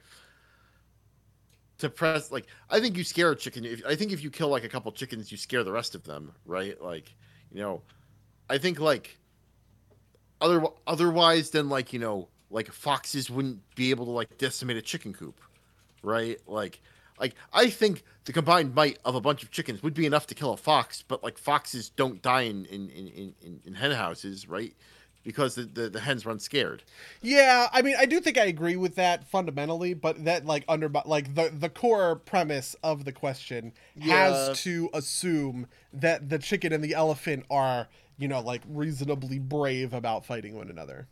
[1.78, 3.64] to press like I think you scare a chicken.
[3.64, 6.04] If, I think if you kill like a couple chickens, you scare the rest of
[6.04, 6.80] them, right?
[6.80, 7.14] Like
[7.50, 7.82] you know,
[8.50, 9.16] I think like
[10.40, 14.82] other otherwise than like you know like foxes wouldn't be able to like decimate a
[14.82, 15.40] chicken coop,
[16.02, 16.38] right?
[16.46, 16.80] Like
[17.18, 20.34] like I think the combined might of a bunch of chickens would be enough to
[20.34, 24.48] kill a fox, but like foxes don't die in in in, in, in hen houses,
[24.48, 24.74] right?
[25.22, 26.82] Because the, the, the hens run scared.
[27.20, 30.88] Yeah, I mean, I do think I agree with that fundamentally, but that like under
[31.04, 34.14] like the the core premise of the question Yeah.
[34.14, 37.88] has to assume that the chicken and the elephant are,
[38.20, 41.08] you know, like reasonably brave about fighting one another.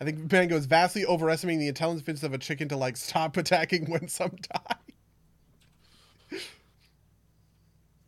[0.00, 3.90] I think Bango is vastly overestimating the intelligence of a chicken to like stop attacking
[3.90, 4.76] when some die.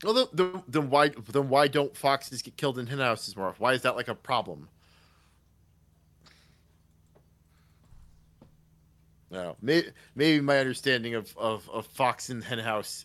[0.03, 3.55] Well, then, then, why then why don't foxes get killed in hen houses more?
[3.59, 4.69] Why is that like a problem?
[9.31, 13.05] No, maybe, maybe my understanding of, of, of fox in hen house,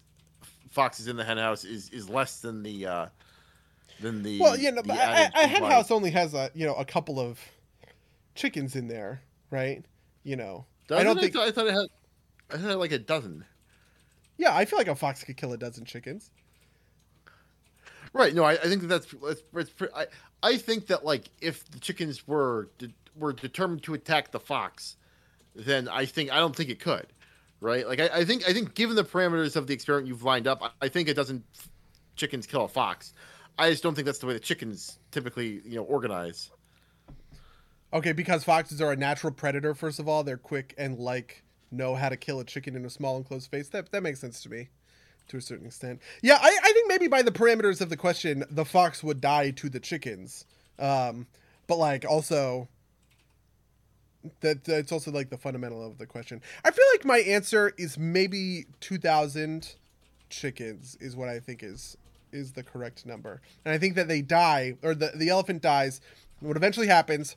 [0.69, 3.05] foxes in the hen house is, is less than the uh,
[4.03, 6.75] than the Well, you know, the a, a hen house only has a you know
[6.75, 7.39] a couple of
[8.35, 9.83] chickens in there, right?
[10.23, 11.21] You know, I Doesn't don't it?
[11.21, 11.35] think.
[11.37, 11.87] I thought it had
[12.51, 13.45] I thought it had like a dozen.
[14.37, 16.31] Yeah, I feel like a fox could kill a dozen chickens.
[18.13, 18.33] Right.
[18.35, 20.05] No, I, I think that that's that's, that's pre- I
[20.43, 24.97] I think that like if the chickens were de- were determined to attack the fox,
[25.55, 27.07] then I think I don't think it could.
[27.59, 27.87] Right.
[27.87, 30.61] Like I, I think I think given the parameters of the experiment you've lined up,
[30.61, 31.43] I, I think it doesn't
[32.15, 33.13] chickens kill a fox.
[33.57, 36.51] I just don't think that's the way the chickens typically you know organize.
[37.93, 39.75] Okay, because foxes are a natural predator.
[39.75, 42.89] First of all, they're quick and like know how to kill a chicken in a
[42.89, 43.69] small enclosed space.
[43.69, 44.69] That that makes sense to me,
[45.27, 46.01] to a certain extent.
[46.21, 49.51] Yeah, I, I think maybe by the parameters of the question, the fox would die
[49.51, 50.45] to the chickens.
[50.79, 51.27] Um,
[51.67, 52.67] but like also,
[54.41, 56.41] that that's also like the fundamental of the question.
[56.65, 59.75] I feel like my answer is maybe two thousand
[60.29, 61.95] chickens is what I think is
[62.33, 66.01] is the correct number, and I think that they die or the the elephant dies.
[66.39, 67.35] What eventually happens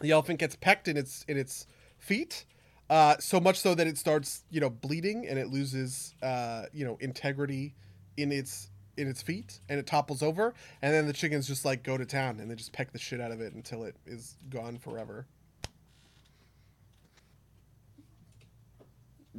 [0.00, 1.66] the elephant gets pecked in its in its
[1.98, 2.44] feet
[2.90, 6.84] uh, so much so that it starts you know bleeding and it loses uh, you
[6.84, 7.74] know integrity
[8.16, 10.52] in its in its feet and it topples over.
[10.82, 13.20] And then the chickens just like go to town and they just peck the shit
[13.20, 15.26] out of it until it is gone forever.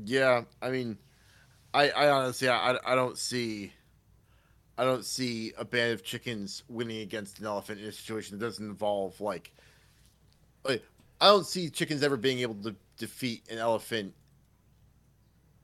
[0.04, 0.98] Yeah, I mean,
[1.72, 3.72] I, I honestly, I, I don't see,
[4.78, 8.46] I don't see a band of chickens winning against an elephant in a situation that
[8.46, 9.52] doesn't involve like,
[10.64, 10.84] like
[11.22, 14.14] I don't see chickens ever being able to defeat an elephant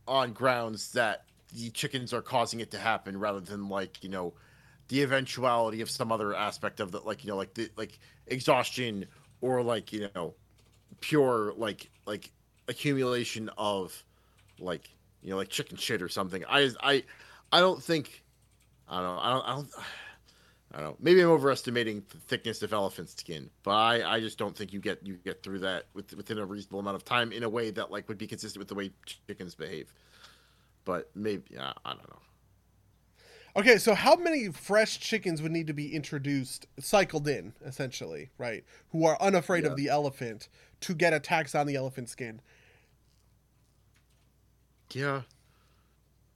[0.07, 4.33] on grounds that the chickens are causing it to happen, rather than like you know,
[4.89, 9.05] the eventuality of some other aspect of the like you know like the like exhaustion
[9.41, 10.35] or like you know,
[11.01, 12.31] pure like like
[12.67, 14.03] accumulation of
[14.59, 14.89] like
[15.23, 16.43] you know, like chicken shit or something.
[16.47, 17.03] I I
[17.51, 18.23] I don't think
[18.89, 19.21] I don't know.
[19.21, 19.69] I don't I don't
[20.73, 20.97] I don't know.
[20.99, 24.79] Maybe I'm overestimating the thickness of elephant skin, but I, I just don't think you
[24.79, 27.71] get you get through that with, within a reasonable amount of time in a way
[27.71, 28.91] that like would be consistent with the way
[29.27, 29.93] chickens behave.
[30.85, 32.19] But maybe yeah, I don't know.
[33.55, 38.63] Okay, so how many fresh chickens would need to be introduced, cycled in, essentially, right?
[38.91, 39.71] Who are unafraid Yeah.
[39.71, 40.47] of the elephant
[40.81, 42.41] to get attacks on the elephant skin?
[44.93, 45.21] Yeah.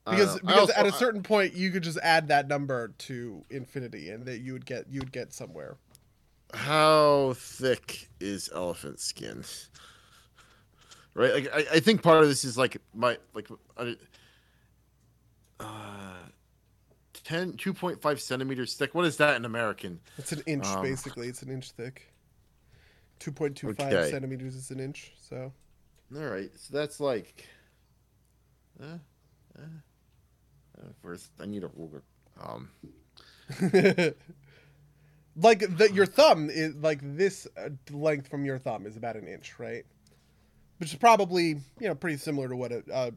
[0.05, 0.49] Because don't know.
[0.49, 4.09] I because also- at a certain point you could just add that number to infinity,
[4.09, 5.77] and that you would get you would get somewhere.
[6.53, 9.43] how thick is elephant skin?
[11.15, 13.47] Right, like I, I think part of this is like my like
[13.77, 13.93] uh,
[15.59, 16.15] uh
[17.23, 18.93] 10 2.5 centimeters thick.
[18.93, 19.99] What is that in American?
[20.17, 21.27] It's an inch, Um, basically.
[21.30, 22.11] It's an inch thick.
[23.19, 24.11] Two point two five Okay.
[24.11, 25.13] centimeters is an inch.
[25.30, 25.53] So
[26.13, 27.47] All right, so that's like,
[28.81, 28.97] uh,
[29.57, 29.61] uh,
[31.01, 32.01] first I need a ruler.
[32.41, 32.69] Um,
[35.35, 39.27] like the, your thumb is like this uh, length from your thumb is about an
[39.27, 39.85] inch, right?
[40.77, 41.47] Which is probably
[41.79, 43.11] you know pretty similar to what a a,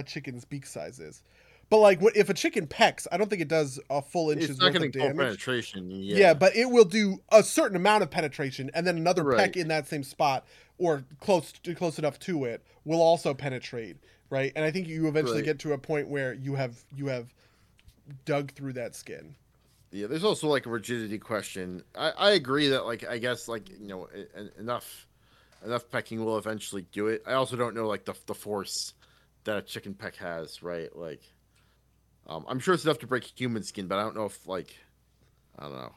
[0.00, 1.22] a chicken's beak size is.
[1.70, 3.06] But like, what if a chicken pecks?
[3.12, 5.16] I don't think it does a full inch's it's not worth of damage.
[5.16, 5.88] penetration.
[5.90, 6.16] Yeah.
[6.16, 6.34] Yeah.
[6.34, 9.38] but it will do a certain amount of penetration, and then another Right.
[9.38, 10.44] peck in that same spot
[10.78, 13.98] or close to, close enough to it will also penetrate,
[14.30, 14.52] right?
[14.56, 15.44] And I think you eventually Right.
[15.44, 17.32] get to a point where you have you have
[18.24, 19.34] dug through that skin.
[19.92, 21.82] Yeah, there's also like a rigidity question.
[21.96, 24.08] I, I agree that like I guess like you know
[24.58, 25.06] enough
[25.64, 27.22] enough pecking will eventually do it.
[27.26, 28.94] I also don't know like the the force
[29.44, 30.94] that a chicken peck has, right?
[30.94, 31.22] Like,
[32.26, 34.76] um, I'm sure it's enough to break human skin, but I don't know if like
[35.58, 35.92] I don't know.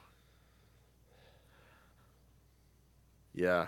[3.34, 3.68] Yeah,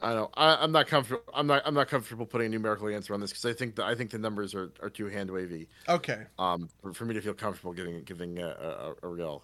[0.00, 0.30] I don't know.
[0.34, 1.22] I, I'm not comfortable.
[1.32, 1.62] I'm not.
[1.64, 4.10] I'm not comfortable putting a numerical answer on this because I think that I think
[4.10, 6.24] the numbers are, are too hand wavy Okay.
[6.38, 9.42] um, for, for me to feel comfortable giving giving a, a, a real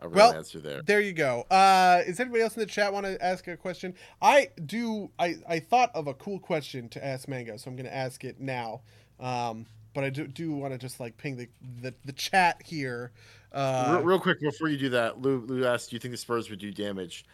[0.00, 0.82] a real Well, answer there.
[0.82, 1.42] There you go.
[1.50, 3.94] Uh, is anybody else in the chat want to ask a question?
[4.20, 5.10] I do.
[5.18, 8.24] I, I thought of a cool question to ask Mango, so I'm going to ask
[8.24, 8.82] it now.
[9.20, 11.48] Um, but I do, do want to just like ping the,
[11.80, 13.12] the, the chat here.
[13.52, 16.18] Uh, real, real quick before you do that, Lou, Lou asked, "Do you think the
[16.18, 17.24] Spurs would do damage?"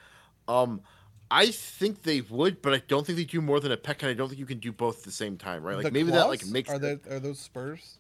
[0.47, 0.83] Um,
[1.35, 4.11] I think they would, but I don't think they do more than a peck, and
[4.11, 5.77] I don't think you can do both at the same time, right?
[5.77, 6.53] Like the maybe that like claws?
[6.53, 6.71] makes.
[6.71, 7.99] Are the- are those spurs?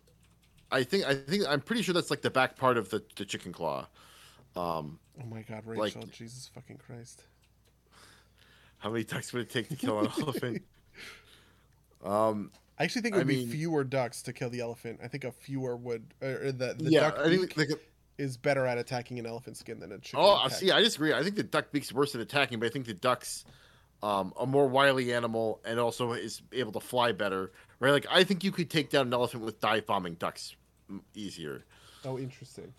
[0.70, 3.24] I think I think I'm pretty sure that's like the back part of the, the
[3.24, 3.86] chicken claw.
[4.54, 6.02] Um, Oh my God, Like- Rachel!
[6.12, 7.24] Jesus fucking Christ!
[8.78, 10.62] how many ducks would it take to kill an elephant?
[12.04, 15.00] Um, I actually think it I would be mean- fewer ducks to kill the elephant.
[15.02, 16.14] I think a fewer would.
[16.20, 17.68] Or the the yeah, duck I think like,
[18.18, 20.20] is better at attacking an elephant skin than a chicken.
[20.20, 20.70] Oh, I see.
[20.70, 21.12] I disagree.
[21.12, 23.44] I think the duck beak's worse at attacking, but I think the duck's
[24.02, 27.52] um, a more wily animal and also is able to fly better.
[27.80, 27.90] Right?
[27.90, 30.56] Like I think you could take down an elephant with dive bombing ducks
[31.14, 31.64] easier.
[32.04, 32.72] Oh, interesting.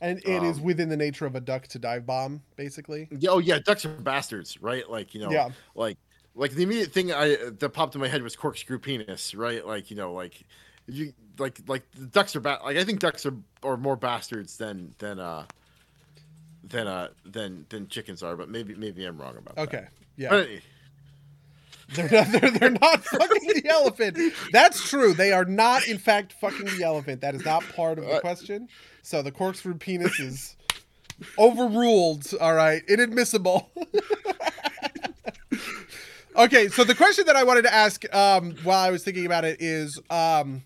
[0.00, 3.08] And it is Um, within the nature of a duck to dive bomb, basically.
[3.10, 3.30] Yeah.
[3.30, 4.88] Oh yeah, ducks are bastards, right?
[4.88, 5.50] Like you know, Yeah.
[5.74, 5.98] like
[6.34, 9.66] like the immediate thing I that popped in my head was corkscrew penis, right?
[9.66, 10.44] Like you know, like
[10.88, 12.60] you like like the ducks are bad.
[12.64, 15.44] like I think ducks are are more bastards than than uh
[16.64, 19.68] than uh than than chickens are, but maybe maybe I'm wrong about that.
[19.68, 19.86] Okay.
[20.16, 20.30] Yeah.
[20.30, 20.48] But,
[21.94, 24.18] They're not, they're, they're not fucking the elephant.
[24.52, 25.14] That's true.
[25.14, 27.22] They are not, in fact, fucking the elephant.
[27.22, 28.68] That is not part of the question.
[29.02, 30.54] So the corkscrew penis is
[31.38, 32.26] overruled.
[32.42, 32.82] All right.
[32.88, 33.70] Inadmissible.
[36.36, 36.68] okay.
[36.68, 39.62] So the question that I wanted to ask um, while I was thinking about it
[39.62, 40.62] is um,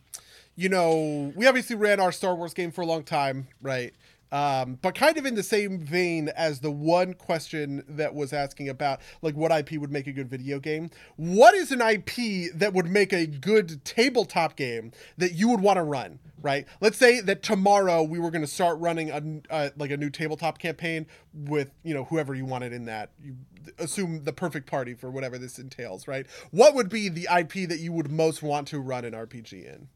[0.57, 3.95] you know, we obviously ran our Star Wars game for a long time, right?
[4.33, 8.71] Um, but kind of in the same vein as the one question that was asking
[8.71, 10.91] about like what IP would make a good video game.
[11.17, 15.77] What is an IP that would make a good tabletop game that you would want
[15.77, 16.19] to run?
[16.41, 16.67] Right.
[16.81, 20.11] Let's say that tomorrow we were going to start running a uh, like a new
[20.11, 23.11] tabletop campaign with you know whoever you wanted in that.
[23.23, 23.37] You
[23.79, 26.09] assume the perfect party for whatever this entails.
[26.09, 26.27] Right.
[26.51, 29.89] What would be the IP that you would most want to run an RPG in?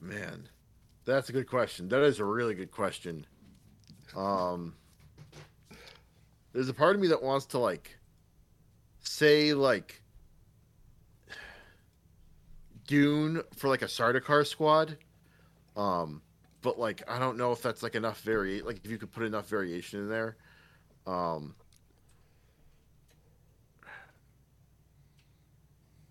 [0.00, 0.48] Man,
[1.04, 1.88] that's a good question.
[1.88, 3.26] That is a really good question.
[4.16, 4.74] Um,
[6.52, 7.98] there's a part of me that wants to like
[9.00, 10.02] say like
[12.86, 14.96] Dune for like a Sardaukar squad.
[15.76, 16.22] Um,
[16.62, 19.22] but like I don't know if that's like enough vari like if you could put
[19.22, 20.36] enough variation in there.
[21.06, 21.54] Um,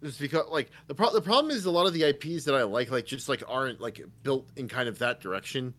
[0.04, 2.64] just because like the pro- the problem is a lot of the IPs that I
[2.64, 5.74] like like just like aren't like built in kind of that direction.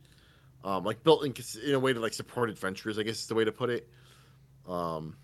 [0.63, 1.35] Um, like built in
[1.67, 3.89] in a way to like support adventurers, I guess is the way to put it.
[4.69, 5.17] Um,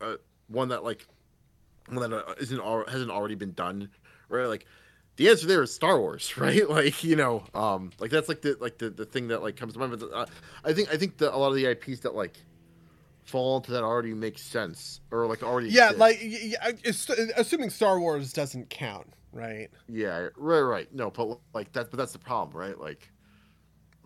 [0.00, 0.16] uh,
[0.48, 1.06] one that like
[1.88, 3.88] one that uh, isn't al- hasn't already been done,
[4.28, 4.46] right?
[4.46, 4.66] Like
[5.16, 6.68] the answer there is Star Wars, right?
[6.68, 9.72] Like you know, um, like that's like the like the, the thing that like comes
[9.74, 9.98] to mind.
[9.98, 10.26] But uh,
[10.64, 12.38] I think I think that a lot of the IPs that like
[13.30, 16.00] fall into that already makes sense or like already Yeah, exist.
[16.00, 19.68] like y- y- assuming Star Wars doesn't count, right?
[19.88, 20.94] Yeah, right, right.
[20.94, 22.78] No, but like that, but that's the problem, right?
[22.78, 23.10] Like,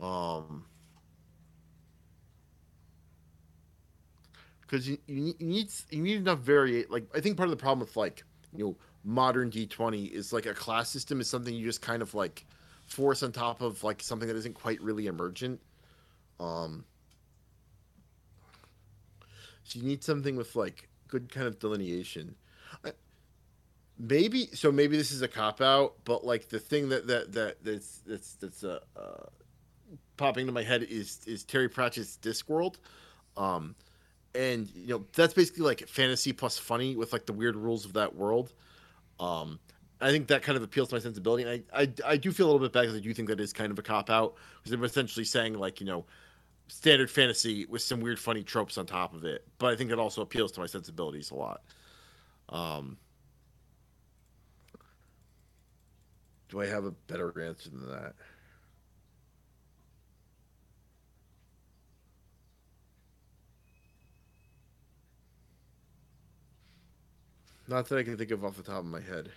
[0.01, 0.67] um,
[4.61, 6.91] because you, you need you need you need enough variate.
[6.91, 8.23] Like, I think part of the problem with like
[8.57, 12.03] you know modern D twenty is like a class system is something you just kind
[12.03, 12.45] of like
[12.87, 15.61] force on top of like something that isn't quite really emergent.
[16.41, 16.85] Um,
[19.65, 22.37] so you need something with like good kind of delineation.
[23.99, 27.65] Maybe so maybe this is a cop out but like the thing that that that
[27.65, 29.27] that's that's that's uh, uh
[30.17, 32.77] popping into my head is is terry pratchett's discworld.
[33.37, 33.77] Um
[34.35, 37.93] and you know that's basically like fantasy plus funny with like the weird rules of
[37.93, 38.53] that world.
[39.21, 39.61] Um
[40.01, 42.47] i think that kind of appeals to my sensibility and i i, I do feel
[42.47, 44.35] a little bit bad because i do think that is kind of a cop out
[44.59, 46.05] because i'm essentially saying like you know
[46.69, 49.99] standard fantasy with some weird funny tropes on top of it but i think it
[49.99, 51.63] also appeals to my sensibilities a lot
[52.49, 52.97] um
[56.55, 58.15] Do I have a better answer than that?
[67.67, 69.33] Not that I can think of off the top of my head.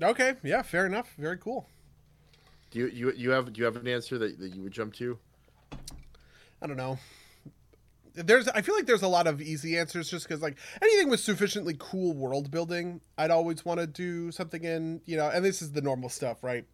[0.00, 1.14] Okay, yeah, fair enough.
[1.18, 1.66] Very cool.
[2.70, 4.94] Do you you you have do you have an answer that, that you would jump
[4.94, 5.18] to?
[6.62, 6.98] I don't know.
[8.14, 11.20] There's I feel like there's a lot of easy answers just because like anything with
[11.20, 15.62] sufficiently cool world building, I'd always want to do something in, you know, and this
[15.62, 16.64] is the normal stuff, right?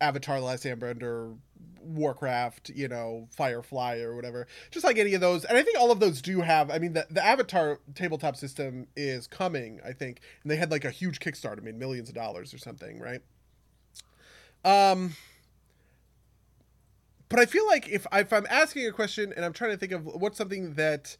[0.00, 1.36] Avatar The Last Airbender,
[1.80, 4.46] Warcraft, you know, Firefly or whatever.
[4.70, 5.44] Just like any of those.
[5.44, 8.88] And I think all of those do have I mean the, the Avatar tabletop system
[8.96, 10.20] is coming, I think.
[10.42, 13.20] And they had like a huge Kickstarter, made millions of dollars or something, right?
[14.64, 15.14] Um
[17.28, 19.90] but I feel like if, if I'm asking a question and I'm trying to think
[19.90, 21.16] of what's something that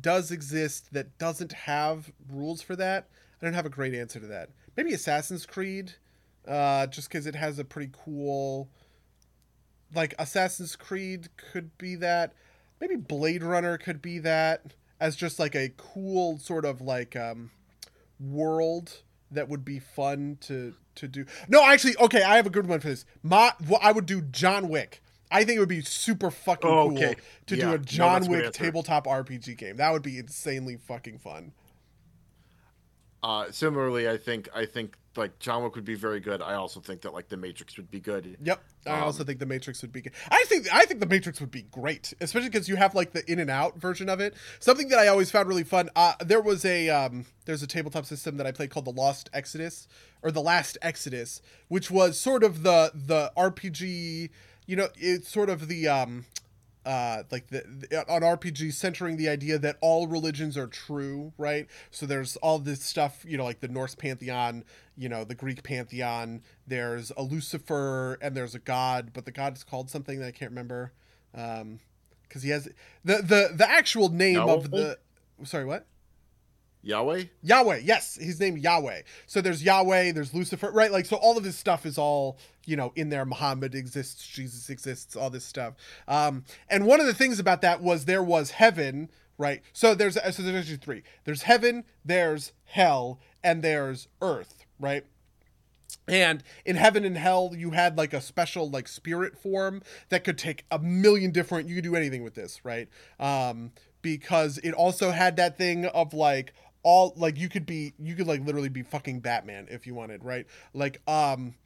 [0.00, 3.08] does exist that doesn't have rules for that,
[3.40, 4.50] I don't have a great answer to that.
[4.76, 5.94] Maybe Assassin's Creed,
[6.46, 8.68] uh, just because it has a pretty cool,
[9.94, 12.32] like Assassin's Creed could be that.
[12.80, 17.50] Maybe Blade Runner could be that as just like a cool sort of like um,
[18.20, 21.26] world that would be fun to to do.
[21.48, 23.04] No, actually, okay, I have a good one for this.
[23.22, 25.02] My, well, I would do John Wick.
[25.30, 27.14] I think it would be super fucking Oh, cool
[27.46, 27.64] to Yeah.
[27.66, 29.76] do a John good Wick tabletop RPG game.
[29.76, 31.52] That would be insanely fucking fun.
[33.22, 36.42] Uh, similarly, I think I think like John Wick would be very good.
[36.42, 38.36] I also think that like the Matrix would be good.
[38.42, 38.62] Yep.
[38.86, 40.12] I Um, also think the Matrix would be good.
[40.30, 43.30] I think I think the Matrix would be great, especially because you have like the
[43.30, 44.34] in and out version of it.
[44.60, 45.90] Something that I always found really fun.
[45.96, 49.28] Uh, there was a um, there's a tabletop system that I played called the Lost
[49.32, 49.88] Exodus
[50.22, 54.30] or the Last Exodus, which was sort of the the RPG.
[54.66, 56.24] You know, it's sort of the um,
[56.86, 61.66] uh, like the, the on RPG centering the idea that all religions are true, right?
[61.90, 64.64] So there's all this stuff, you know, like the Norse pantheon,
[64.96, 66.42] you know, the Greek pantheon.
[66.64, 70.30] There's a Lucifer and there's a god, but the god is called something that I
[70.30, 70.92] can't remember,
[71.34, 71.80] um,
[72.22, 72.68] because he has
[73.04, 74.98] the the the actual name of the.
[75.42, 75.86] Sorry, what?
[76.86, 77.24] Yahweh.
[77.42, 79.02] Yahweh, yes, he's named Yahweh.
[79.26, 80.92] So there's Yahweh, there's Lucifer, right?
[80.92, 83.24] Like, so all of this stuff is all, you know, in there.
[83.24, 85.74] Muhammad exists, Jesus exists, all this stuff.
[86.06, 89.62] Um, and one of the things about that was there was heaven, right?
[89.72, 91.02] So there's, so there's actually three.
[91.24, 95.04] There's heaven, there's hell, and there's earth, right?
[96.06, 100.38] And in heaven and hell, you had like a special like spirit form that could
[100.38, 101.68] take a million different.
[101.68, 102.88] You could do anything with this, right?
[103.18, 106.52] Um, because it also had that thing of like
[106.86, 110.22] all like you could be you could like literally be fucking Batman if you wanted,
[110.22, 110.46] right?
[110.72, 111.56] Like um,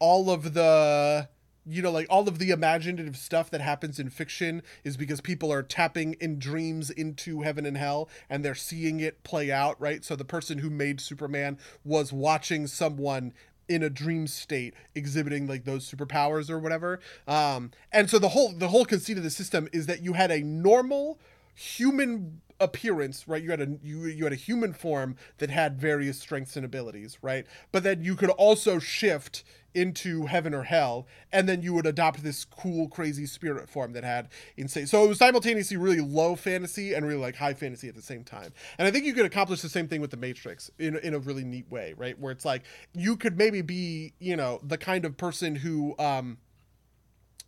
[0.00, 1.28] all of the
[1.64, 5.52] you know like all of the imaginative stuff that happens in fiction is because people
[5.52, 10.04] are tapping in dreams into heaven and hell and they're seeing it play out right
[10.04, 13.32] so the person who made superman was watching someone
[13.68, 18.52] in a dream state exhibiting like those superpowers or whatever um and so the whole
[18.52, 21.18] the whole conceit of the system is that you had a normal
[21.54, 23.42] human appearance, right?
[23.42, 27.18] You had a you you had a human form that had various strengths and abilities,
[27.22, 27.46] right?
[27.72, 32.22] But then you could also shift into heaven or hell, and then you would adopt
[32.22, 34.86] this cool, crazy spirit form that had insane.
[34.86, 38.24] So it was simultaneously really low fantasy and really like high fantasy at the same
[38.24, 38.52] time.
[38.78, 41.18] And I think you could accomplish the same thing with the Matrix in in a
[41.18, 42.18] really neat way, right?
[42.18, 42.62] Where it's like
[42.92, 46.38] you could maybe be, you know, the kind of person who um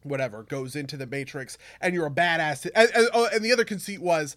[0.03, 3.65] whatever goes into the matrix and you're a badass and, and, oh, and the other
[3.65, 4.37] conceit was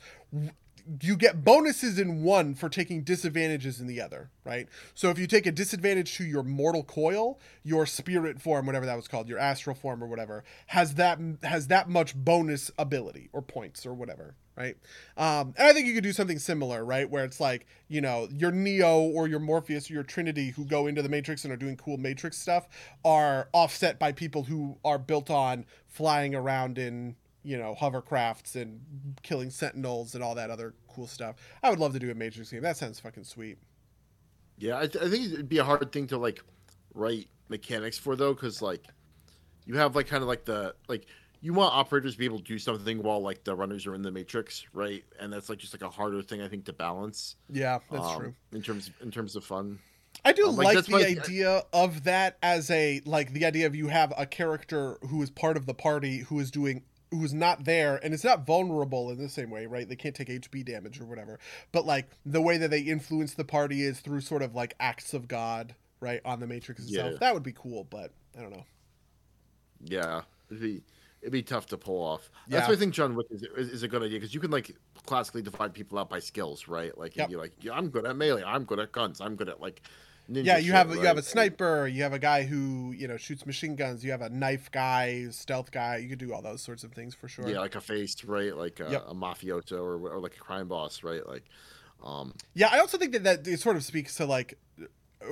[1.01, 4.67] you get bonuses in one for taking disadvantages in the other, right?
[4.93, 8.95] So if you take a disadvantage to your mortal coil, your spirit form, whatever that
[8.95, 13.41] was called, your astral form or whatever, has that has that much bonus ability or
[13.41, 14.75] points or whatever, right?
[15.15, 17.09] Um, and I think you could do something similar, right?
[17.09, 20.87] Where it's like, you know, your Neo or your Morpheus or your Trinity who go
[20.87, 22.67] into the Matrix and are doing cool Matrix stuff
[23.05, 28.81] are offset by people who are built on flying around in you know hovercrafts and
[29.21, 31.35] killing sentinels and all that other cool stuff.
[31.61, 32.61] I would love to do a Matrix game.
[32.61, 33.57] That sounds fucking sweet.
[34.57, 36.41] Yeah, I, th- I think it'd be a hard thing to like
[36.93, 38.85] write mechanics for though, because like
[39.65, 41.05] you have like kind of like the like
[41.41, 44.01] you want operators to be able to do something while like the runners are in
[44.01, 45.03] the matrix, right?
[45.19, 47.35] And that's like just like a harder thing I think to balance.
[47.49, 48.35] Yeah, that's um, true.
[48.53, 49.79] In terms in terms of fun.
[50.23, 53.75] I do Um, like, like, the idea of that as a like the idea of
[53.75, 56.83] you have a character who is part of the party who is doing
[57.13, 59.87] who's not there and it's not vulnerable in the same way, right?
[59.87, 61.39] They can't take HP damage or whatever.
[61.71, 65.13] But like the way that they influence the party is through sort of like acts
[65.13, 67.13] of God, right, on the Matrix itself.
[67.13, 67.17] Yeah.
[67.19, 68.65] That would be cool, but I don't know.
[69.85, 70.81] Yeah, it'd be
[71.21, 72.29] it'd be tough to pull off.
[72.47, 72.57] Yeah.
[72.57, 74.51] That's why I think John Wick is, is, is a good idea because you can
[74.51, 74.75] like
[75.05, 76.97] classically divide people out by skills, right?
[76.97, 77.29] Like Yep.
[77.29, 79.81] you're like, yeah, I'm good at melee, I'm good at guns, I'm good at like.
[80.31, 83.07] Ninja yeah, you shit, have you have a sniper, you have a guy who you
[83.07, 85.97] know shoots machine guns, you have a knife guy, stealth guy.
[85.97, 87.49] You could do all those sorts of things for sure.
[87.49, 88.55] Yeah, like a face, right?
[88.55, 89.05] Like a, Yep.
[89.09, 91.27] a mafioso or, or like a crime boss, right?
[91.27, 91.43] Like,
[92.03, 94.57] um, Yeah, I also think that that it sort of speaks to like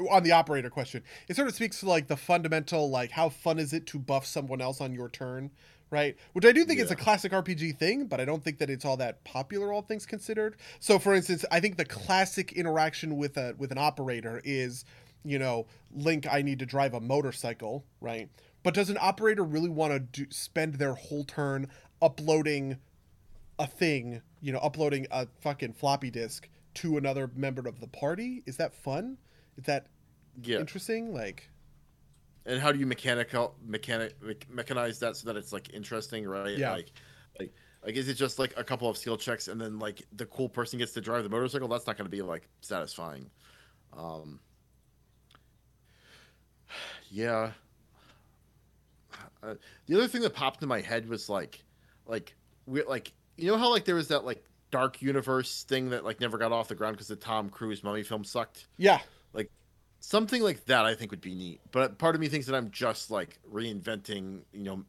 [0.09, 1.03] on the operator question.
[1.27, 4.25] It sort of speaks to like the fundamental like how fun is it to buff
[4.25, 5.51] someone else on your turn,
[5.91, 6.15] right?
[6.33, 8.85] Which I do think is a classic RPG thing, but I don't think that it's
[8.85, 10.55] all that popular all things considered.
[10.79, 14.85] So for instance, I think the classic interaction with a with an operator is,
[15.23, 18.29] you know, Link I need to drive a motorcycle, right?
[18.63, 21.67] But does an operator really want to spend their whole turn
[22.01, 22.77] uploading
[23.59, 28.43] a thing, you know, uploading a fucking floppy disk to another member of the party?
[28.45, 29.17] Is that fun?
[29.57, 29.87] Is that
[30.41, 30.59] yeah.
[30.59, 31.13] interesting?
[31.13, 31.49] Like,
[32.45, 36.57] And how do you mechanical mechanic mechanize that so that it's like interesting, right?
[36.57, 36.71] Yeah.
[36.71, 36.91] Like,
[37.39, 37.53] like,
[37.85, 40.49] like, is it just like a couple of skill checks and then like the cool
[40.49, 41.67] person gets to drive the motorcycle?
[41.67, 43.29] That's not going to be like satisfying.
[43.97, 44.39] Um.
[47.13, 47.51] Yeah.
[49.43, 49.55] Uh,
[49.85, 51.61] the other thing that popped in my head was like,
[52.05, 52.33] like
[52.65, 56.21] we like you know how like there was that like dark universe thing that like
[56.21, 58.99] never got off the ground because the Tom Cruise mummy film sucked yeah,
[60.01, 62.69] something like that i think would be neat but part of me thinks that i'm
[62.71, 64.83] just like reinventing you know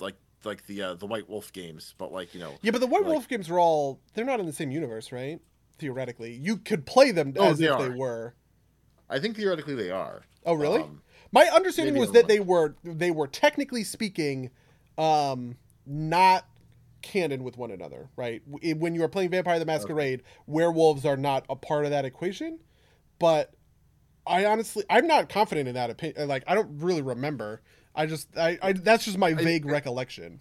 [0.00, 2.86] like like the uh, the white wolf games but like you know yeah, but the
[2.86, 5.40] White Like- Wolf games are all they're not in the same universe, right?
[5.78, 8.34] Theoretically, you could play them Oh, as they if they were.
[9.08, 10.82] i think theoretically they are Oh, really?
[10.82, 11.00] Um,
[11.32, 14.50] My understanding was that they were they were technically speaking,
[14.98, 16.46] um, not
[17.00, 18.42] canon with one another, right?
[18.46, 22.58] When you are playing Vampire the Masquerade, werewolves are not a part of that equation.
[23.18, 23.54] But
[24.26, 26.28] I honestly, I'm not confident in that opinion.
[26.28, 27.60] Like, I don't really remember.
[27.94, 30.40] I just, I, I that's just my vague recollection.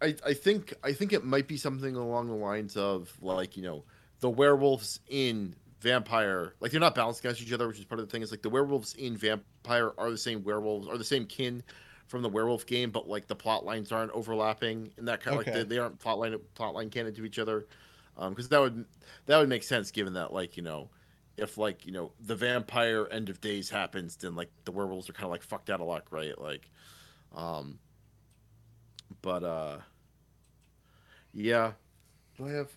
[0.00, 3.62] I, I think I think it might be something along the lines of like you
[3.62, 3.84] know
[4.20, 8.06] the werewolves in vampire like they're not balanced against each other which is part of
[8.06, 11.24] the thing is like the werewolves in vampire are the same werewolves are the same
[11.26, 11.60] kin
[12.06, 15.40] from the werewolf game but like the plot lines aren't overlapping and that kind of
[15.40, 15.50] Okay.
[15.50, 17.66] like they, they aren't plot line plot line canon to each other
[18.16, 18.84] um because that would
[19.26, 20.88] that would make sense given that like you know
[21.36, 25.12] if like you know the vampire end of days happens then like the werewolves are
[25.12, 26.38] kind of like fucked out of luck right?
[26.40, 26.70] Like
[27.34, 27.78] um
[29.20, 29.78] but uh
[31.32, 31.72] yeah.
[32.36, 32.70] Do i have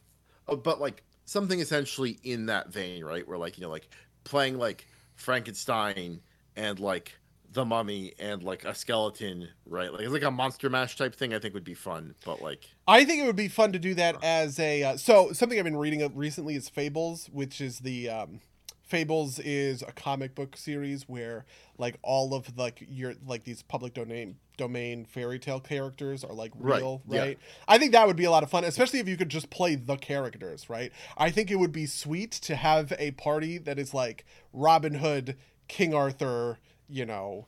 [0.48, 3.28] oh but like something essentially in that vein right?
[3.28, 3.90] Where like you know like
[4.24, 6.20] playing like frankenstein
[6.56, 7.18] and like
[7.56, 11.34] the mummy and like a skeleton right like it's like a monster mash type thing
[11.34, 13.96] i think would be fun but like I think it would be fun to do
[13.96, 17.80] that as a uh, so something I've been reading up recently is Fables, which is
[17.80, 18.42] the um,
[18.84, 21.46] Fables is a comic book series where
[21.80, 26.52] like all of like your like these public domain domain fairy tale characters are like
[26.56, 27.22] Right, real, yeah.
[27.22, 27.40] right?
[27.68, 29.74] I think that would be a lot of fun, especially if you could just play
[29.74, 30.92] the characters, right?
[31.18, 35.36] I think it would be sweet to have a party that is like Robin Hood,
[35.68, 36.60] King Arthur,
[36.90, 37.48] you know,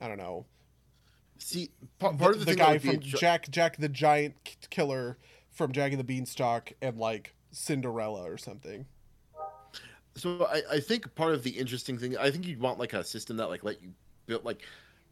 [0.00, 0.46] I don't know,
[1.38, 4.34] see pa- part of the, the thing guy from jo- Jack Jack the Giant
[4.70, 5.18] Killer
[5.50, 8.86] from Jack and the Beanstalk and like Cinderella or something.
[10.16, 13.02] So I, I think part of the interesting thing, I think you'd want like a
[13.02, 13.90] system that like let you
[14.26, 14.62] build like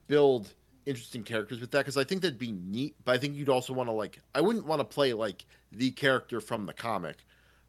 [0.07, 0.53] build
[0.87, 2.95] interesting characters with that because I think that'd be neat.
[3.05, 5.91] But I think you'd also want to like I wouldn't want to play like the
[5.91, 7.19] character from the comic,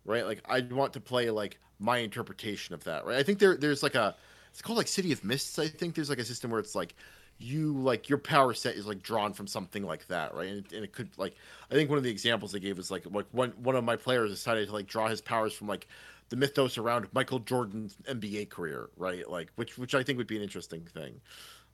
[0.05, 0.25] right?
[0.25, 3.17] Like I'd want to play like my interpretation of that, right?
[3.17, 4.15] I think there there's like a
[4.53, 5.59] it's called like City of Mists.
[5.59, 6.95] I think there's like a system where it's like
[7.39, 10.47] you like your power set is like drawn from something like that, right?
[10.47, 11.35] And it, and it could like
[11.69, 13.95] I think one of the examples they gave was like like one one of my
[13.95, 15.87] players decided to like draw his powers from like
[16.29, 19.27] the mythos around Michael Jordan's NBA career, right?
[19.29, 21.19] Like which which I think would be an interesting thing.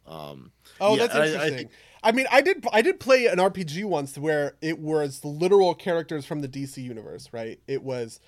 [0.08, 0.52] Um,
[0.82, 1.58] Oh, yeah, that's I- I interesting.
[1.58, 5.76] think- I, mean, I did I did play an RPG once where it was literal
[5.76, 7.60] characters from the DC universe, right?
[7.68, 8.20] It was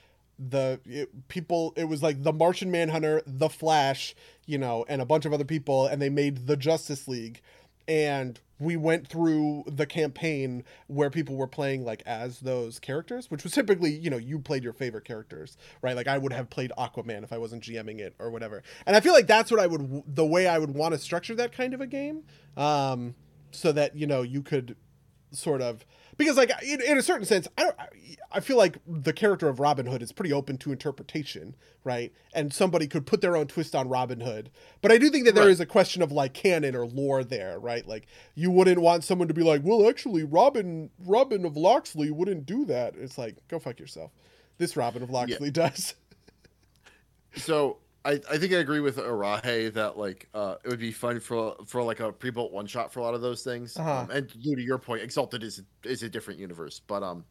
[0.50, 1.74] the it, people.
[1.76, 5.46] It was like the Martian Manhunter, the Flash, you know, and a bunch of other
[5.46, 7.42] people, and they made the Justice League.
[7.88, 13.44] And we went through the campaign where people were playing like as those characters, which
[13.44, 15.96] was typically, you know, you played your favorite characters, right?
[15.96, 18.62] Like I would have played Aquaman if I wasn't GMing it or whatever.
[18.86, 21.34] And I feel like that's what I would, the way I would want to structure
[21.36, 22.24] that kind of a game,
[22.56, 23.16] um,
[23.52, 24.76] so that you know you could
[25.32, 25.86] sort of
[26.18, 27.76] because like in, in a certain sense I don't
[28.32, 32.14] I feel like the character of Robin Hood is pretty open to interpretation right?
[32.34, 34.52] And somebody could put their own twist on Robin Hood.
[34.82, 35.52] But I do think that there Right.
[35.52, 37.86] is a question of like canon or lore there right?
[37.88, 42.46] Like you wouldn't want someone to be like well actually Robin Robin of Locksley wouldn't
[42.46, 42.96] do that.
[42.96, 44.12] It's like go fuck yourself.
[44.58, 45.96] This Robin of Locksley does.
[47.38, 51.20] So I, I think I agree with Arahe that like uh, it would be fun
[51.20, 53.78] for for like a pre-built one shot for a lot of those things.
[53.78, 54.00] Uh-huh.
[54.00, 57.24] Um, and Lou, to your point, Exalted is is a different universe, but um,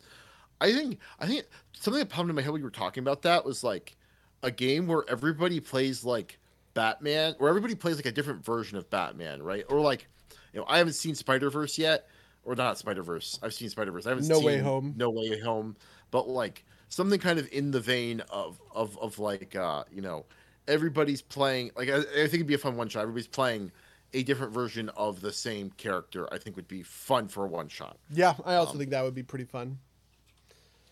[0.61, 3.23] I think I think something that popped in my head when you were talking about
[3.23, 3.97] that was like
[4.43, 6.39] a game where everybody plays like
[6.75, 9.65] Batman, or everybody plays like a different version of Batman, right?
[9.69, 10.07] Or like,
[10.53, 12.07] you know, I haven't seen Spider Verse yet,
[12.45, 13.41] or not Spider Verse.
[13.43, 14.07] I've seen Spider Verse.
[14.07, 14.95] I haven't No seen Way Home.
[14.97, 15.77] No Way Home,
[16.11, 20.27] but like something kind of in the vein of of of like uh, you know,
[20.69, 21.71] everybody's playing.
[21.77, 23.03] Like I, I think it'd be a fun one shot.
[23.03, 23.73] Everybody's playing
[24.13, 26.29] a different version of the same character.
[26.33, 27.97] I think would be fun for a one shot.
[28.11, 29.79] yeah I also Um, think that would be pretty fun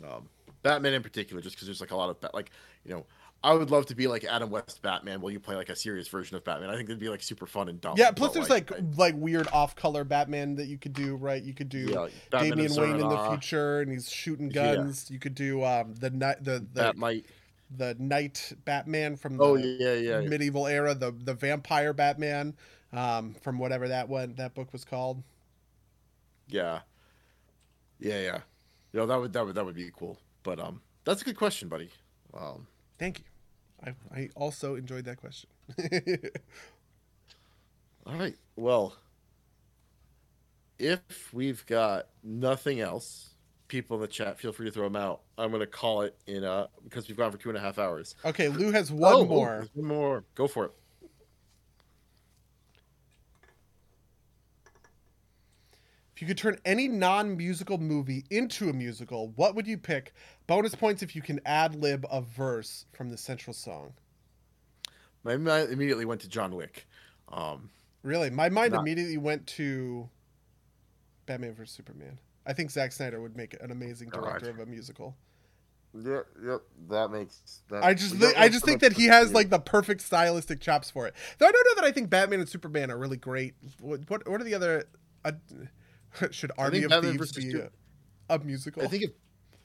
[0.05, 0.29] um,
[0.63, 2.51] Batman in particular, just because there's like a lot of Bat- like
[2.85, 3.07] you know,
[3.43, 6.09] I would love to be like Adam West Batman Will you play like a serious
[6.09, 6.71] version of Batman.
[6.71, 7.95] I think it'd be like super fun and dumb.
[7.97, 11.43] Yeah, plus there's like I- like weird off color Batman that you could do, right?
[11.43, 14.77] You could do yeah, like Damian Wayne in the future and he's shooting Yeah.
[14.77, 15.11] guns.
[15.11, 17.27] You could do um the night the the, That might.
[17.71, 20.21] The knight Batman from the Oh yeah, yeah, yeah.
[20.21, 22.57] medieval era, the the vampire Batman
[22.93, 25.23] um from whatever that one that book was called.
[26.49, 26.81] Yeah.
[27.99, 28.41] Yeah, yeah.
[28.93, 30.19] You know, that would that would that would be cool.
[30.43, 31.91] But um that's a good question, buddy.
[32.35, 32.67] Um
[32.99, 33.25] Thank you.
[33.85, 35.51] I I also enjoyed that question.
[38.07, 38.37] all right.
[38.57, 38.97] Well,
[40.79, 43.28] if we've got nothing else,
[43.69, 45.21] people in the chat, feel free to throw them out.
[45.37, 48.15] I'm gonna call it in uh because we've gone for two and a half hours.
[48.25, 49.67] okay, Lou has one Oh, more.
[49.75, 50.25] one more.
[50.35, 50.73] Go for it.
[56.15, 60.13] If you could turn any non-musical movie into a musical, what would you pick?
[60.49, 63.93] Bonus points if you can ad lib a verse from the central song.
[65.23, 66.87] My mind immediately went to John Wick.
[67.29, 67.71] Um
[68.05, 70.09] Really, my mind Not- immediately went to
[71.27, 72.19] Batman vs Superman.
[72.49, 75.15] I think Zack Snyder would make an amazing director of a musical.
[75.95, 79.51] Yep, yep, that makes that I just, we I just think that he has like
[79.51, 81.15] the perfect stylistic chops for it.
[81.39, 83.55] Though I don't know that I think Batman and Superman are really great.
[83.81, 84.85] What, what, what are the other?
[85.25, 85.33] Uh,
[86.31, 87.71] should Army of Batman Thieves be a,
[88.31, 88.83] a musical?
[88.83, 89.11] I think if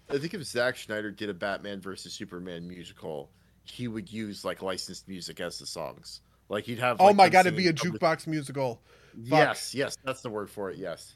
[0.09, 3.29] I think if Zack Snyder did a Batman versus Superman musical,
[3.63, 6.21] he would use like licensed music as the songs.
[6.49, 6.97] Like he'd have.
[6.99, 8.81] oh my god, it'd be a jukebox musical.
[9.29, 9.39] Fuck.
[9.39, 10.77] Yes, yes, that's the word for it.
[10.77, 11.15] Yes.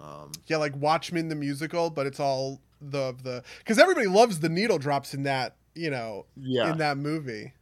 [0.00, 4.48] Um, Yeah, like Watchmen the musical, but it's all the the because everybody loves the
[4.48, 7.52] needle drops in that you know yeah, in that movie.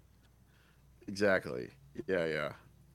[1.06, 1.70] exactly.
[2.06, 2.52] Yeah, yeah.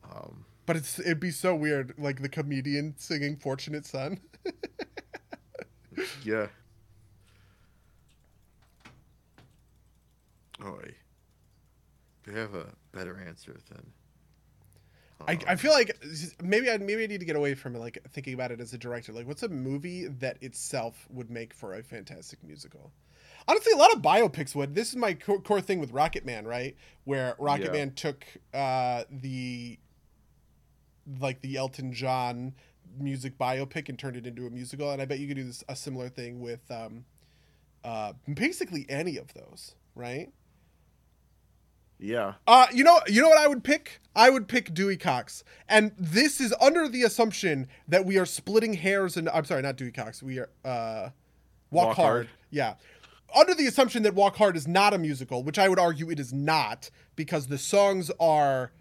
[0.09, 4.19] Um, But it's it'd be so weird, like the comedian singing "Fortunate Son."
[6.23, 6.47] yeah.
[10.63, 10.79] Oh,
[12.25, 13.91] you have a better answer than?
[15.27, 15.97] I, I feel like
[16.41, 18.77] maybe I maybe I need to get away from like thinking about it as a
[18.77, 19.11] director.
[19.13, 22.91] Like, what's a movie that itself would make for a fantastic musical?
[23.47, 24.73] Honestly, a lot of biopics would.
[24.73, 26.75] This is my core, core thing with Rocket Man, right?
[27.03, 27.71] Where Rocket Yeah.
[27.71, 29.79] Man took uh, the
[31.19, 32.53] like the Elton John
[32.97, 35.63] music biopic and turned it into a musical, and I bet you could do this,
[35.67, 37.05] a similar thing with um,
[37.83, 40.31] uh, basically any of those, right?
[42.03, 42.33] Yeah.
[42.45, 44.01] Uh, you know, you know what I would pick?
[44.15, 48.73] I would pick Dewey Cox, and this is under the assumption that we are splitting
[48.73, 49.15] hairs.
[49.15, 50.21] And I'm sorry, not Dewey Cox.
[50.21, 51.09] We are uh,
[51.71, 52.25] Walk, Walk hard.
[52.25, 52.29] Hard.
[52.51, 52.75] Yeah,
[53.33, 56.19] under the assumption that Walk Hard is not a musical, which I would argue it
[56.19, 58.73] is not, because the songs are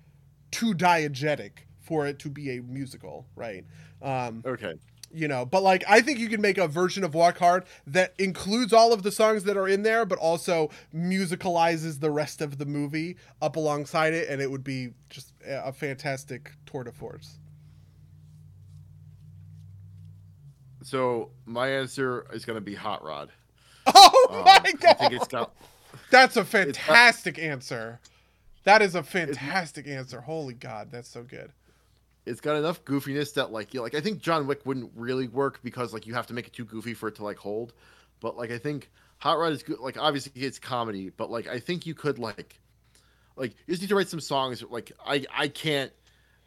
[0.50, 3.64] too diegetic for it to be a musical, right?
[4.02, 4.74] Um, Okay.
[5.14, 8.14] You know, but like I think you can make a version of Walk Hard that
[8.18, 12.58] includes all of the songs that are in there, but also musicalizes the rest of
[12.58, 17.38] the movie up alongside it, and it would be just a fantastic tour de force.
[20.82, 23.30] So my answer is gonna be Hot Rod.
[23.94, 25.52] Oh Um, my I god, think it's got
[26.10, 28.00] that's a fantastic answer.
[28.64, 30.20] That is a fantastic answer.
[30.20, 31.52] Holy God, that's so good.
[32.26, 35.28] It's got enough goofiness that like you know, like I think John Wick wouldn't really
[35.28, 37.72] work because like you have to make it too goofy for it to like hold.
[38.20, 39.80] But like I think Hot Rod is good.
[39.80, 42.60] Like obviously it's comedy, but like I think you could like
[43.36, 44.62] like you just need to write some songs.
[44.62, 45.92] Like I I can't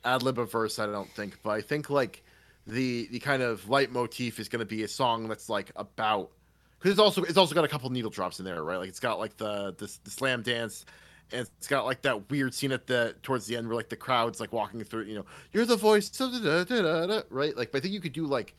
[0.04, 0.80] ad lib a verse.
[0.80, 2.24] I don't think, but I think like
[2.68, 6.32] the the kind of leitmotif is going to be a song that's like about
[6.80, 8.78] because it's also it's also got a couple needle drops in there, right?
[8.78, 10.86] Like it's got like the the, the slam dance.
[11.32, 13.96] And it's got like that weird scene at the towards the end where like the
[13.96, 17.56] crowd's like walking through, you know, you're the voice, da, da, da, right?
[17.58, 18.56] Like, but I think you could do like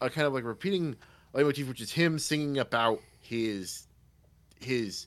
[0.00, 0.96] a kind of like repeating
[1.32, 3.86] leitmotif, which is him singing about his
[4.60, 5.06] his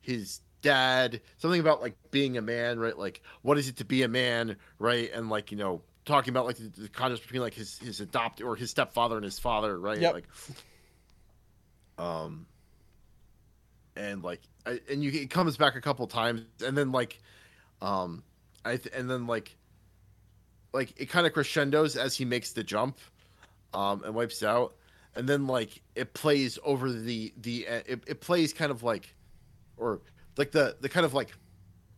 [0.00, 2.98] his dad, something about like being a man, right?
[2.98, 5.10] Like, what is it to be a man, right?
[5.12, 8.42] And like, you know, talking about like the, the contrast between like his his adopt
[8.42, 9.98] or his stepfather and his father, right?
[9.98, 10.14] Yep.
[10.14, 10.28] Like,
[11.98, 12.46] um,
[13.96, 17.20] and like, I, and you it comes back a couple times, and then like,
[17.80, 18.22] um,
[18.64, 19.56] I th- and then like,
[20.72, 22.98] like it kind of crescendos as he makes the jump,
[23.74, 24.74] um, and wipes out,
[25.14, 29.14] and then like it plays over the the it, it plays kind of like,
[29.76, 30.00] or
[30.36, 31.32] like the the kind of like.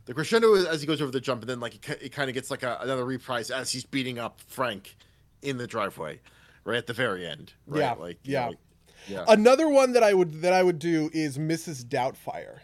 [0.05, 2.31] The crescendo is as he goes over the jump, and then like it, it kind
[2.31, 4.97] of gets like a, another reprise as he's beating up Frank
[5.43, 6.21] in the driveway,
[6.65, 7.53] right at the very end.
[7.67, 7.81] Right?
[7.81, 8.41] Yeah, like yeah.
[8.41, 8.59] know, like-
[9.07, 9.25] yeah.
[9.29, 11.85] Another one that I would that I would do is Mrs.
[11.85, 12.59] Doubtfire.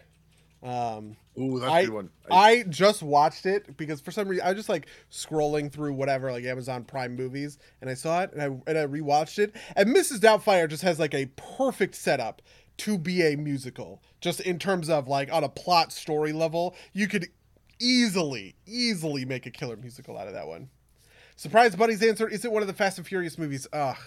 [0.62, 2.10] Um, Ooh, that's I- a good one.
[2.30, 6.32] I just watched it because for some reason I was just like scrolling through whatever
[6.32, 9.94] like Amazon Prime movies and I saw it and I and I rewatched it and
[9.94, 10.20] Mrs.
[10.20, 12.40] Doubtfire just has like a perfect setup
[12.78, 17.08] to be a musical just in terms of like on a plot story level you
[17.08, 17.28] could
[17.78, 20.70] easily easily make a killer musical out of that one.
[21.36, 23.66] Surprise Buddy's answer is it one of the Fast and Furious movies?
[23.72, 23.98] Ugh.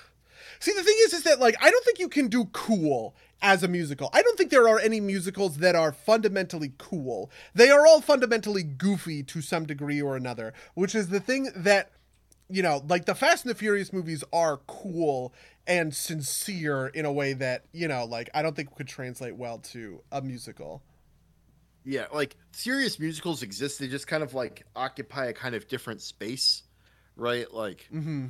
[0.60, 3.62] See, the thing is, is that like I don't think you can do cool as
[3.64, 4.10] a musical.
[4.14, 7.30] I don't think there are any musicals that are fundamentally cool.
[7.54, 11.92] They are all fundamentally goofy to some degree or another, which is the thing that
[12.50, 15.34] you know, like the Fast and the Furious movies are cool
[15.68, 19.60] and sincere in a way that you know, like I don't think could translate well
[19.74, 20.82] to a musical.
[21.84, 23.80] Yeah, like serious musicals exist.
[23.80, 26.64] They just kind of like occupy a kind of different space,
[27.16, 27.50] right?
[27.54, 28.28] Like, Mm-hmm.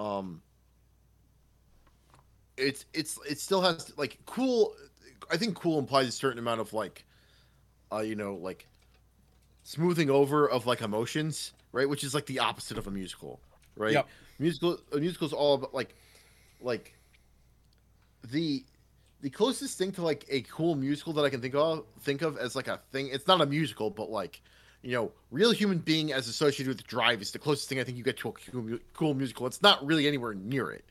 [0.00, 0.40] um,
[2.56, 4.74] it's it's it still has like cool.
[5.30, 7.04] I think cool implies a certain amount of like,
[7.92, 8.66] uh, you know, like
[9.62, 11.88] smoothing over of like emotions, right?
[11.88, 13.40] Which is like the opposite of a musical,
[13.76, 13.92] right?
[13.92, 14.08] Yep.
[14.38, 15.94] Musical a musical is all about like,
[16.60, 16.94] like
[18.30, 18.64] the
[19.20, 22.36] the closest thing to like a cool musical that I can think of think of
[22.36, 23.08] as like a thing.
[23.10, 24.42] It's not a musical, but like
[24.82, 27.96] you know, real human being as associated with Drive is the closest thing I think
[27.96, 29.46] you get to a cool, cool musical.
[29.46, 30.84] It's not really anywhere near it,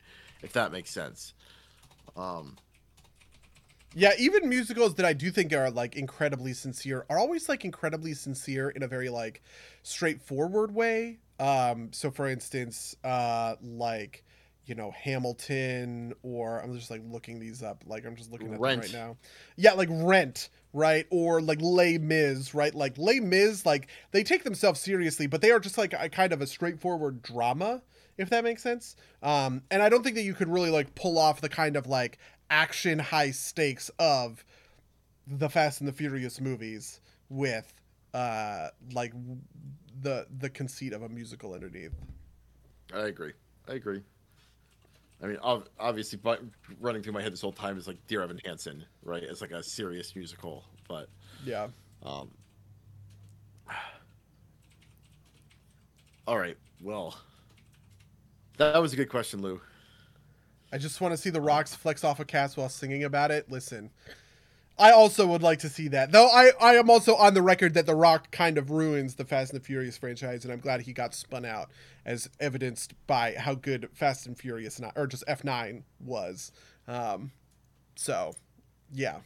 [0.44, 1.34] if that makes sense.
[2.16, 2.56] Um,
[3.94, 8.14] Yeah, even musicals that I do think are like incredibly sincere are always like incredibly
[8.14, 9.42] sincere in a very like
[9.82, 11.18] straightforward way.
[11.38, 14.24] Um, so for instance, uh, like
[14.66, 17.84] you know Hamilton, or I'm just like looking these up.
[17.86, 19.16] Like I'm just looking at them right now.
[19.56, 21.06] Yeah, like Rent, right?
[21.10, 22.74] Or like Les Mis, right?
[22.74, 26.32] Like Les Mis, like they take themselves seriously, but they are just like a kind
[26.32, 27.82] of a straightforward drama,
[28.18, 28.96] if that makes sense.
[29.22, 31.86] Um, and I don't think that you could really like pull off the kind of
[31.86, 32.18] like
[32.50, 34.44] action high stakes of
[35.26, 37.72] the Fast and the Furious movies with
[38.12, 39.12] uh like
[40.02, 41.94] the the conceit of a musical underneath.
[42.94, 43.32] I agree.
[43.68, 44.02] I agree.
[45.22, 46.42] I mean, ob- obviously, but
[46.80, 49.22] running through my head this whole time is like Dear Evan Hansen, right?
[49.22, 51.08] It's like a serious musical, but
[51.44, 51.68] Yeah.
[52.02, 52.30] um.
[56.26, 56.56] All right.
[56.82, 57.14] Well,
[58.58, 59.60] that was a good question, Lou.
[60.72, 63.50] I just want to see the Rock's flex off a cast while singing about it.
[63.50, 63.90] Listen,
[64.76, 66.10] I also would like to see that.
[66.10, 69.24] Though I, I am also on the record that The Rock kind of ruins the
[69.24, 71.70] Fast and the Furious franchise, and I'm glad he got spun out,
[72.04, 76.50] as evidenced by how good Fast and Furious, or just F9 was.
[76.88, 77.30] Um,
[77.94, 78.34] so,
[78.92, 79.18] yeah.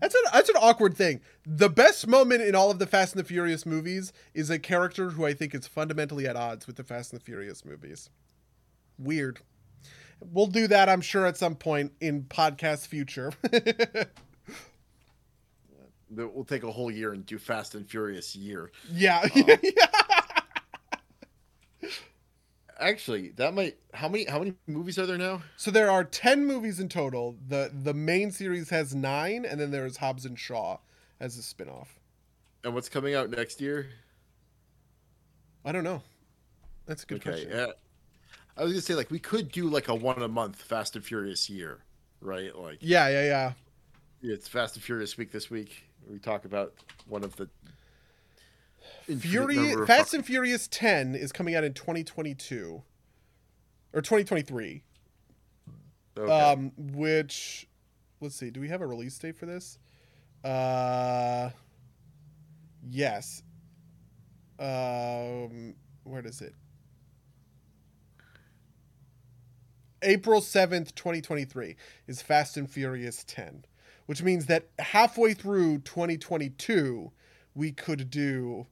[0.00, 1.20] That's an, that's an awkward thing.
[1.46, 5.10] The best moment in all of the Fast and the Furious movies is a character
[5.10, 8.10] who I think is fundamentally at odds with the Fast and the Furious movies.
[9.00, 9.40] Weird.
[10.20, 13.32] We'll do that, I'm sure, at some point in podcast future.
[16.10, 18.70] we'll take a whole year and do Fast and Furious year.
[18.92, 19.26] Yeah.
[19.34, 19.86] Yeah.
[21.82, 21.88] Um,
[22.78, 25.42] actually, that might how many how many movies are there now?
[25.56, 27.36] So there are 10 movies in total.
[27.48, 30.78] The the main series has 9 and then there's Hobbs and Shaw
[31.18, 31.98] as a spin-off.
[32.64, 33.88] And what's coming out next year?
[35.64, 36.02] I don't know.
[36.86, 37.50] That's a good okay, question.
[37.50, 37.66] yeah.
[38.60, 41.02] I was gonna say like we could do like a one a month Fast and
[41.02, 41.78] Furious year,
[42.20, 42.54] right?
[42.54, 43.52] Like Yeah, yeah, yeah.
[44.22, 45.84] it's Fast and Furious week this week.
[46.06, 46.74] We talk about
[47.08, 47.48] one of the
[49.18, 52.82] Fury Fast and Furious 10 is coming out in 2022
[53.94, 54.82] or 2023.
[56.18, 56.30] Okay.
[56.30, 57.66] Um which
[58.20, 59.78] let's see, do we have a release date for this?
[60.44, 61.48] Uh
[62.86, 63.42] yes.
[64.58, 66.54] Um where is it?
[70.02, 73.64] April 7th, 2023 is Fast and Furious 10,
[74.06, 77.12] which means that halfway through 2022
[77.54, 78.66] we could do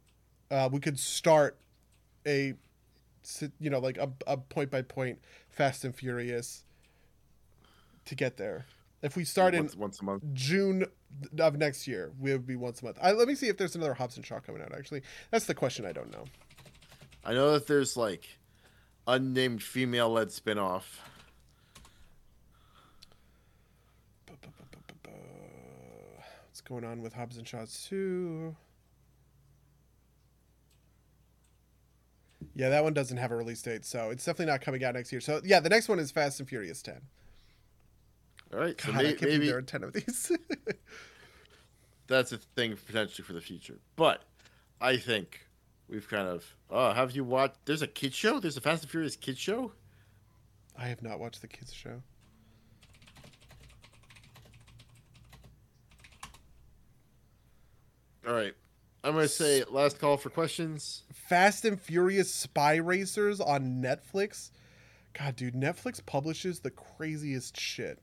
[0.51, 1.59] uh we could start
[2.27, 2.55] a
[3.59, 6.65] you know like a, a point by point Fast and Furious
[8.07, 8.67] to get there.
[9.03, 10.25] If we start in once, once a month.
[10.33, 10.87] June
[11.39, 12.99] of next year, we would be once a month.
[13.01, 14.75] I, let me see if there's another Hobbs and Shaw coming out.
[14.75, 16.25] Actually, that's the question I don't know.
[17.25, 18.39] I know that there's like
[19.07, 20.85] unnamed female led spinoff.
[26.59, 28.57] What's going on with Hobbs and Shaw 2?
[32.53, 35.13] Yeah, that one doesn't have a release date, so it's definitely not coming out next
[35.13, 35.21] year.
[35.21, 37.01] So yeah, the next one is Fast and Furious 10.
[38.53, 40.33] All right, so God, I can't maybe there are 10 of these.
[42.09, 43.79] that's a thing potentially for the future.
[43.95, 44.25] But
[44.81, 45.47] I think
[45.89, 46.57] we've kind of.
[46.71, 47.67] Oh, have you watched?
[47.67, 48.41] There's a kid show.
[48.41, 49.71] There's a Fast and Furious kid show.
[50.77, 52.03] I have not watched the kids show.
[58.29, 58.53] All right,
[59.03, 61.05] I'm gonna say last call for questions.
[61.15, 64.51] Fast and Furious Spy Racers on Netflix.
[65.19, 67.99] God, dude, Netflix publishes the craziest shit.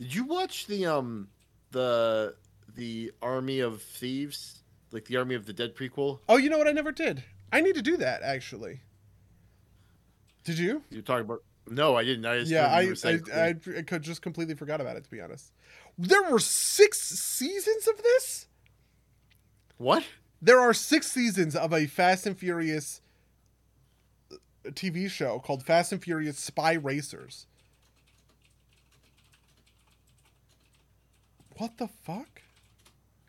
[0.00, 1.28] Did you watch the um
[1.70, 2.34] the
[2.74, 6.18] the Army of Thieves, like the Army of the Dead prequel?
[6.28, 6.66] Oh, you know what?
[6.66, 7.22] I never did.
[7.52, 8.80] I need to do that actually.
[10.42, 10.82] Did you?
[10.90, 11.44] You're talking about?
[11.70, 12.26] No, I didn't.
[12.26, 15.20] I just yeah, I I, I I could just completely forgot about it to be
[15.20, 15.52] honest.
[15.98, 18.46] There were six seasons of this.
[19.78, 20.04] what?
[20.40, 23.00] There are six seasons of a Fast and Furious
[24.30, 24.36] uh,
[24.70, 27.46] TV show called Fast and Furious Spy Racers.
[31.56, 32.42] What the fuck?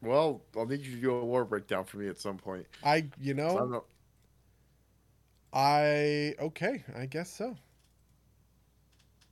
[0.03, 2.67] Well, I'll need you to do a war breakdown for me at some point.
[2.83, 3.83] I you So I don't know know.
[5.51, 7.57] I okay I guess so.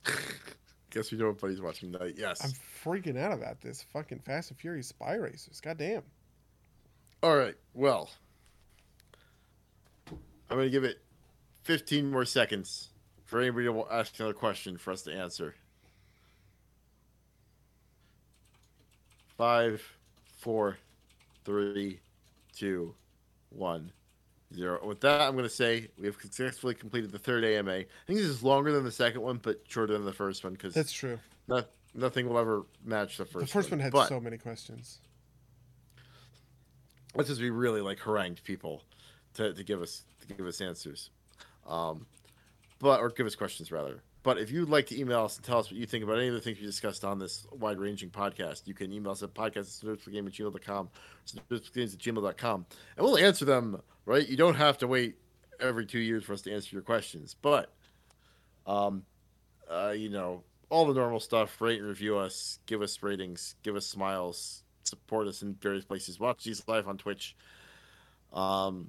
[0.90, 2.14] Guess we know what buddy's watching tonight.
[2.16, 2.42] Yes.
[2.42, 2.52] I'm
[2.84, 5.60] freaking out about this fucking Fast and Furious Spy Racers.
[5.60, 6.02] God damn.
[7.22, 7.56] All right.
[7.74, 8.10] Well,
[10.50, 11.00] I'm going to give it
[11.64, 12.88] 15 more seconds
[13.26, 15.54] for anybody to ask another question for us to answer.
[19.36, 19.82] Five,
[20.38, 20.78] four,
[21.44, 22.00] three,
[22.56, 22.94] two,
[23.50, 23.92] one,
[24.54, 24.84] zero.
[24.86, 27.70] With that, I'm going to say we have successfully completed the third AMA.
[27.72, 30.52] I think this is longer than the second one, but shorter than the first one
[30.54, 31.18] because That's true.
[31.46, 33.46] not, nothing will ever match the first.
[33.46, 35.00] the first one had but- so many questions.
[37.14, 38.82] Let's just be really like harangued people
[39.34, 41.10] to, to give us to give us answers,
[41.66, 42.06] um,
[42.78, 44.02] but or give us questions rather.
[44.22, 46.28] But if you'd like to email us and tell us what you think about any
[46.28, 49.32] of the things we discussed on this wide ranging podcast, you can email us at
[49.32, 50.90] podcast at gmail.com,
[51.74, 52.66] games at gmail.com,
[52.96, 53.80] and we'll answer them.
[54.04, 54.28] Right?
[54.28, 55.16] You don't have to wait
[55.60, 57.72] every two years for us to answer your questions, but
[58.66, 59.04] um,
[59.70, 61.60] uh, you know all the normal stuff.
[61.60, 66.18] Rate and review us, give us ratings, give us smiles, support us in various places.
[66.18, 67.36] Watch these live on Twitch.
[68.32, 68.88] Um,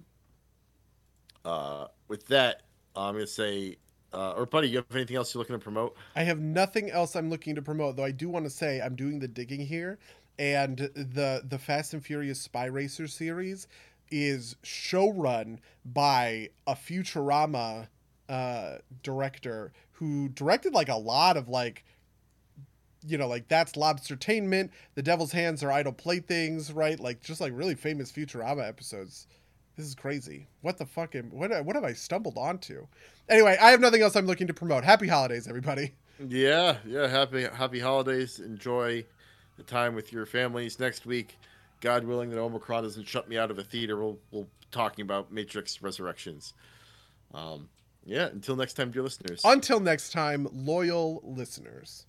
[1.46, 2.64] uh, with that,
[2.96, 3.78] I'm gonna say,
[4.14, 5.96] uh, or buddy, you have anything else you're looking to promote?
[6.16, 8.96] I have nothing else I'm looking to promote, though I do want to say I'm
[8.96, 10.00] doing the digging here,
[10.38, 13.68] and the the Fast and Furious Spy Racer series
[14.12, 17.88] is showrun by a Futurama
[18.28, 21.84] uh, director who directed like a lot of like
[23.06, 27.54] you know like that's lobstertainment the devil's hands are idle playthings right like just like
[27.56, 29.26] really famous futurama episodes
[29.80, 32.86] this is crazy what the fucking what what have i stumbled onto
[33.30, 35.94] anyway i have nothing else i'm looking to promote happy holidays everybody
[36.28, 37.08] Yeah, yeah.
[37.08, 38.40] Happy happy holidays.
[38.40, 39.06] Enjoy
[39.56, 40.78] the time with your families.
[40.78, 41.38] Next week,
[41.80, 43.96] God willing, that Omicron doesn't shut me out of a theater.
[43.96, 46.54] We'll we'll be talking about Matrix Resurrections.
[47.34, 47.70] Um,
[48.06, 48.26] yeah.
[48.26, 49.40] Until next time, dear listeners.
[49.46, 52.04] Until next time, loyal listeners.